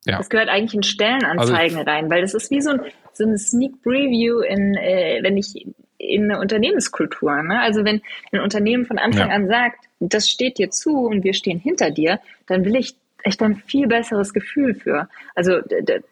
ja. 0.06 0.18
Das 0.18 0.30
gehört 0.30 0.50
eigentlich 0.50 0.76
in 0.76 0.84
Stellenanzeigen 0.84 1.78
also, 1.78 1.90
rein, 1.90 2.10
weil 2.10 2.22
das 2.22 2.34
ist 2.34 2.52
wie 2.52 2.62
so, 2.62 2.72
ein, 2.72 2.82
so 3.12 3.26
eine 3.26 3.38
Sneak 3.38 3.82
Preview 3.82 4.40
in, 4.40 4.76
äh, 4.76 5.20
wenn 5.24 5.36
ich 5.36 5.66
in 5.98 6.32
eine 6.32 6.40
Unternehmenskultur. 6.40 7.42
Ne? 7.44 7.60
Also 7.60 7.84
wenn 7.84 8.02
ein 8.32 8.40
Unternehmen 8.40 8.86
von 8.86 8.98
Anfang 8.98 9.30
ja. 9.30 9.36
an 9.36 9.48
sagt, 9.48 9.86
das 10.00 10.30
steht 10.30 10.58
dir 10.58 10.70
zu 10.70 11.06
und 11.06 11.24
wir 11.24 11.34
stehen 11.34 11.60
hinter 11.60 11.92
dir, 11.92 12.20
dann 12.48 12.66
will 12.66 12.76
ich 12.76 12.96
echt 13.24 13.42
ein 13.42 13.56
viel 13.56 13.88
besseres 13.88 14.34
Gefühl 14.34 14.76
für. 14.76 15.08
Also 15.36 15.60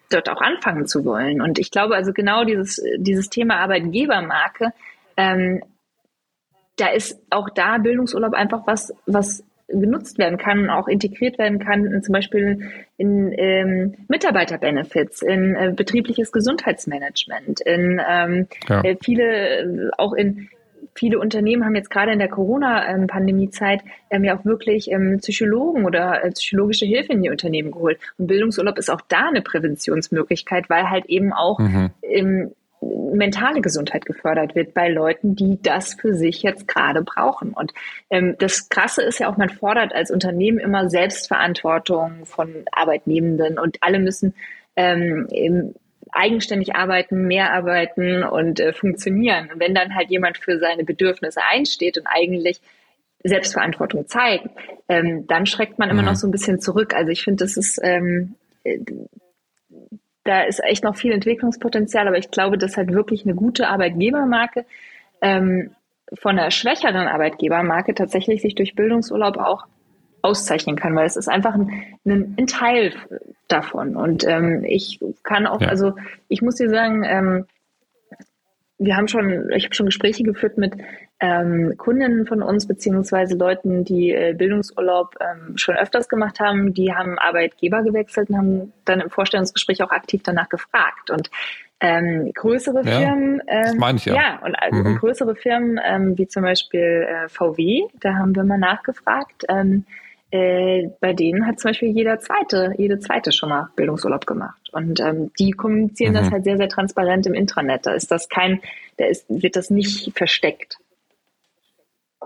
dort 0.10 0.30
auch 0.30 0.42
anfangen 0.42 0.88
zu 0.88 1.06
wollen. 1.06 1.42
Und 1.42 1.60
ich 1.60 1.72
glaube 1.72 1.96
also 1.96 2.14
genau 2.14 2.44
dieses, 2.44 2.82
dieses 2.98 3.30
Thema 3.30 3.58
Arbeitgebermarke, 3.58 4.74
ähm, 5.18 5.62
da 6.78 6.88
ist 6.88 7.22
auch 7.30 7.50
da 7.50 7.78
Bildungsurlaub 7.78 8.34
einfach 8.34 8.66
was, 8.66 8.94
was 9.06 9.44
genutzt 9.68 10.18
werden 10.18 10.38
kann, 10.38 10.70
auch 10.70 10.88
integriert 10.88 11.38
werden 11.38 11.60
kann, 11.60 12.02
zum 12.02 12.14
Beispiel 12.14 12.72
in 12.98 13.34
ähm, 13.38 13.96
Mitarbeiterbenefits, 14.08 15.22
in 15.22 15.56
äh, 15.56 15.72
betriebliches 15.76 16.32
Gesundheitsmanagement, 16.32 17.62
in 17.62 18.02
ähm, 18.08 18.48
ja. 18.68 18.82
Äh, 18.84 18.98
viele, 19.02 19.92
auch 19.98 20.14
in 20.14 20.50
viele 20.96 21.20
Unternehmen 21.20 21.66
haben 21.66 21.76
jetzt 21.76 21.90
gerade 21.90 22.12
in 22.12 22.20
der 22.20 22.30
Corona-Pandemie-Zeit 22.30 23.82
ja 24.10 24.38
auch 24.38 24.46
wirklich 24.46 24.92
ähm, 24.92 25.18
Psychologen 25.20 25.86
oder 25.86 26.24
äh, 26.24 26.32
psychologische 26.32 26.86
Hilfe 26.86 27.14
in 27.14 27.22
die 27.22 27.30
Unternehmen 27.30 27.72
geholt. 27.72 28.00
Und 28.18 28.28
Bildungsurlaub 28.28 28.78
ist 28.78 28.90
auch 28.90 29.02
da 29.08 29.28
eine 29.28 29.42
Präventionsmöglichkeit, 29.42 30.70
weil 30.70 30.90
halt 30.90 31.06
eben 31.06 31.34
auch 31.34 31.60
mhm. 31.60 31.92
im 32.02 32.52
mentale 32.82 33.62
Gesundheit 33.62 34.06
gefördert 34.06 34.56
wird 34.56 34.74
bei 34.74 34.90
Leuten, 34.90 35.36
die 35.36 35.60
das 35.62 35.94
für 35.94 36.16
sich 36.16 36.42
jetzt 36.42 36.68
gerade 36.68 37.04
brauchen. 37.04 37.54
Und 37.54 37.74
ähm, 38.10 38.36
das 38.40 38.70
Krasse 38.70 39.04
ist 39.04 39.20
ja 39.20 39.30
auch, 39.30 39.38
man 39.38 39.50
fordert 39.50 39.94
als 39.94 40.10
Unternehmen 40.10 40.58
immer 40.58 40.90
Selbstverantwortung 40.90 42.26
von 42.26 42.66
Arbeitnehmenden 42.72 43.60
und 43.60 43.78
alle 43.82 44.00
müssen 44.00 44.34
ähm, 44.76 45.28
eigenständig 46.12 46.76
arbeiten, 46.76 47.28
mehr 47.28 47.54
arbeiten 47.54 48.24
und 48.24 48.60
äh, 48.60 48.74
funktionieren. 48.74 49.50
Und 49.54 49.60
wenn 49.60 49.74
dann 49.74 49.96
halt 49.96 50.10
jemand 50.10 50.38
für 50.38 50.60
seine 50.60 50.84
Bedürfnisse 50.84 51.42
einsteht 51.44 51.98
und 51.98 52.08
eigentlich 52.08 52.62
Selbstverantwortung 53.24 54.08
zeigt, 54.08 54.48
ähm, 54.90 55.26
dann 55.28 55.46
schreckt 55.46 55.80
man 55.80 55.90
immer 55.90 56.02
mhm. 56.02 56.10
noch 56.10 56.16
so 56.16 56.28
ein 56.28 56.32
bisschen 56.32 56.60
zurück. 56.60 56.94
Also 56.96 57.12
ich 57.12 57.24
finde, 57.24 57.44
das 57.44 57.58
ist 57.58 57.80
ähm, 57.84 58.36
äh, 58.64 58.80
da 60.24 60.42
ist 60.42 60.64
echt 60.64 60.84
noch 60.84 60.96
viel 60.96 61.12
Entwicklungspotenzial, 61.12 62.08
aber 62.08 62.18
ich 62.18 62.30
glaube, 62.30 62.58
dass 62.58 62.78
halt 62.78 62.92
wirklich 62.92 63.26
eine 63.26 63.36
gute 63.36 63.68
Arbeitgebermarke 63.68 64.66
ähm, 65.22 65.72
von 66.14 66.38
einer 66.38 66.52
schwächeren 66.52 67.08
Arbeitgebermarke 67.08 67.96
tatsächlich 67.96 68.42
sich 68.42 68.56
durch 68.56 68.76
Bildungsurlaub 68.76 69.38
auch 69.38 69.66
auszeichnen 70.22 70.76
kann, 70.76 70.96
weil 70.96 71.06
es 71.06 71.16
ist 71.16 71.28
einfach 71.28 71.54
ein, 71.54 71.84
ein, 72.06 72.36
ein 72.38 72.48
Teil 72.48 72.94
davon. 73.48 73.96
Und 73.96 74.26
ähm, 74.28 74.64
ich 74.64 75.00
kann 75.24 75.48
auch, 75.48 75.62
ja. 75.62 75.68
also 75.68 75.94
ich 76.28 76.42
muss 76.42 76.56
dir 76.56 76.70
sagen, 76.70 77.04
ähm, 77.06 77.46
wir 78.78 78.98
haben 78.98 79.08
schon, 79.08 79.52
ich 79.52 79.66
habe 79.66 79.76
schon 79.76 79.86
Gespräche 79.86 80.24
geführt 80.24 80.58
mit 80.58 80.74
ähm, 81.20 81.76
Kundinnen 81.78 82.26
von 82.26 82.42
uns, 82.42 82.68
beziehungsweise 82.68 83.38
Leuten, 83.38 83.86
die 83.86 84.12
äh, 84.12 84.34
Bildungsurlaub 84.36 85.16
ähm, 85.20 85.56
schon 85.56 85.76
öfters 85.76 86.10
gemacht 86.10 86.40
haben, 86.40 86.74
die 86.74 86.94
haben 86.94 87.20
Arbeitgeber 87.20 87.84
gewechselt 87.84 88.30
und 88.32 88.38
haben 88.38 88.74
dann 88.86 89.02
im 89.02 89.12
Vorstellungsgespräch 89.12 89.84
auch 89.84 89.92
aktiv 89.92 90.22
danach 90.24 90.50
gefragt. 90.50 91.12
Und 91.12 91.30
ähm, 91.80 92.32
größere 92.34 92.84
ja, 92.84 93.00
Firmen, 93.00 93.42
ähm, 93.48 93.96
ich 93.96 94.06
ja. 94.06 94.16
ja, 94.16 94.40
und 94.44 94.56
also 94.56 94.84
mhm. 94.84 94.98
größere 94.98 95.36
Firmen 95.36 95.80
ähm, 95.84 96.18
wie 96.18 96.28
zum 96.28 96.42
Beispiel 96.42 97.08
äh, 97.08 97.30
VW, 97.30 97.84
da 98.00 98.16
haben 98.16 98.36
wir 98.36 98.44
mal 98.44 98.58
nachgefragt. 98.58 99.46
Ähm, 99.48 99.86
äh, 100.32 100.90
bei 101.00 101.14
denen 101.14 101.46
hat 101.46 101.60
zum 101.60 101.70
Beispiel 101.70 101.90
jeder 101.90 102.20
zweite, 102.20 102.74
jede 102.78 103.00
zweite 103.00 103.32
schon 103.32 103.50
mal 103.50 103.70
Bildungsurlaub 103.76 104.26
gemacht. 104.26 104.70
Und 104.72 105.00
ähm, 105.00 105.32
die 105.38 105.52
kommunizieren 105.52 106.14
mhm. 106.14 106.18
das 106.18 106.32
halt 106.32 106.44
sehr, 106.46 106.58
sehr 106.58 106.70
transparent 106.70 107.28
im 107.28 107.34
Intranet. 107.34 107.86
Da 107.86 107.94
ist 107.94 108.12
das 108.12 108.30
kein, 108.30 108.62
da 108.98 109.06
ist, 109.06 109.26
wird 109.28 109.56
das 109.56 109.70
nicht 109.70 110.18
versteckt. 110.18 110.78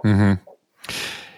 Mhm. 0.04 0.40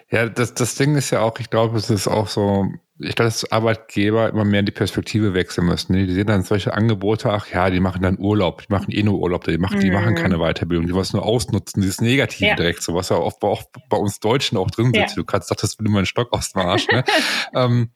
Ja, 0.10 0.28
das, 0.28 0.54
das 0.54 0.76
Ding 0.76 0.96
ist 0.96 1.12
ja 1.12 1.22
auch, 1.22 1.40
ich 1.40 1.50
glaube, 1.50 1.78
es 1.78 1.90
ist 1.90 2.08
auch 2.08 2.28
so, 2.28 2.68
ich 3.00 3.16
glaube, 3.16 3.28
dass 3.28 3.52
Arbeitgeber 3.52 4.30
immer 4.30 4.44
mehr 4.44 4.62
in 4.62 4.66
die 4.66 4.72
Perspektive 4.72 5.34
wechseln 5.36 5.68
müssen. 5.68 5.94
Die 5.94 6.12
sehen 6.12 6.26
dann 6.26 6.44
solche 6.44 6.74
Angebote, 6.74 7.32
ach 7.32 7.48
ja, 7.48 7.70
die 7.70 7.80
machen 7.80 8.02
dann 8.02 8.18
Urlaub, 8.18 8.64
die 8.64 8.74
machen 8.74 8.92
eh 8.92 9.04
nur 9.04 9.20
Urlaub, 9.20 9.44
die 9.44 9.58
machen, 9.58 9.80
die 9.80 9.92
machen 9.92 10.12
mhm. 10.12 10.16
keine 10.16 10.38
Weiterbildung, 10.40 10.88
die 10.88 10.94
wollen 10.94 11.04
es 11.04 11.14
nur 11.14 11.24
ausnutzen, 11.24 11.82
dieses 11.82 12.02
Negative 12.02 12.50
ja. 12.50 12.56
direkt, 12.56 12.82
so 12.82 12.96
was 12.96 13.10
ja 13.10 13.18
oft 13.18 13.44
auch 13.44 13.64
bei 13.90 13.98
uns 13.98 14.20
Deutschen 14.20 14.58
auch 14.58 14.72
drin 14.72 14.88
sitzt. 14.94 15.16
Ja. 15.16 15.16
Du 15.16 15.26
kannst 15.26 15.52
doch 15.52 15.56
das 15.56 15.78
will 15.78 15.86
immer 15.86 16.00
einen 16.00 16.06
Stock 16.08 16.34
aus 16.34 16.54
dem 16.54 16.62
Arsch. 16.62 16.88
Ne? 16.88 17.04
ähm, 17.56 17.92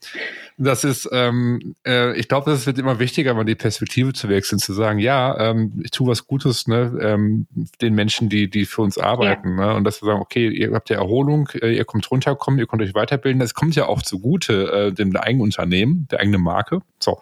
das 0.64 0.84
ist, 0.84 1.10
ähm, 1.12 1.76
äh, 1.86 2.18
ich 2.18 2.28
glaube, 2.28 2.52
es 2.52 2.68
wird 2.68 2.78
immer 2.78 3.00
wichtiger, 3.00 3.34
mal 3.34 3.44
die 3.44 3.56
Perspektive 3.56 4.14
zu 4.14 4.30
wechseln, 4.30 4.60
zu 4.60 4.74
sagen, 4.74 5.00
ja, 5.00 5.38
ähm, 5.40 5.82
ich 5.84 5.92
tue 5.92 6.08
was 6.08 6.28
Gutes, 6.28 6.68
ne, 6.68 6.98
ähm, 7.02 7.48
den 7.82 7.96
Menschen, 7.96 8.30
die, 8.30 8.50
die 8.50 8.66
für 8.66 8.82
uns 8.82 8.98
arbeiten, 8.98 9.58
ja. 9.58 9.68
ne, 9.68 9.76
und 9.76 9.84
dass 9.84 10.02
wir 10.02 10.08
sagen, 10.08 10.22
okay, 10.22 10.50
ihr 10.50 10.74
habt 10.74 10.90
ja 10.90 10.98
Erholung, 10.98 11.50
äh, 11.62 11.76
ihr 11.76 11.86
kommt 11.86 12.10
runterkommen, 12.10 12.60
ihr 12.60 12.68
könnt 12.68 12.82
euch 12.82 12.94
weiterbilden, 12.94 13.40
das 13.40 13.54
kommt 13.54 13.76
ja 13.76 13.88
auch 13.88 14.02
zugute 14.02 14.72
äh, 14.72 14.92
dem 14.94 15.16
eigenen 15.16 15.44
Unternehmen, 15.44 16.08
der 16.12 16.20
eigenen 16.20 16.42
Marke, 16.42 16.82
so. 17.04 17.20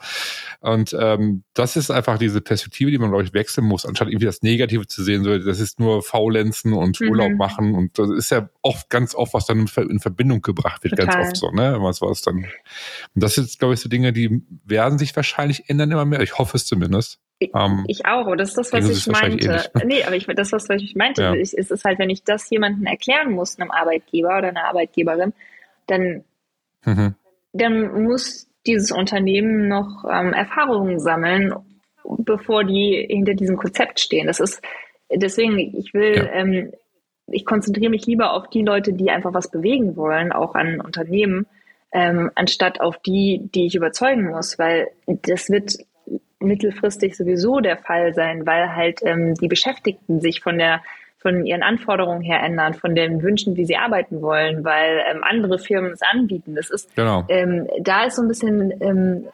Und 0.62 0.96
ähm, 1.00 1.44
das 1.54 1.76
ist 1.76 1.90
einfach 1.92 2.18
diese 2.18 2.42
Perspektive, 2.42 2.92
die 2.92 2.98
man, 2.98 3.10
glaube 3.10 3.24
ich, 3.24 3.34
wechseln 3.34 3.66
muss, 3.66 3.86
anstatt 3.86 4.10
irgendwie 4.10 4.26
das 4.26 4.42
Negative 4.42 4.88
zu 4.88 5.04
sehen, 5.04 5.24
so, 5.24 5.38
das 5.38 5.60
ist 5.60 5.80
nur 5.80 6.04
Faulenzen 6.04 6.74
und 6.74 7.00
mhm. 7.00 7.10
Urlaub 7.10 7.32
machen 7.34 7.76
und 7.76 7.98
das 7.98 8.10
ist 8.10 8.32
ja 8.32 8.50
oft, 8.62 8.90
ganz 8.90 9.16
oft, 9.16 9.34
was 9.34 9.46
dann 9.46 9.68
in 9.90 10.00
Verbindung 10.00 10.42
gebracht 10.42 10.84
wird, 10.84 10.98
Total. 10.98 11.16
ganz 11.16 11.28
oft 11.28 11.38
so, 11.38 11.52
ne, 11.52 11.78
was 11.80 12.02
war 12.02 12.12
es 12.12 12.22
dann, 12.22 12.38
und 12.38 13.24
das 13.24 13.38
ist, 13.38 13.60
glaube 13.60 13.74
ich, 13.74 13.80
so 13.80 13.90
Dinge, 13.90 14.14
die 14.14 14.42
werden 14.66 14.98
sich 14.98 15.16
wahrscheinlich 15.16 15.70
ändern 15.70 15.92
immer 15.92 16.06
mehr. 16.06 16.22
Ich 16.22 16.38
hoffe 16.38 16.58
es 16.58 16.66
zumindest. 16.66 17.20
Ich, 17.40 17.52
ähm, 17.56 17.86
ich 17.88 18.06
auch, 18.06 18.28
und 18.28 18.38
das 18.38 18.50
ist 18.50 18.58
das, 18.58 18.74
was 18.74 18.90
ich 18.90 19.08
meinte. 19.08 19.72
Nee, 19.86 20.04
aber 20.04 20.16
ich, 20.16 20.26
das, 20.26 20.52
was 20.52 20.70
ich 20.70 20.96
meinte, 20.96 21.22
ja. 21.22 21.34
ist 21.34 21.54
es 21.54 21.86
halt, 21.86 21.98
wenn 21.98 22.10
ich 22.10 22.24
das 22.24 22.50
jemandem 22.50 22.86
erklären 22.86 23.32
muss, 23.32 23.58
einem 23.58 23.72
Arbeitgeber 23.72 24.38
oder 24.38 24.50
einer 24.50 24.66
Arbeitgeberin, 24.66 25.34
dann, 25.88 26.26
mhm. 26.84 27.16
dann 27.54 28.04
muss 28.04 28.49
dieses 28.66 28.92
Unternehmen 28.92 29.68
noch 29.68 30.06
ähm, 30.10 30.34
Erfahrungen 30.34 31.00
sammeln, 31.00 31.54
bevor 32.04 32.64
die 32.64 33.06
hinter 33.10 33.34
diesem 33.34 33.58
Konzept 33.58 34.00
stehen. 34.00 34.28
Das 34.28 34.40
ist 34.40 34.62
deswegen, 35.12 35.58
ich 35.58 35.94
will, 35.94 36.16
ja. 36.16 36.32
ähm, 36.34 36.72
ich 37.32 37.46
konzentriere 37.46 37.92
mich 37.92 38.06
lieber 38.06 38.34
auf 38.34 38.50
die 38.50 38.64
Leute, 38.64 38.94
die 38.94 39.12
einfach 39.12 39.34
was 39.34 39.52
bewegen 39.52 39.96
wollen, 39.96 40.32
auch 40.32 40.56
an 40.56 40.82
Unternehmen, 40.82 41.46
ähm, 41.92 42.32
anstatt 42.36 42.82
auf 42.82 42.98
die, 43.00 43.50
die 43.54 43.68
ich 43.68 43.76
überzeugen 43.76 44.30
muss, 44.30 44.60
weil 44.60 44.90
das 45.06 45.50
wird 45.50 45.78
mittelfristig 46.40 47.16
sowieso 47.18 47.60
der 47.60 47.78
Fall 47.78 48.14
sein, 48.14 48.46
weil 48.46 48.76
halt 48.76 49.00
ähm, 49.04 49.36
die 49.36 49.48
Beschäftigten 49.48 50.22
sich 50.22 50.42
von 50.42 50.58
der 50.58 50.82
von 51.20 51.46
ihren 51.46 51.64
Anforderungen 51.64 52.22
her 52.22 52.42
ändern, 52.42 52.74
von 52.74 52.96
den 52.96 53.22
Wünschen, 53.22 53.56
wie 53.58 53.66
sie 53.66 53.76
arbeiten 53.76 54.22
wollen, 54.22 54.64
weil 54.64 55.04
ähm, 55.12 55.24
andere 55.24 55.60
Firmen 55.60 55.92
es 55.92 56.02
anbieten. 56.02 56.56
Das 56.56 56.70
ist 56.70 56.96
genau. 56.96 57.26
ähm, 57.28 57.68
da 57.82 58.06
ist 58.06 58.16
so 58.16 58.22
ein 58.22 58.28
bisschen, 58.28 58.74
ähm, 58.82 59.28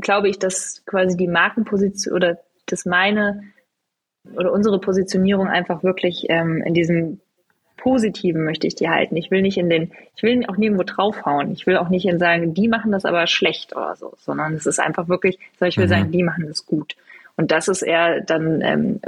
glaube 0.00 0.28
ich, 0.28 0.38
dass 0.38 0.82
quasi 0.86 1.16
die 1.16 1.28
Markenposition 1.28 2.14
oder 2.14 2.38
das 2.66 2.86
meine 2.86 3.42
oder 4.34 4.52
unsere 4.52 4.80
Positionierung 4.80 5.48
einfach 5.48 5.82
wirklich 5.82 6.26
ähm, 6.28 6.62
in 6.62 6.74
diesem 6.74 7.20
Positiven 7.76 8.44
möchte 8.44 8.66
ich 8.66 8.74
die 8.74 8.90
halten. 8.90 9.16
Ich 9.16 9.30
will 9.30 9.42
nicht 9.42 9.56
in 9.56 9.70
den, 9.70 9.92
ich 10.14 10.22
will 10.22 10.44
auch 10.46 10.56
nirgendwo 10.56 10.84
draufhauen. 10.84 11.50
Ich 11.50 11.66
will 11.66 11.78
auch 11.78 11.88
nicht 11.88 12.06
in 12.06 12.18
sagen, 12.18 12.52
die 12.52 12.68
machen 12.68 12.92
das 12.92 13.06
aber 13.06 13.26
schlecht 13.26 13.74
oder 13.74 13.96
so, 13.96 14.12
sondern 14.18 14.54
es 14.54 14.66
ist 14.66 14.78
einfach 14.78 15.08
wirklich, 15.08 15.38
so 15.58 15.64
ich 15.64 15.76
will 15.78 15.86
mhm. 15.86 15.90
sagen, 15.90 16.12
die 16.12 16.22
machen 16.22 16.46
das 16.46 16.66
gut. 16.66 16.94
Und 17.36 17.50
das 17.50 17.68
ist 17.68 17.82
eher 17.82 18.20
dann 18.20 18.60
ähm, 18.62 19.00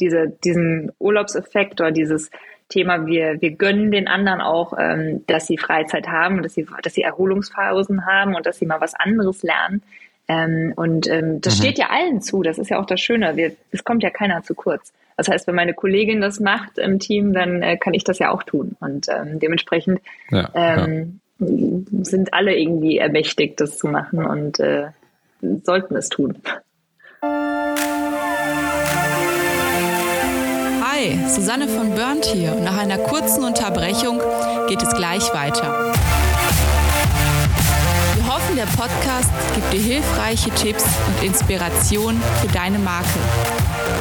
diese, 0.00 0.28
diesen 0.44 0.92
Urlaubseffekt 0.98 1.80
oder 1.80 1.90
dieses 1.90 2.30
Thema, 2.68 3.06
wir, 3.06 3.40
wir 3.40 3.50
gönnen 3.52 3.90
den 3.90 4.08
anderen 4.08 4.40
auch, 4.40 4.72
ähm, 4.78 5.24
dass 5.26 5.46
sie 5.46 5.58
Freizeit 5.58 6.08
haben, 6.08 6.42
dass 6.42 6.54
sie, 6.54 6.66
dass 6.82 6.94
sie 6.94 7.02
Erholungsphasen 7.02 8.06
haben 8.06 8.34
und 8.34 8.46
dass 8.46 8.58
sie 8.58 8.66
mal 8.66 8.80
was 8.80 8.94
anderes 8.94 9.42
lernen. 9.42 9.82
Ähm, 10.28 10.72
und 10.76 11.08
ähm, 11.08 11.40
das 11.40 11.58
mhm. 11.58 11.62
steht 11.62 11.78
ja 11.78 11.90
allen 11.90 12.20
zu, 12.20 12.42
das 12.42 12.58
ist 12.58 12.70
ja 12.70 12.78
auch 12.78 12.86
das 12.86 13.00
Schöne. 13.00 13.36
Wir, 13.36 13.52
es 13.70 13.84
kommt 13.84 14.02
ja 14.02 14.10
keiner 14.10 14.42
zu 14.42 14.54
kurz. 14.54 14.92
Das 15.16 15.28
heißt, 15.28 15.46
wenn 15.46 15.54
meine 15.54 15.74
Kollegin 15.74 16.20
das 16.20 16.40
macht 16.40 16.78
im 16.78 16.98
Team, 16.98 17.32
dann 17.32 17.62
äh, 17.62 17.76
kann 17.76 17.94
ich 17.94 18.04
das 18.04 18.18
ja 18.18 18.30
auch 18.30 18.42
tun. 18.42 18.76
Und 18.80 19.08
ähm, 19.08 19.38
dementsprechend 19.38 20.00
ja, 20.30 20.48
ähm, 20.54 21.20
ja. 21.38 21.46
sind 22.04 22.32
alle 22.32 22.56
irgendwie 22.56 22.98
ermächtigt, 22.98 23.60
das 23.60 23.76
zu 23.76 23.88
machen 23.88 24.24
und 24.24 24.58
äh, 24.60 24.88
sollten 25.64 25.96
es 25.96 26.08
tun. 26.08 26.38
Hi, 31.02 31.18
Susanne 31.28 31.66
von 31.66 31.96
Burnt 31.96 32.26
hier. 32.26 32.54
Nach 32.54 32.76
einer 32.76 32.96
kurzen 32.96 33.42
Unterbrechung 33.42 34.20
geht 34.68 34.80
es 34.80 34.94
gleich 34.94 35.34
weiter 35.34 35.92
hoffen, 38.52 38.56
der 38.56 38.66
Podcast 38.66 39.30
gibt 39.54 39.72
dir 39.72 39.80
hilfreiche 39.80 40.50
Tipps 40.50 40.84
und 41.06 41.26
Inspiration 41.26 42.20
für 42.40 42.48
deine 42.48 42.78
Marke. 42.78 43.08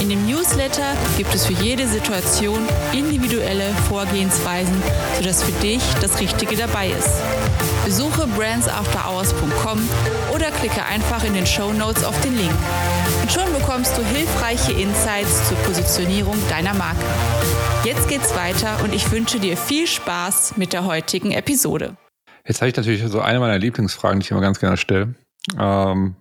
In 0.00 0.08
dem 0.10 0.26
Newsletter 0.26 0.96
gibt 1.16 1.34
es 1.34 1.46
für 1.46 1.54
jede 1.54 1.88
Situation 1.88 2.60
individuelle 2.92 3.74
Vorgehensweisen, 3.88 4.80
sodass 5.18 5.42
für 5.42 5.52
dich 5.60 5.82
das 6.00 6.20
Richtige 6.20 6.56
dabei 6.56 6.88
ist. 6.88 7.20
Besuche 7.84 8.28
brandsafterhours.com 8.28 9.80
oder 10.32 10.50
klicke 10.52 10.84
einfach 10.84 11.24
in 11.24 11.34
den 11.34 11.46
Show 11.46 11.72
Notes 11.72 12.04
auf 12.04 12.18
den 12.20 12.36
Link. 12.36 12.52
Und 13.22 13.32
schon 13.32 13.52
bekommst 13.52 13.98
du 13.98 14.04
hilfreiche 14.04 14.72
Insights 14.72 15.48
zur 15.48 15.56
Positionierung 15.58 16.36
deiner 16.48 16.74
Marke. 16.74 17.04
Jetzt 17.84 18.08
geht's 18.08 18.36
weiter 18.36 18.82
und 18.84 18.94
ich 18.94 19.10
wünsche 19.10 19.40
dir 19.40 19.56
viel 19.56 19.86
Spaß 19.86 20.56
mit 20.56 20.72
der 20.72 20.84
heutigen 20.84 21.32
Episode. 21.32 21.96
Jetzt 22.46 22.60
habe 22.60 22.70
ich 22.70 22.76
natürlich 22.76 23.02
so 23.04 23.20
eine 23.20 23.40
meiner 23.40 23.58
Lieblingsfragen, 23.58 24.20
die 24.20 24.24
ich 24.24 24.30
immer 24.30 24.40
ganz 24.40 24.60
gerne 24.60 24.76
stelle. 24.76 25.14
Ähm, 25.58 26.16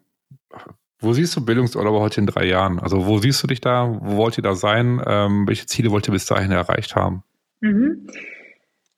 wo 0.99 1.13
siehst 1.13 1.35
du 1.35 1.45
Bildungsurlaub 1.45 1.99
heute 1.99 2.21
in 2.21 2.27
drei 2.27 2.45
Jahren? 2.45 2.79
Also 2.79 3.05
wo 3.05 3.19
siehst 3.19 3.43
du 3.43 3.47
dich 3.47 3.61
da? 3.61 3.97
Wo 4.01 4.17
wollt 4.17 4.37
ihr 4.37 4.43
da 4.43 4.55
sein? 4.55 5.01
Ähm, 5.05 5.47
welche 5.47 5.65
Ziele 5.65 5.91
wollt 5.91 6.07
ihr 6.07 6.11
bis 6.11 6.25
dahin 6.25 6.51
erreicht 6.51 6.95
haben? 6.95 7.23
Mhm. 7.61 8.07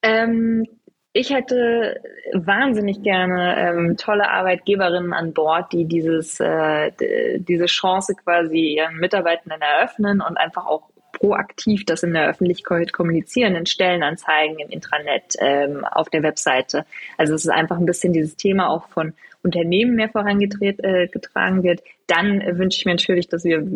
Ähm, 0.02 0.66
ich 1.12 1.30
hätte 1.30 2.00
wahnsinnig 2.32 3.02
gerne 3.02 3.56
ähm, 3.58 3.96
tolle 3.96 4.30
Arbeitgeberinnen 4.30 5.12
an 5.12 5.34
Bord, 5.34 5.72
die 5.72 5.84
dieses, 5.86 6.38
äh, 6.38 6.92
diese 7.38 7.66
Chance 7.66 8.14
quasi 8.14 8.76
ihren 8.76 8.96
Mitarbeitenden 8.96 9.60
eröffnen 9.60 10.20
und 10.20 10.36
einfach 10.36 10.66
auch 10.66 10.89
proaktiv 11.20 11.84
das 11.84 12.02
in 12.02 12.14
der 12.14 12.28
Öffentlichkeit 12.28 12.92
kommunizieren, 12.92 13.54
in 13.54 13.66
Stellenanzeigen, 13.66 14.58
im 14.58 14.70
Intranet, 14.70 15.36
ähm, 15.38 15.84
auf 15.84 16.08
der 16.08 16.22
Webseite. 16.22 16.86
Also 17.18 17.34
es 17.34 17.44
ist 17.44 17.50
einfach 17.50 17.76
ein 17.76 17.86
bisschen 17.86 18.12
dieses 18.12 18.36
Thema 18.36 18.70
auch 18.70 18.88
von 18.88 19.12
Unternehmen 19.42 19.94
mehr 19.94 20.08
vorangetragen 20.08 21.60
äh, 21.60 21.62
wird, 21.62 21.82
dann 22.06 22.42
wünsche 22.58 22.78
ich 22.78 22.84
mir 22.84 22.92
natürlich, 22.92 23.28
dass 23.28 23.44
wir 23.44 23.66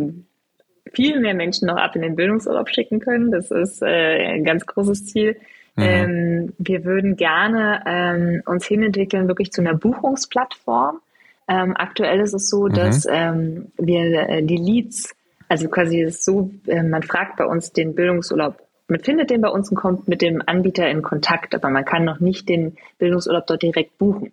viel 0.92 1.20
mehr 1.20 1.34
Menschen 1.34 1.66
noch 1.66 1.76
ab 1.76 1.96
in 1.96 2.02
den 2.02 2.16
Bildungsurlaub 2.16 2.68
schicken 2.68 3.00
können. 3.00 3.30
Das 3.30 3.50
ist 3.50 3.82
äh, 3.82 4.34
ein 4.34 4.44
ganz 4.44 4.66
großes 4.66 5.06
Ziel. 5.06 5.36
Mhm. 5.76 5.82
Ähm, 5.82 6.52
wir 6.58 6.84
würden 6.84 7.16
gerne 7.16 7.82
ähm, 7.86 8.42
uns 8.46 8.66
hinentwickeln 8.66 9.28
wirklich 9.28 9.52
zu 9.52 9.60
einer 9.60 9.74
Buchungsplattform. 9.74 11.00
Ähm, 11.48 11.74
aktuell 11.76 12.20
ist 12.20 12.34
es 12.34 12.48
so, 12.48 12.66
mhm. 12.66 12.74
dass 12.74 13.06
ähm, 13.10 13.72
wir 13.78 14.28
äh, 14.28 14.42
die 14.42 14.56
Leads, 14.56 15.13
also 15.48 15.68
quasi 15.68 16.00
ist 16.00 16.24
so, 16.24 16.50
äh, 16.66 16.82
man 16.82 17.02
fragt 17.02 17.36
bei 17.36 17.44
uns 17.44 17.72
den 17.72 17.94
Bildungsurlaub, 17.94 18.58
man 18.88 19.00
findet 19.00 19.30
den 19.30 19.40
bei 19.40 19.48
uns 19.48 19.70
und 19.70 19.76
kommt 19.76 20.08
mit 20.08 20.20
dem 20.20 20.42
Anbieter 20.44 20.88
in 20.88 21.02
Kontakt, 21.02 21.54
aber 21.54 21.70
man 21.70 21.84
kann 21.84 22.04
noch 22.04 22.20
nicht 22.20 22.48
den 22.48 22.76
Bildungsurlaub 22.98 23.46
dort 23.46 23.62
direkt 23.62 23.98
buchen. 23.98 24.32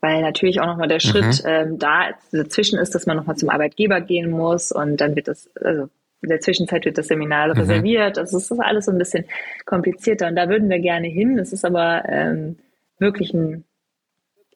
Weil 0.00 0.22
natürlich 0.22 0.60
auch 0.60 0.66
nochmal 0.66 0.88
der 0.88 0.96
mhm. 0.96 1.00
Schritt 1.00 1.42
ähm, 1.44 1.78
da 1.78 2.10
dazwischen 2.32 2.78
ist, 2.78 2.94
dass 2.94 3.04
man 3.04 3.18
nochmal 3.18 3.36
zum 3.36 3.50
Arbeitgeber 3.50 4.00
gehen 4.00 4.30
muss 4.30 4.72
und 4.72 4.98
dann 5.00 5.14
wird 5.14 5.28
das, 5.28 5.50
also 5.56 5.88
in 6.22 6.28
der 6.28 6.40
Zwischenzeit 6.40 6.84
wird 6.86 6.96
das 6.96 7.08
Seminar 7.08 7.48
mhm. 7.48 7.60
reserviert. 7.60 8.18
Also 8.18 8.38
es 8.38 8.50
ist 8.50 8.60
alles 8.60 8.86
so 8.86 8.92
ein 8.92 8.98
bisschen 8.98 9.26
komplizierter 9.66 10.28
und 10.28 10.36
da 10.36 10.48
würden 10.48 10.70
wir 10.70 10.78
gerne 10.78 11.08
hin. 11.08 11.38
Es 11.38 11.52
ist 11.52 11.66
aber 11.66 12.04
ähm, 12.08 12.56
wirklich 12.98 13.34
ein 13.34 13.64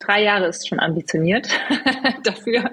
drei 0.01 0.23
Jahre 0.23 0.47
ist 0.47 0.69
schon 0.69 0.81
ambitioniert 0.81 1.49
dafür, 2.25 2.71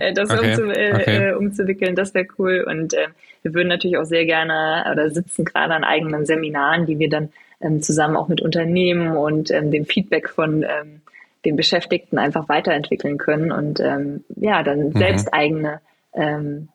äh, 0.00 0.12
das 0.12 0.30
okay. 0.30 0.50
umzu, 0.50 0.62
äh, 0.70 0.94
okay. 0.94 1.28
äh, 1.28 1.32
umzuwickeln. 1.34 1.94
Das 1.94 2.14
wäre 2.14 2.26
cool. 2.38 2.64
Und 2.66 2.94
äh, 2.94 3.08
wir 3.42 3.54
würden 3.54 3.68
natürlich 3.68 3.96
auch 3.96 4.04
sehr 4.04 4.24
gerne 4.24 4.84
oder 4.90 5.10
sitzen 5.10 5.44
gerade 5.44 5.74
an 5.74 5.84
eigenen 5.84 6.26
Seminaren, 6.26 6.86
die 6.86 6.98
wir 6.98 7.08
dann 7.08 7.30
ähm, 7.60 7.82
zusammen 7.82 8.16
auch 8.16 8.28
mit 8.28 8.40
Unternehmen 8.40 9.16
und 9.16 9.50
ähm, 9.50 9.70
dem 9.70 9.84
Feedback 9.84 10.28
von 10.28 10.62
ähm, 10.62 11.02
den 11.44 11.56
Beschäftigten 11.56 12.18
einfach 12.18 12.48
weiterentwickeln 12.48 13.18
können 13.18 13.50
und 13.50 13.80
ähm, 13.80 14.24
ja, 14.36 14.62
dann 14.62 14.88
mhm. 14.88 14.92
selbst 14.92 15.32
eigene 15.32 15.80
ähm, 16.14 16.68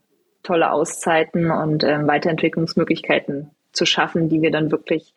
tolle 0.43 0.71
Auszeiten 0.71 1.51
und 1.51 1.83
ähm, 1.83 2.07
Weiterentwicklungsmöglichkeiten 2.07 3.51
zu 3.71 3.85
schaffen, 3.85 4.29
die 4.29 4.41
wir 4.41 4.51
dann 4.51 4.71
wirklich 4.71 5.13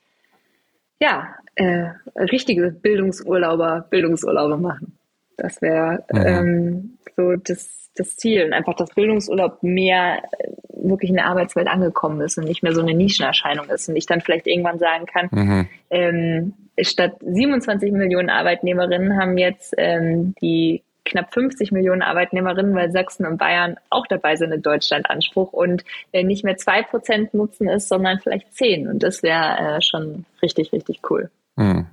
ja, 1.01 1.35
äh, 1.55 1.91
richtige 2.17 2.71
Bildungsurlauber, 2.71 3.87
Bildungsurlaube 3.91 4.57
machen. 4.57 4.99
Das 5.37 5.63
wäre 5.63 6.05
mhm. 6.13 6.27
ähm, 6.27 6.99
so 7.17 7.37
das, 7.37 7.91
das 7.97 8.17
Ziel. 8.17 8.45
Und 8.45 8.53
einfach, 8.53 8.75
dass 8.75 8.95
Bildungsurlaub 8.95 9.63
mehr 9.63 10.23
äh, 10.39 10.53
wirklich 10.83 11.11
in 11.11 11.17
der 11.17 11.27
Arbeitswelt 11.27 11.69
angekommen 11.69 12.21
ist 12.21 12.39
und 12.39 12.45
nicht 12.45 12.63
mehr 12.63 12.75
so 12.75 12.83
eine 12.83 12.95
Nischenerscheinung 12.95 13.69
ist. 13.69 13.89
Und 13.89 13.97
ich 13.97 14.07
dann 14.07 14.21
vielleicht 14.21 14.47
irgendwann 14.47 14.79
sagen 14.79 15.07
kann, 15.07 15.29
mhm. 15.31 15.69
ähm, 15.91 16.53
statt 16.81 17.17
27 17.21 17.93
Millionen 17.93 18.31
Arbeitnehmerinnen 18.31 19.19
haben 19.19 19.39
jetzt 19.39 19.75
ähm, 19.77 20.35
die 20.41 20.83
knapp 21.11 21.33
50 21.33 21.73
Millionen 21.73 22.03
Arbeitnehmerinnen, 22.03 22.75
weil 22.75 22.91
Sachsen 22.91 23.27
und 23.27 23.37
Bayern 23.37 23.77
auch 23.91 24.07
dabei 24.07 24.37
sind 24.37 24.53
in 24.53 24.63
Deutschland-Anspruch 24.63 25.53
und 25.53 25.85
äh, 26.13 26.23
nicht 26.23 26.45
mehr 26.45 26.57
zwei 26.57 26.83
Prozent 26.83 27.35
Nutzen 27.35 27.69
ist, 27.69 27.89
sondern 27.89 28.21
vielleicht 28.21 28.55
zehn. 28.55 28.89
Und 28.89 29.03
das 29.03 29.23
wäre 29.23 29.77
äh, 29.77 29.83
schon 29.83 30.25
richtig, 30.43 30.73
richtig 30.73 31.01
cool. 31.11 31.31
Hm. 31.57 31.87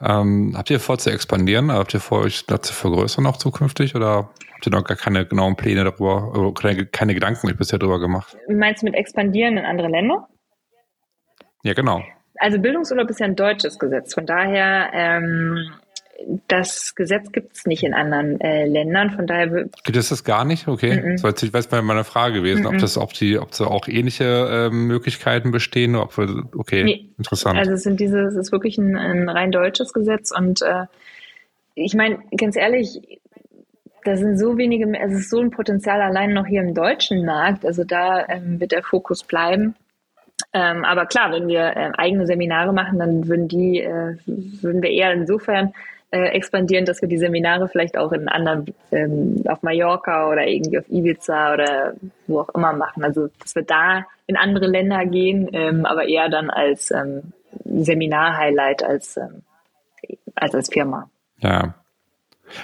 Ähm, 0.00 0.52
habt 0.54 0.68
ihr 0.68 0.80
vor 0.80 0.98
zu 0.98 1.10
expandieren? 1.10 1.72
Habt 1.72 1.94
ihr 1.94 2.00
vor, 2.00 2.20
euch 2.20 2.44
da 2.46 2.60
zu 2.60 2.74
vergrößern 2.74 3.24
auch 3.26 3.38
zukünftig 3.38 3.94
oder 3.94 4.28
habt 4.52 4.66
ihr 4.66 4.72
noch 4.72 4.84
gar 4.84 4.96
keine 4.96 5.24
genauen 5.24 5.56
Pläne 5.56 5.84
darüber, 5.84 6.52
keine, 6.52 6.84
keine 6.86 7.14
Gedanken 7.14 7.48
euch 7.48 7.56
bisher 7.56 7.78
darüber 7.78 7.98
gemacht? 7.98 8.36
Meinst 8.48 8.82
du 8.82 8.86
mit 8.86 8.94
expandieren 8.94 9.56
in 9.56 9.64
andere 9.64 9.88
Länder? 9.88 10.28
Ja, 11.62 11.72
genau. 11.72 12.02
Also 12.38 12.58
Bildungsurlaub 12.58 13.08
ist 13.08 13.20
ja 13.20 13.26
ein 13.26 13.36
deutsches 13.36 13.78
Gesetz. 13.78 14.12
Von 14.12 14.26
daher 14.26 14.90
ähm, 14.92 15.70
das 16.48 16.94
Gesetz 16.94 17.30
gibt 17.32 17.56
es 17.56 17.66
nicht 17.66 17.82
in 17.82 17.94
anderen 17.94 18.40
äh, 18.40 18.66
Ländern, 18.66 19.10
von 19.10 19.26
daher 19.26 19.48
gibt 19.84 19.96
es 19.96 20.08
das 20.08 20.24
gar 20.24 20.44
nicht. 20.44 20.66
Okay, 20.66 21.00
mm 21.00 21.16
-mm. 21.16 21.50
das 21.50 21.72
wäre 21.72 21.82
meine 21.82 22.04
Frage 22.04 22.36
gewesen, 22.36 22.62
mm 22.62 22.66
ob 22.66 22.78
das, 22.78 22.98
ob 22.98 23.12
die, 23.12 23.38
ob 23.38 23.54
so 23.54 23.66
auch 23.66 23.88
ähnliche 23.88 24.24
äh, 24.24 24.70
Möglichkeiten 24.70 25.50
bestehen. 25.50 25.94
Ob 25.94 26.16
wir, 26.16 26.44
okay, 26.56 26.84
nee. 26.84 27.10
interessant. 27.18 27.58
Also 27.58 27.72
es 27.72 27.82
sind 27.82 28.00
diese, 28.00 28.20
es 28.20 28.34
ist 28.34 28.52
wirklich 28.52 28.78
ein, 28.78 28.96
ein 28.96 29.28
rein 29.28 29.52
deutsches 29.52 29.92
Gesetz 29.92 30.32
und 30.36 30.62
äh, 30.62 30.86
ich 31.74 31.94
meine, 31.94 32.18
ganz 32.36 32.56
ehrlich, 32.56 33.00
da 34.04 34.16
sind 34.16 34.38
so 34.38 34.56
wenige, 34.56 34.86
es 34.98 35.12
ist 35.12 35.30
so 35.30 35.40
ein 35.40 35.50
Potenzial 35.50 36.00
allein 36.00 36.32
noch 36.32 36.46
hier 36.46 36.62
im 36.62 36.74
deutschen 36.74 37.24
Markt. 37.24 37.66
Also 37.66 37.84
da 37.84 38.26
ähm, 38.28 38.60
wird 38.60 38.72
der 38.72 38.82
Fokus 38.82 39.24
bleiben. 39.24 39.74
Ähm, 40.52 40.84
aber 40.84 41.06
klar, 41.06 41.32
wenn 41.32 41.48
wir 41.48 41.76
äh, 41.76 41.92
eigene 41.96 42.26
Seminare 42.26 42.72
machen, 42.72 42.98
dann 42.98 43.26
würden 43.26 43.48
die, 43.48 43.80
äh, 43.80 44.16
würden 44.26 44.82
wir 44.82 44.90
eher 44.90 45.12
insofern 45.12 45.72
äh, 46.10 46.28
expandieren, 46.28 46.84
dass 46.84 47.02
wir 47.02 47.08
die 47.08 47.18
Seminare 47.18 47.68
vielleicht 47.68 47.98
auch 47.98 48.12
in 48.12 48.28
anderen, 48.28 48.66
ähm, 48.92 49.42
auf 49.48 49.62
Mallorca 49.62 50.30
oder 50.30 50.46
irgendwie 50.46 50.78
auf 50.78 50.88
Ibiza 50.88 51.54
oder 51.54 51.94
wo 52.26 52.40
auch 52.40 52.48
immer 52.50 52.72
machen. 52.72 53.04
Also, 53.04 53.28
dass 53.40 53.54
wir 53.54 53.62
da 53.62 54.06
in 54.26 54.36
andere 54.36 54.66
Länder 54.66 55.04
gehen, 55.06 55.48
ähm, 55.52 55.84
aber 55.84 56.08
eher 56.08 56.28
dann 56.28 56.50
als 56.50 56.90
ähm, 56.90 57.32
Seminar-Highlight 57.64 58.82
als, 58.82 59.16
ähm, 59.16 59.42
als 60.34 60.54
als 60.54 60.68
Firma. 60.68 61.10
Ja, 61.38 61.74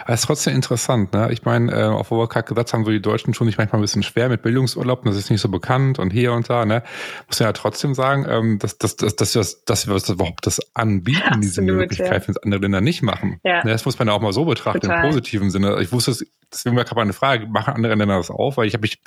aber 0.04 0.14
ist 0.14 0.24
trotzdem 0.24 0.54
interessant, 0.54 1.12
ne? 1.12 1.28
Ich 1.32 1.44
meine, 1.44 1.72
äh, 1.72 1.84
auf 1.84 2.10
Overcut 2.10 2.46
gesagt 2.46 2.72
haben 2.72 2.84
so 2.84 2.90
die 2.90 3.00
Deutschen 3.00 3.34
schon 3.34 3.46
sich 3.46 3.58
manchmal 3.58 3.80
ein 3.80 3.82
bisschen 3.82 4.02
schwer 4.02 4.28
mit 4.28 4.42
Bildungsurlaub, 4.42 5.04
das 5.04 5.16
ist 5.16 5.30
nicht 5.30 5.40
so 5.40 5.48
bekannt 5.48 5.98
und 5.98 6.10
hier 6.10 6.32
und 6.32 6.48
da, 6.48 6.64
ne? 6.64 6.82
Muss 7.26 7.38
ja 7.38 7.52
trotzdem 7.52 7.94
sagen, 7.94 8.26
ähm, 8.28 8.58
dass, 8.58 8.78
dass, 8.78 8.96
dass, 8.96 9.16
dass, 9.16 9.32
dass, 9.32 9.64
dass 9.64 9.86
wir 9.86 9.94
das 9.94 10.08
überhaupt 10.08 10.46
das 10.46 10.60
anbieten, 10.74 11.22
Absolut, 11.22 11.44
diese 11.44 11.62
Möglichkeit, 11.62 12.22
ja. 12.22 12.28
wenn 12.28 12.34
es 12.34 12.42
andere 12.42 12.60
Länder 12.62 12.80
nicht 12.80 13.02
machen. 13.02 13.40
Ja. 13.44 13.64
Ne? 13.64 13.72
Das 13.72 13.84
muss 13.84 13.98
man 13.98 14.08
ja 14.08 14.14
auch 14.14 14.20
mal 14.20 14.32
so 14.32 14.44
betrachten, 14.44 14.80
Total. 14.80 15.04
im 15.04 15.10
positiven 15.10 15.50
Sinne. 15.50 15.80
Ich 15.80 15.92
wusste 15.92 16.12
es, 16.12 16.26
deswegen 16.52 16.76
war 16.76 16.84
gerade 16.84 17.00
eine 17.00 17.12
Frage, 17.12 17.46
machen 17.46 17.74
andere 17.74 17.94
Länder 17.94 18.16
das 18.16 18.30
auch? 18.30 18.56
Weil 18.56 18.66
ich 18.66 18.74
habe 18.74 18.82
mich 18.82 19.00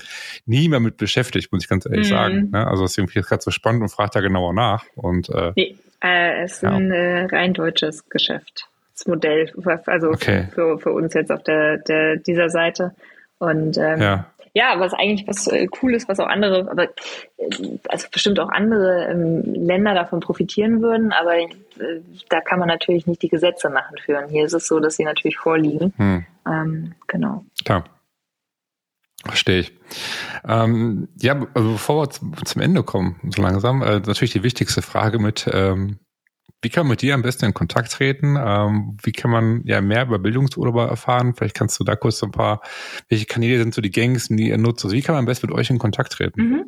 nie 0.45 0.69
mehr 0.69 0.80
mit 0.80 0.97
beschäftigt, 0.97 1.51
muss 1.51 1.63
ich 1.63 1.69
ganz 1.69 1.86
ehrlich 1.86 2.07
mhm. 2.07 2.13
sagen. 2.13 2.49
Ne? 2.51 2.67
Also 2.67 2.84
deswegen 2.84 3.07
finde 3.07 3.21
ich 3.21 3.28
gerade 3.28 3.43
so 3.43 3.51
spannend 3.51 3.82
und 3.82 3.89
frage 3.89 4.11
da 4.13 4.21
genauer 4.21 4.53
nach. 4.53 4.86
Und, 4.95 5.30
äh, 5.30 5.53
nee, 5.55 5.76
äh, 6.01 6.43
es 6.43 6.53
ist 6.53 6.63
ja. 6.63 6.71
ein 6.71 6.91
äh, 6.91 7.26
rein 7.26 7.53
deutsches 7.53 8.09
Geschäft. 8.09 8.67
Modell, 9.05 9.51
also 9.85 10.09
okay. 10.09 10.47
für, 10.53 10.79
für 10.79 10.91
uns 10.91 11.13
jetzt 11.13 11.31
auf 11.31 11.43
der, 11.43 11.77
der 11.77 12.17
dieser 12.17 12.49
Seite. 12.49 12.95
Und 13.37 13.77
ähm, 13.77 14.01
ja. 14.01 14.25
ja, 14.53 14.79
was 14.79 14.93
eigentlich 14.93 15.27
was 15.27 15.47
äh, 15.47 15.67
cool 15.81 15.93
ist, 15.93 16.07
was 16.07 16.19
auch 16.19 16.27
andere, 16.27 16.69
aber 16.71 16.83
äh, 16.83 17.77
also 17.89 18.07
bestimmt 18.11 18.39
auch 18.39 18.49
andere 18.49 19.07
ähm, 19.11 19.41
Länder 19.43 19.93
davon 19.93 20.21
profitieren 20.21 20.81
würden, 20.81 21.11
aber 21.11 21.37
äh, 21.37 21.49
da 22.29 22.39
kann 22.39 22.59
man 22.59 22.69
natürlich 22.69 23.07
nicht 23.07 23.21
die 23.21 23.29
Gesetze 23.29 23.69
machen 23.69 23.97
für. 24.03 24.17
Und 24.17 24.29
hier 24.29 24.45
ist 24.45 24.53
es 24.53 24.67
so, 24.67 24.79
dass 24.79 24.95
sie 24.95 25.03
natürlich 25.03 25.37
vorliegen. 25.37 25.93
Hm. 25.97 26.25
Ähm, 26.47 26.95
genau. 27.07 27.43
Klar. 27.65 27.83
Verstehe 29.25 29.61
ich. 29.61 29.73
Ähm, 30.47 31.07
ja, 31.19 31.47
also 31.55 31.71
bevor 31.73 32.05
wir 32.05 32.45
zum 32.45 32.61
Ende 32.61 32.83
kommen, 32.83 33.19
so 33.35 33.41
langsam, 33.41 33.81
äh, 33.81 33.99
natürlich 33.99 34.33
die 34.33 34.43
wichtigste 34.43 34.83
Frage 34.83 35.17
mit, 35.17 35.49
ähm, 35.51 35.97
wie 36.66 36.70
kann 36.70 36.88
man 36.88 36.93
mit 36.93 37.03
dir 37.03 37.13
am 37.13 37.22
besten 37.22 37.45
in 37.45 37.53
Kontakt 37.53 37.91
treten? 37.91 38.38
Ähm, 38.43 38.97
wie 39.03 39.11
kann 39.11 39.30
man 39.30 39.61
ja 39.66 39.82
mehr 39.82 40.01
über 40.01 40.18
Bildungsurlauber 40.18 40.88
erfahren? 40.88 41.36
Vielleicht 41.36 41.55
kannst 41.55 41.80
du 41.80 41.84
da 41.84 41.95
kurz 41.95 42.18
so 42.18 42.26
ein 42.26 42.32
paar, 42.32 42.59
welche 43.07 43.28
Kanäle 43.28 43.59
sind 43.59 43.76
so 43.76 43.84
die 43.84 43.91
gängigsten, 43.91 44.36
die 44.36 44.49
ihr 44.49 44.57
nutzt? 44.57 44.84
Also 44.84 44.95
wie 44.95 45.03
kann 45.03 45.13
man 45.13 45.20
am 45.20 45.26
besten 45.28 45.45
mit 45.45 45.55
euch 45.55 45.70
in 45.70 45.78
Kontakt 45.78 46.13
treten? 46.13 46.41
Mhm. 46.41 46.66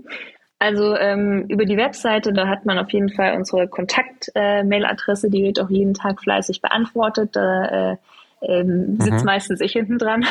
Also 0.60 0.96
ähm, 0.96 1.46
über 1.50 1.66
die 1.66 1.78
Webseite, 1.78 2.32
da 2.32 2.48
hat 2.48 2.68
man 2.68 2.78
auf 2.78 2.92
jeden 2.92 3.10
Fall 3.10 3.36
unsere 3.36 3.68
Kontakt-Mail-Adresse, 3.68 5.28
äh, 5.28 5.30
die 5.32 5.44
wird 5.44 5.60
auch 5.60 5.70
jeden 5.72 5.96
Tag 5.96 6.22
fleißig 6.22 6.62
beantwortet. 6.62 7.36
Da 7.36 7.94
äh, 7.94 7.98
ähm, 8.42 9.00
sitzt 9.00 9.22
mhm. 9.22 9.26
meistens 9.26 9.62
ich 9.62 9.72
hinten 9.72 9.98
dran. 9.98 10.28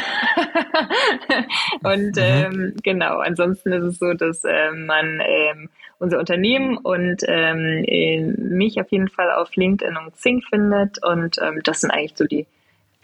und 1.83 2.15
mhm. 2.15 2.23
ähm, 2.23 2.77
genau, 2.85 3.19
ansonsten 3.19 3.73
ist 3.73 3.85
es 3.85 3.99
so, 3.99 4.13
dass 4.15 4.45
äh, 4.45 4.71
man 4.71 5.21
ähm, 5.27 5.71
unser 5.99 6.19
Unternehmen 6.19 6.77
und 6.77 7.23
ähm, 7.27 8.37
mich 8.39 8.81
auf 8.81 8.91
jeden 8.91 9.09
Fall 9.09 9.31
auf 9.31 9.55
LinkedIn 9.55 9.97
und 9.97 10.15
Xing 10.15 10.43
findet. 10.43 11.03
Und 11.05 11.37
ähm, 11.43 11.61
das 11.65 11.81
sind 11.81 11.91
eigentlich 11.91 12.17
so 12.17 12.25
die, 12.25 12.47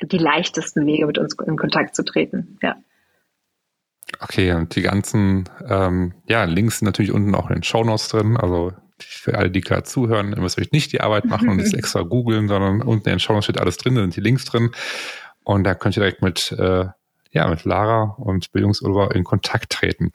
die 0.02 0.18
leichtesten 0.18 0.86
Wege, 0.86 1.06
mit 1.06 1.18
uns 1.18 1.36
in 1.46 1.56
Kontakt 1.56 1.94
zu 1.94 2.04
treten. 2.04 2.58
Ja. 2.62 2.76
Okay, 4.20 4.52
und 4.52 4.74
die 4.76 4.82
ganzen 4.82 5.48
ähm, 5.68 6.14
ja, 6.28 6.44
Links 6.44 6.78
sind 6.78 6.86
natürlich 6.86 7.12
unten 7.12 7.34
auch 7.34 7.48
in 7.48 7.56
den 7.56 7.62
Show 7.62 7.82
Notes 7.82 8.08
drin. 8.08 8.36
Also 8.36 8.72
für 8.98 9.36
alle, 9.36 9.50
die 9.50 9.60
gerade 9.60 9.84
zuhören, 9.84 10.32
ihr 10.32 10.40
müsst 10.40 10.60
euch 10.60 10.72
nicht 10.72 10.92
die 10.92 11.00
Arbeit 11.00 11.24
machen 11.24 11.48
und 11.48 11.58
das 11.58 11.72
extra 11.74 12.02
googeln, 12.02 12.48
sondern 12.48 12.82
unten 12.82 13.08
in 13.08 13.14
den 13.14 13.20
Show 13.20 13.32
Notes 13.32 13.46
steht 13.46 13.60
alles 13.60 13.78
drin, 13.78 13.94
da 13.94 14.02
sind 14.02 14.16
die 14.16 14.20
Links 14.20 14.44
drin. 14.44 14.70
Und 15.44 15.64
da 15.64 15.74
könnt 15.74 15.96
ihr 15.96 16.02
direkt 16.02 16.22
mit 16.22 16.52
äh, 16.52 16.86
ja, 17.32 17.48
mit 17.48 17.64
Lara 17.64 18.14
und 18.18 18.52
Bildungsurlaub 18.52 19.14
in 19.14 19.24
Kontakt 19.24 19.70
treten. 19.70 20.12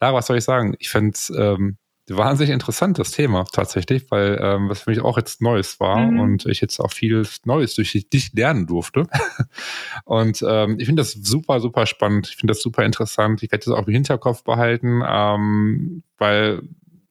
Lara, 0.00 0.14
was 0.14 0.26
soll 0.26 0.38
ich 0.38 0.44
sagen? 0.44 0.74
Ich 0.78 0.88
fände 0.88 1.12
es 1.14 1.30
ähm, 1.36 1.76
wahnsinnig 2.08 2.52
interessant, 2.52 2.98
das 2.98 3.12
Thema 3.12 3.44
tatsächlich, 3.50 4.10
weil 4.10 4.38
ähm, 4.40 4.68
was 4.68 4.82
für 4.82 4.90
mich 4.90 5.00
auch 5.00 5.16
jetzt 5.16 5.40
Neues 5.40 5.80
war 5.80 5.98
mhm. 5.98 6.20
und 6.20 6.46
ich 6.46 6.60
jetzt 6.60 6.78
auch 6.80 6.92
viel 6.92 7.26
Neues 7.44 7.74
durch 7.74 7.92
dich 8.12 8.32
lernen 8.34 8.66
durfte. 8.66 9.06
und 10.04 10.44
ähm, 10.46 10.78
ich 10.78 10.86
finde 10.86 11.00
das 11.00 11.12
super, 11.12 11.60
super 11.60 11.86
spannend. 11.86 12.28
Ich 12.28 12.36
finde 12.36 12.52
das 12.52 12.62
super 12.62 12.84
interessant. 12.84 13.42
Ich 13.42 13.50
werde 13.52 13.64
das 13.64 13.74
auch 13.74 13.86
im 13.86 13.92
Hinterkopf 13.92 14.44
behalten, 14.44 15.02
ähm, 15.06 16.02
weil 16.18 16.62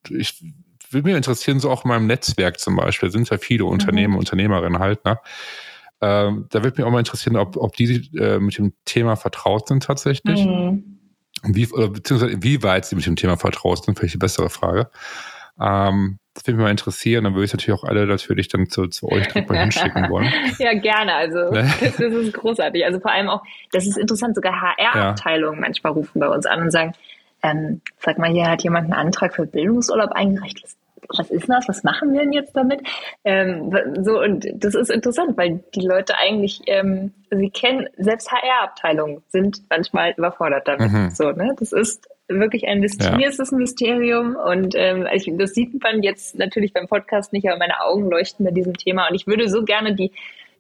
ich 0.10 0.44
würde 0.92 1.08
mich 1.08 1.18
interessieren, 1.18 1.60
so 1.60 1.72
auch 1.72 1.86
in 1.86 1.90
meinem 1.90 2.08
Netzwerk 2.08 2.60
zum 2.60 2.76
Beispiel, 2.76 3.10
sind 3.10 3.30
ja 3.30 3.38
viele 3.38 3.66
Unternehmen, 3.66 4.14
mhm. 4.14 4.20
Unternehmerinnen 4.20 4.80
halt, 4.80 5.04
ne? 5.06 5.20
Ähm, 6.02 6.48
da 6.50 6.64
würde 6.64 6.78
mich 6.78 6.86
auch 6.86 6.92
mal 6.92 7.00
interessieren, 7.00 7.38
ob, 7.38 7.56
ob 7.56 7.78
die 7.78 8.10
äh, 8.18 8.38
mit 8.38 8.58
dem 8.58 8.74
Thema 8.84 9.16
vertraut 9.16 9.70
sind 9.70 9.84
tatsächlich. 9.84 10.46
Mhm. 10.46 10.93
Wie, 11.44 11.68
oder 11.72 11.90
beziehungsweise 11.90 12.42
wie 12.42 12.64
weit 12.64 12.86
sie 12.86 12.96
mit 12.96 13.06
dem 13.06 13.16
Thema 13.16 13.38
vertraut 13.38 13.84
sind, 13.84 13.98
vielleicht 13.98 14.14
die 14.16 14.20
bessere 14.20 14.50
Frage. 14.50 14.90
Ähm, 15.60 16.20
das 16.34 16.48
würde 16.48 16.58
mich 16.58 16.64
mal 16.64 16.72
interessieren. 16.72 17.26
Dann 17.26 17.34
würde 17.34 17.46
ich 17.46 17.54
natürlich 17.54 17.80
auch 17.80 17.84
alle 17.84 18.08
natürlich 18.08 18.48
dann 18.48 18.68
zu, 18.68 18.88
zu 18.88 19.10
euch 19.10 19.34
mal 19.36 19.60
hinschicken 19.60 20.10
wollen. 20.10 20.32
ja, 20.60 20.74
gerne. 20.74 21.14
Also 21.14 21.52
ne? 21.52 21.72
das, 21.80 21.98
das, 21.98 22.14
ist 22.14 22.34
großartig. 22.34 22.86
Also 22.86 23.00
vor 23.00 23.12
allem 23.12 23.30
auch, 23.30 23.44
das 23.72 23.86
ist 23.86 23.98
interessant, 23.98 24.36
sogar 24.36 24.60
HR-Abteilungen 24.60 25.56
ja. 25.56 25.62
manchmal 25.62 25.94
rufen 25.94 26.20
bei 26.20 26.28
uns 26.28 26.46
an 26.46 26.62
und 26.62 26.72
sagen, 26.72 26.94
ähm, 27.44 27.82
sag 28.00 28.18
mal, 28.18 28.32
hier 28.32 28.50
hat 28.50 28.64
jemand 28.64 28.86
einen 28.86 28.94
Antrag 28.94 29.36
für 29.36 29.46
Bildungsurlaub 29.46 30.12
eingereicht. 30.12 30.66
Was, 31.10 31.30
ist 31.30 31.50
das? 31.50 31.68
Was 31.68 31.84
machen 31.84 32.14
wir 32.14 32.22
denn 32.22 32.34
jetzt 32.34 32.56
damit? 32.56 32.82
Ähm, 33.24 33.74
so, 34.02 34.20
und 34.22 34.48
das 34.56 34.76
ist 34.76 34.90
interessant, 34.90 35.38
weil 35.38 35.64
die 35.76 35.86
Leute 35.86 36.18
eigentlich, 36.18 36.62
ähm, 36.68 37.14
sie 37.32 37.50
kennen, 37.50 37.88
selbst 37.98 38.32
HR-Abteilungen 38.32 39.24
sind 39.30 39.64
manchmal 39.70 40.14
überfordert 40.18 40.68
damit. 40.68 40.92
Mhm. 40.92 41.10
So, 41.12 41.32
ne? 41.32 41.56
Das 41.60 41.72
ist 41.72 42.08
wirklich 42.28 42.68
ein 42.68 42.80
Mysterium, 42.80 43.20
ja. 43.20 43.28
ist 43.28 43.40
ein 43.40 43.58
Mysterium 43.58 44.36
und 44.36 44.76
ähm, 44.78 45.08
ich, 45.14 45.30
das 45.38 45.54
sieht 45.54 45.82
man 45.84 46.04
jetzt 46.04 46.38
natürlich 46.38 46.74
beim 46.74 46.88
Podcast 46.88 47.34
nicht, 47.34 47.48
aber 47.48 47.58
meine 47.58 47.82
Augen 47.82 48.10
leuchten 48.10 48.46
bei 48.46 48.52
diesem 48.52 48.76
Thema 48.76 49.08
und 49.10 49.16
ich 49.16 49.28
würde 49.28 49.50
so 49.50 49.64
gerne 49.64 49.94
die 49.94 50.12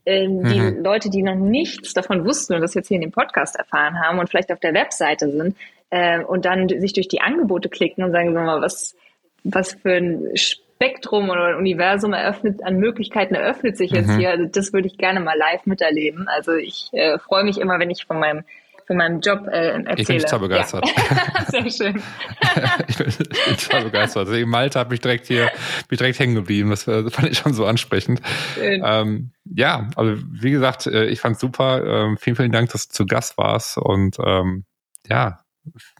äh, 0.05 0.27
die 0.27 0.59
mhm. 0.59 0.83
Leute, 0.83 1.09
die 1.09 1.23
noch 1.23 1.35
nichts 1.35 1.93
davon 1.93 2.25
wussten 2.25 2.53
und 2.53 2.61
das 2.61 2.73
jetzt 2.73 2.89
hier 2.89 2.95
in 2.95 3.01
dem 3.01 3.11
Podcast 3.11 3.55
erfahren 3.55 3.99
haben 3.99 4.19
und 4.19 4.29
vielleicht 4.29 4.51
auf 4.51 4.59
der 4.59 4.73
Webseite 4.73 5.31
sind 5.31 5.55
äh, 5.89 6.21
und 6.23 6.45
dann 6.45 6.67
sich 6.67 6.93
durch 6.93 7.07
die 7.07 7.21
Angebote 7.21 7.69
klicken 7.69 8.03
und 8.03 8.11
sagen, 8.11 8.33
sag 8.33 8.45
mal, 8.45 8.61
was 8.61 8.95
was 9.43 9.73
für 9.73 9.93
ein 9.93 10.35
Spektrum 10.35 11.29
oder 11.29 11.47
ein 11.47 11.55
Universum 11.55 12.13
eröffnet, 12.13 12.63
an 12.63 12.77
Möglichkeiten 12.77 13.35
eröffnet 13.35 13.77
sich 13.77 13.91
jetzt 13.91 14.09
mhm. 14.09 14.19
hier. 14.19 14.29
Also 14.31 14.45
das 14.45 14.73
würde 14.73 14.87
ich 14.87 14.97
gerne 14.97 15.19
mal 15.19 15.37
live 15.37 15.65
miterleben. 15.65 16.27
Also 16.27 16.53
ich 16.53 16.89
äh, 16.93 17.17
freue 17.19 17.43
mich 17.43 17.59
immer, 17.59 17.79
wenn 17.79 17.89
ich 17.89 18.05
von 18.05 18.19
meinem 18.19 18.43
von 18.85 18.97
meinem 18.97 19.21
Job 19.21 19.47
äh, 19.47 19.69
erzähle. 19.69 19.95
Ich 19.97 20.07
bin 20.07 20.19
total 20.19 20.39
begeistert. 20.39 20.85
Ja. 20.85 21.45
Sehr 21.47 21.69
schön. 21.69 22.01
ich, 22.87 22.97
bin, 22.97 23.11
total 23.57 23.83
begeistert. 23.85 24.27
Also 24.27 24.33
in 24.33 24.49
Malta 24.49 24.81
habe 24.81 24.93
ich 24.93 24.99
direkt 24.99 25.27
hier, 25.27 25.49
bin 25.87 25.97
direkt 25.97 26.19
hängen 26.19 26.35
geblieben. 26.35 26.69
Das 26.69 26.83
fand 26.83 27.29
ich 27.29 27.37
schon 27.37 27.53
so 27.53 27.65
ansprechend. 27.65 28.21
Ähm, 28.59 29.31
ja, 29.45 29.89
also 29.95 30.21
wie 30.31 30.51
gesagt, 30.51 30.87
äh, 30.87 31.05
ich 31.05 31.21
fand 31.21 31.39
super. 31.39 31.81
Ähm, 31.85 32.17
vielen, 32.17 32.35
vielen 32.35 32.51
Dank, 32.51 32.71
dass 32.71 32.89
du 32.89 32.93
zu 32.93 33.05
Gast 33.05 33.37
warst. 33.37 33.77
Und 33.77 34.17
ähm, 34.21 34.65
ja, 35.07 35.39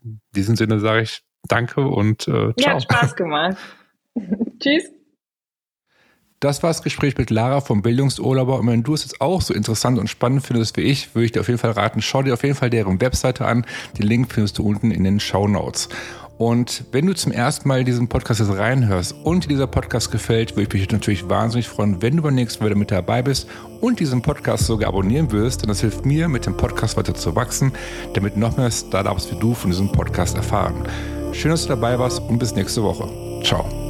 in 0.04 0.20
diesem 0.36 0.58
Sinne 0.58 0.80
sage 0.80 1.04
ich 1.04 1.22
Danke 1.48 1.82
und 1.82 2.28
äh, 2.28 2.32
ciao. 2.32 2.54
Ja, 2.58 2.74
hat 2.74 2.84
Spaß 2.84 3.16
gemacht. 3.16 3.58
Tschüss. 4.60 4.90
Das 6.40 6.62
war 6.62 6.72
das 6.72 6.84
Gespräch 6.84 7.18
mit 7.18 7.30
Lara 7.30 7.62
vom 7.62 7.82
Bildungsurlauber. 7.82 8.60
Und 8.60 8.68
wenn 8.68 8.84
du 8.84 8.94
es 8.94 9.04
jetzt 9.04 9.22
auch 9.22 9.42
so 9.42 9.54
interessant 9.54 9.98
und 9.98 10.10
spannend 10.10 10.46
findest 10.46 10.76
wie 10.76 10.82
ich, 10.82 11.16
würde 11.16 11.26
ich 11.26 11.32
dir 11.32 11.40
auf 11.40 11.48
jeden 11.48 11.60
Fall 11.60 11.72
raten, 11.72 12.02
schau 12.02 12.22
dir 12.22 12.34
auf 12.34 12.44
jeden 12.44 12.56
Fall 12.56 12.70
deren 12.70 13.00
Webseite 13.00 13.46
an. 13.46 13.66
Den 13.98 14.06
Link 14.06 14.30
findest 14.30 14.58
du 14.58 14.64
unten 14.64 14.92
in 14.92 15.06
den 15.06 15.22
Show 15.22 15.48
Notes. 15.48 15.88
Und 16.38 16.84
wenn 16.92 17.06
du 17.06 17.16
zum 17.16 17.32
ersten 17.32 17.70
Mal 17.70 17.86
diesen 17.86 18.10
Podcast 18.10 18.42
jetzt 18.42 18.58
reinhörst 18.58 19.16
und 19.24 19.46
dir 19.46 19.50
dieser 19.50 19.68
Podcast 19.68 20.12
gefällt, 20.12 20.58
würde 20.58 20.64
ich 20.64 20.74
mich 20.74 20.92
natürlich 20.92 21.30
wahnsinnig 21.30 21.70
freuen, 21.70 22.02
wenn 22.02 22.18
du 22.18 22.24
beim 22.24 22.36
nächsten 22.36 22.62
Mal 22.62 22.76
mit 22.76 22.92
dabei 22.92 23.22
bist 23.22 23.48
und 23.80 24.02
diesen 24.02 24.22
Podcast 24.22 24.66
sogar 24.66 24.90
abonnieren 24.90 25.32
wirst, 25.32 25.62
denn 25.62 25.70
das 25.70 25.80
hilft 25.80 26.06
mir, 26.06 26.28
mit 26.28 26.46
dem 26.46 26.58
Podcast 26.58 26.98
weiter 26.98 27.14
zu 27.14 27.36
wachsen, 27.38 27.72
damit 28.16 28.36
noch 28.36 28.58
mehr 28.58 28.72
Startups 28.72 29.32
wie 29.32 29.40
du 29.40 29.54
von 29.54 29.72
diesem 29.72 29.92
Podcast 29.92 30.36
erfahren. 30.36 30.86
Schön, 31.34 31.52
dass 31.52 31.64
du 31.64 31.70
dabei 31.70 31.98
warst 31.98 32.22
und 32.22 32.38
bis 32.38 32.56
nächste 32.56 32.84
Woche. 32.84 33.10
Ciao. 33.44 33.83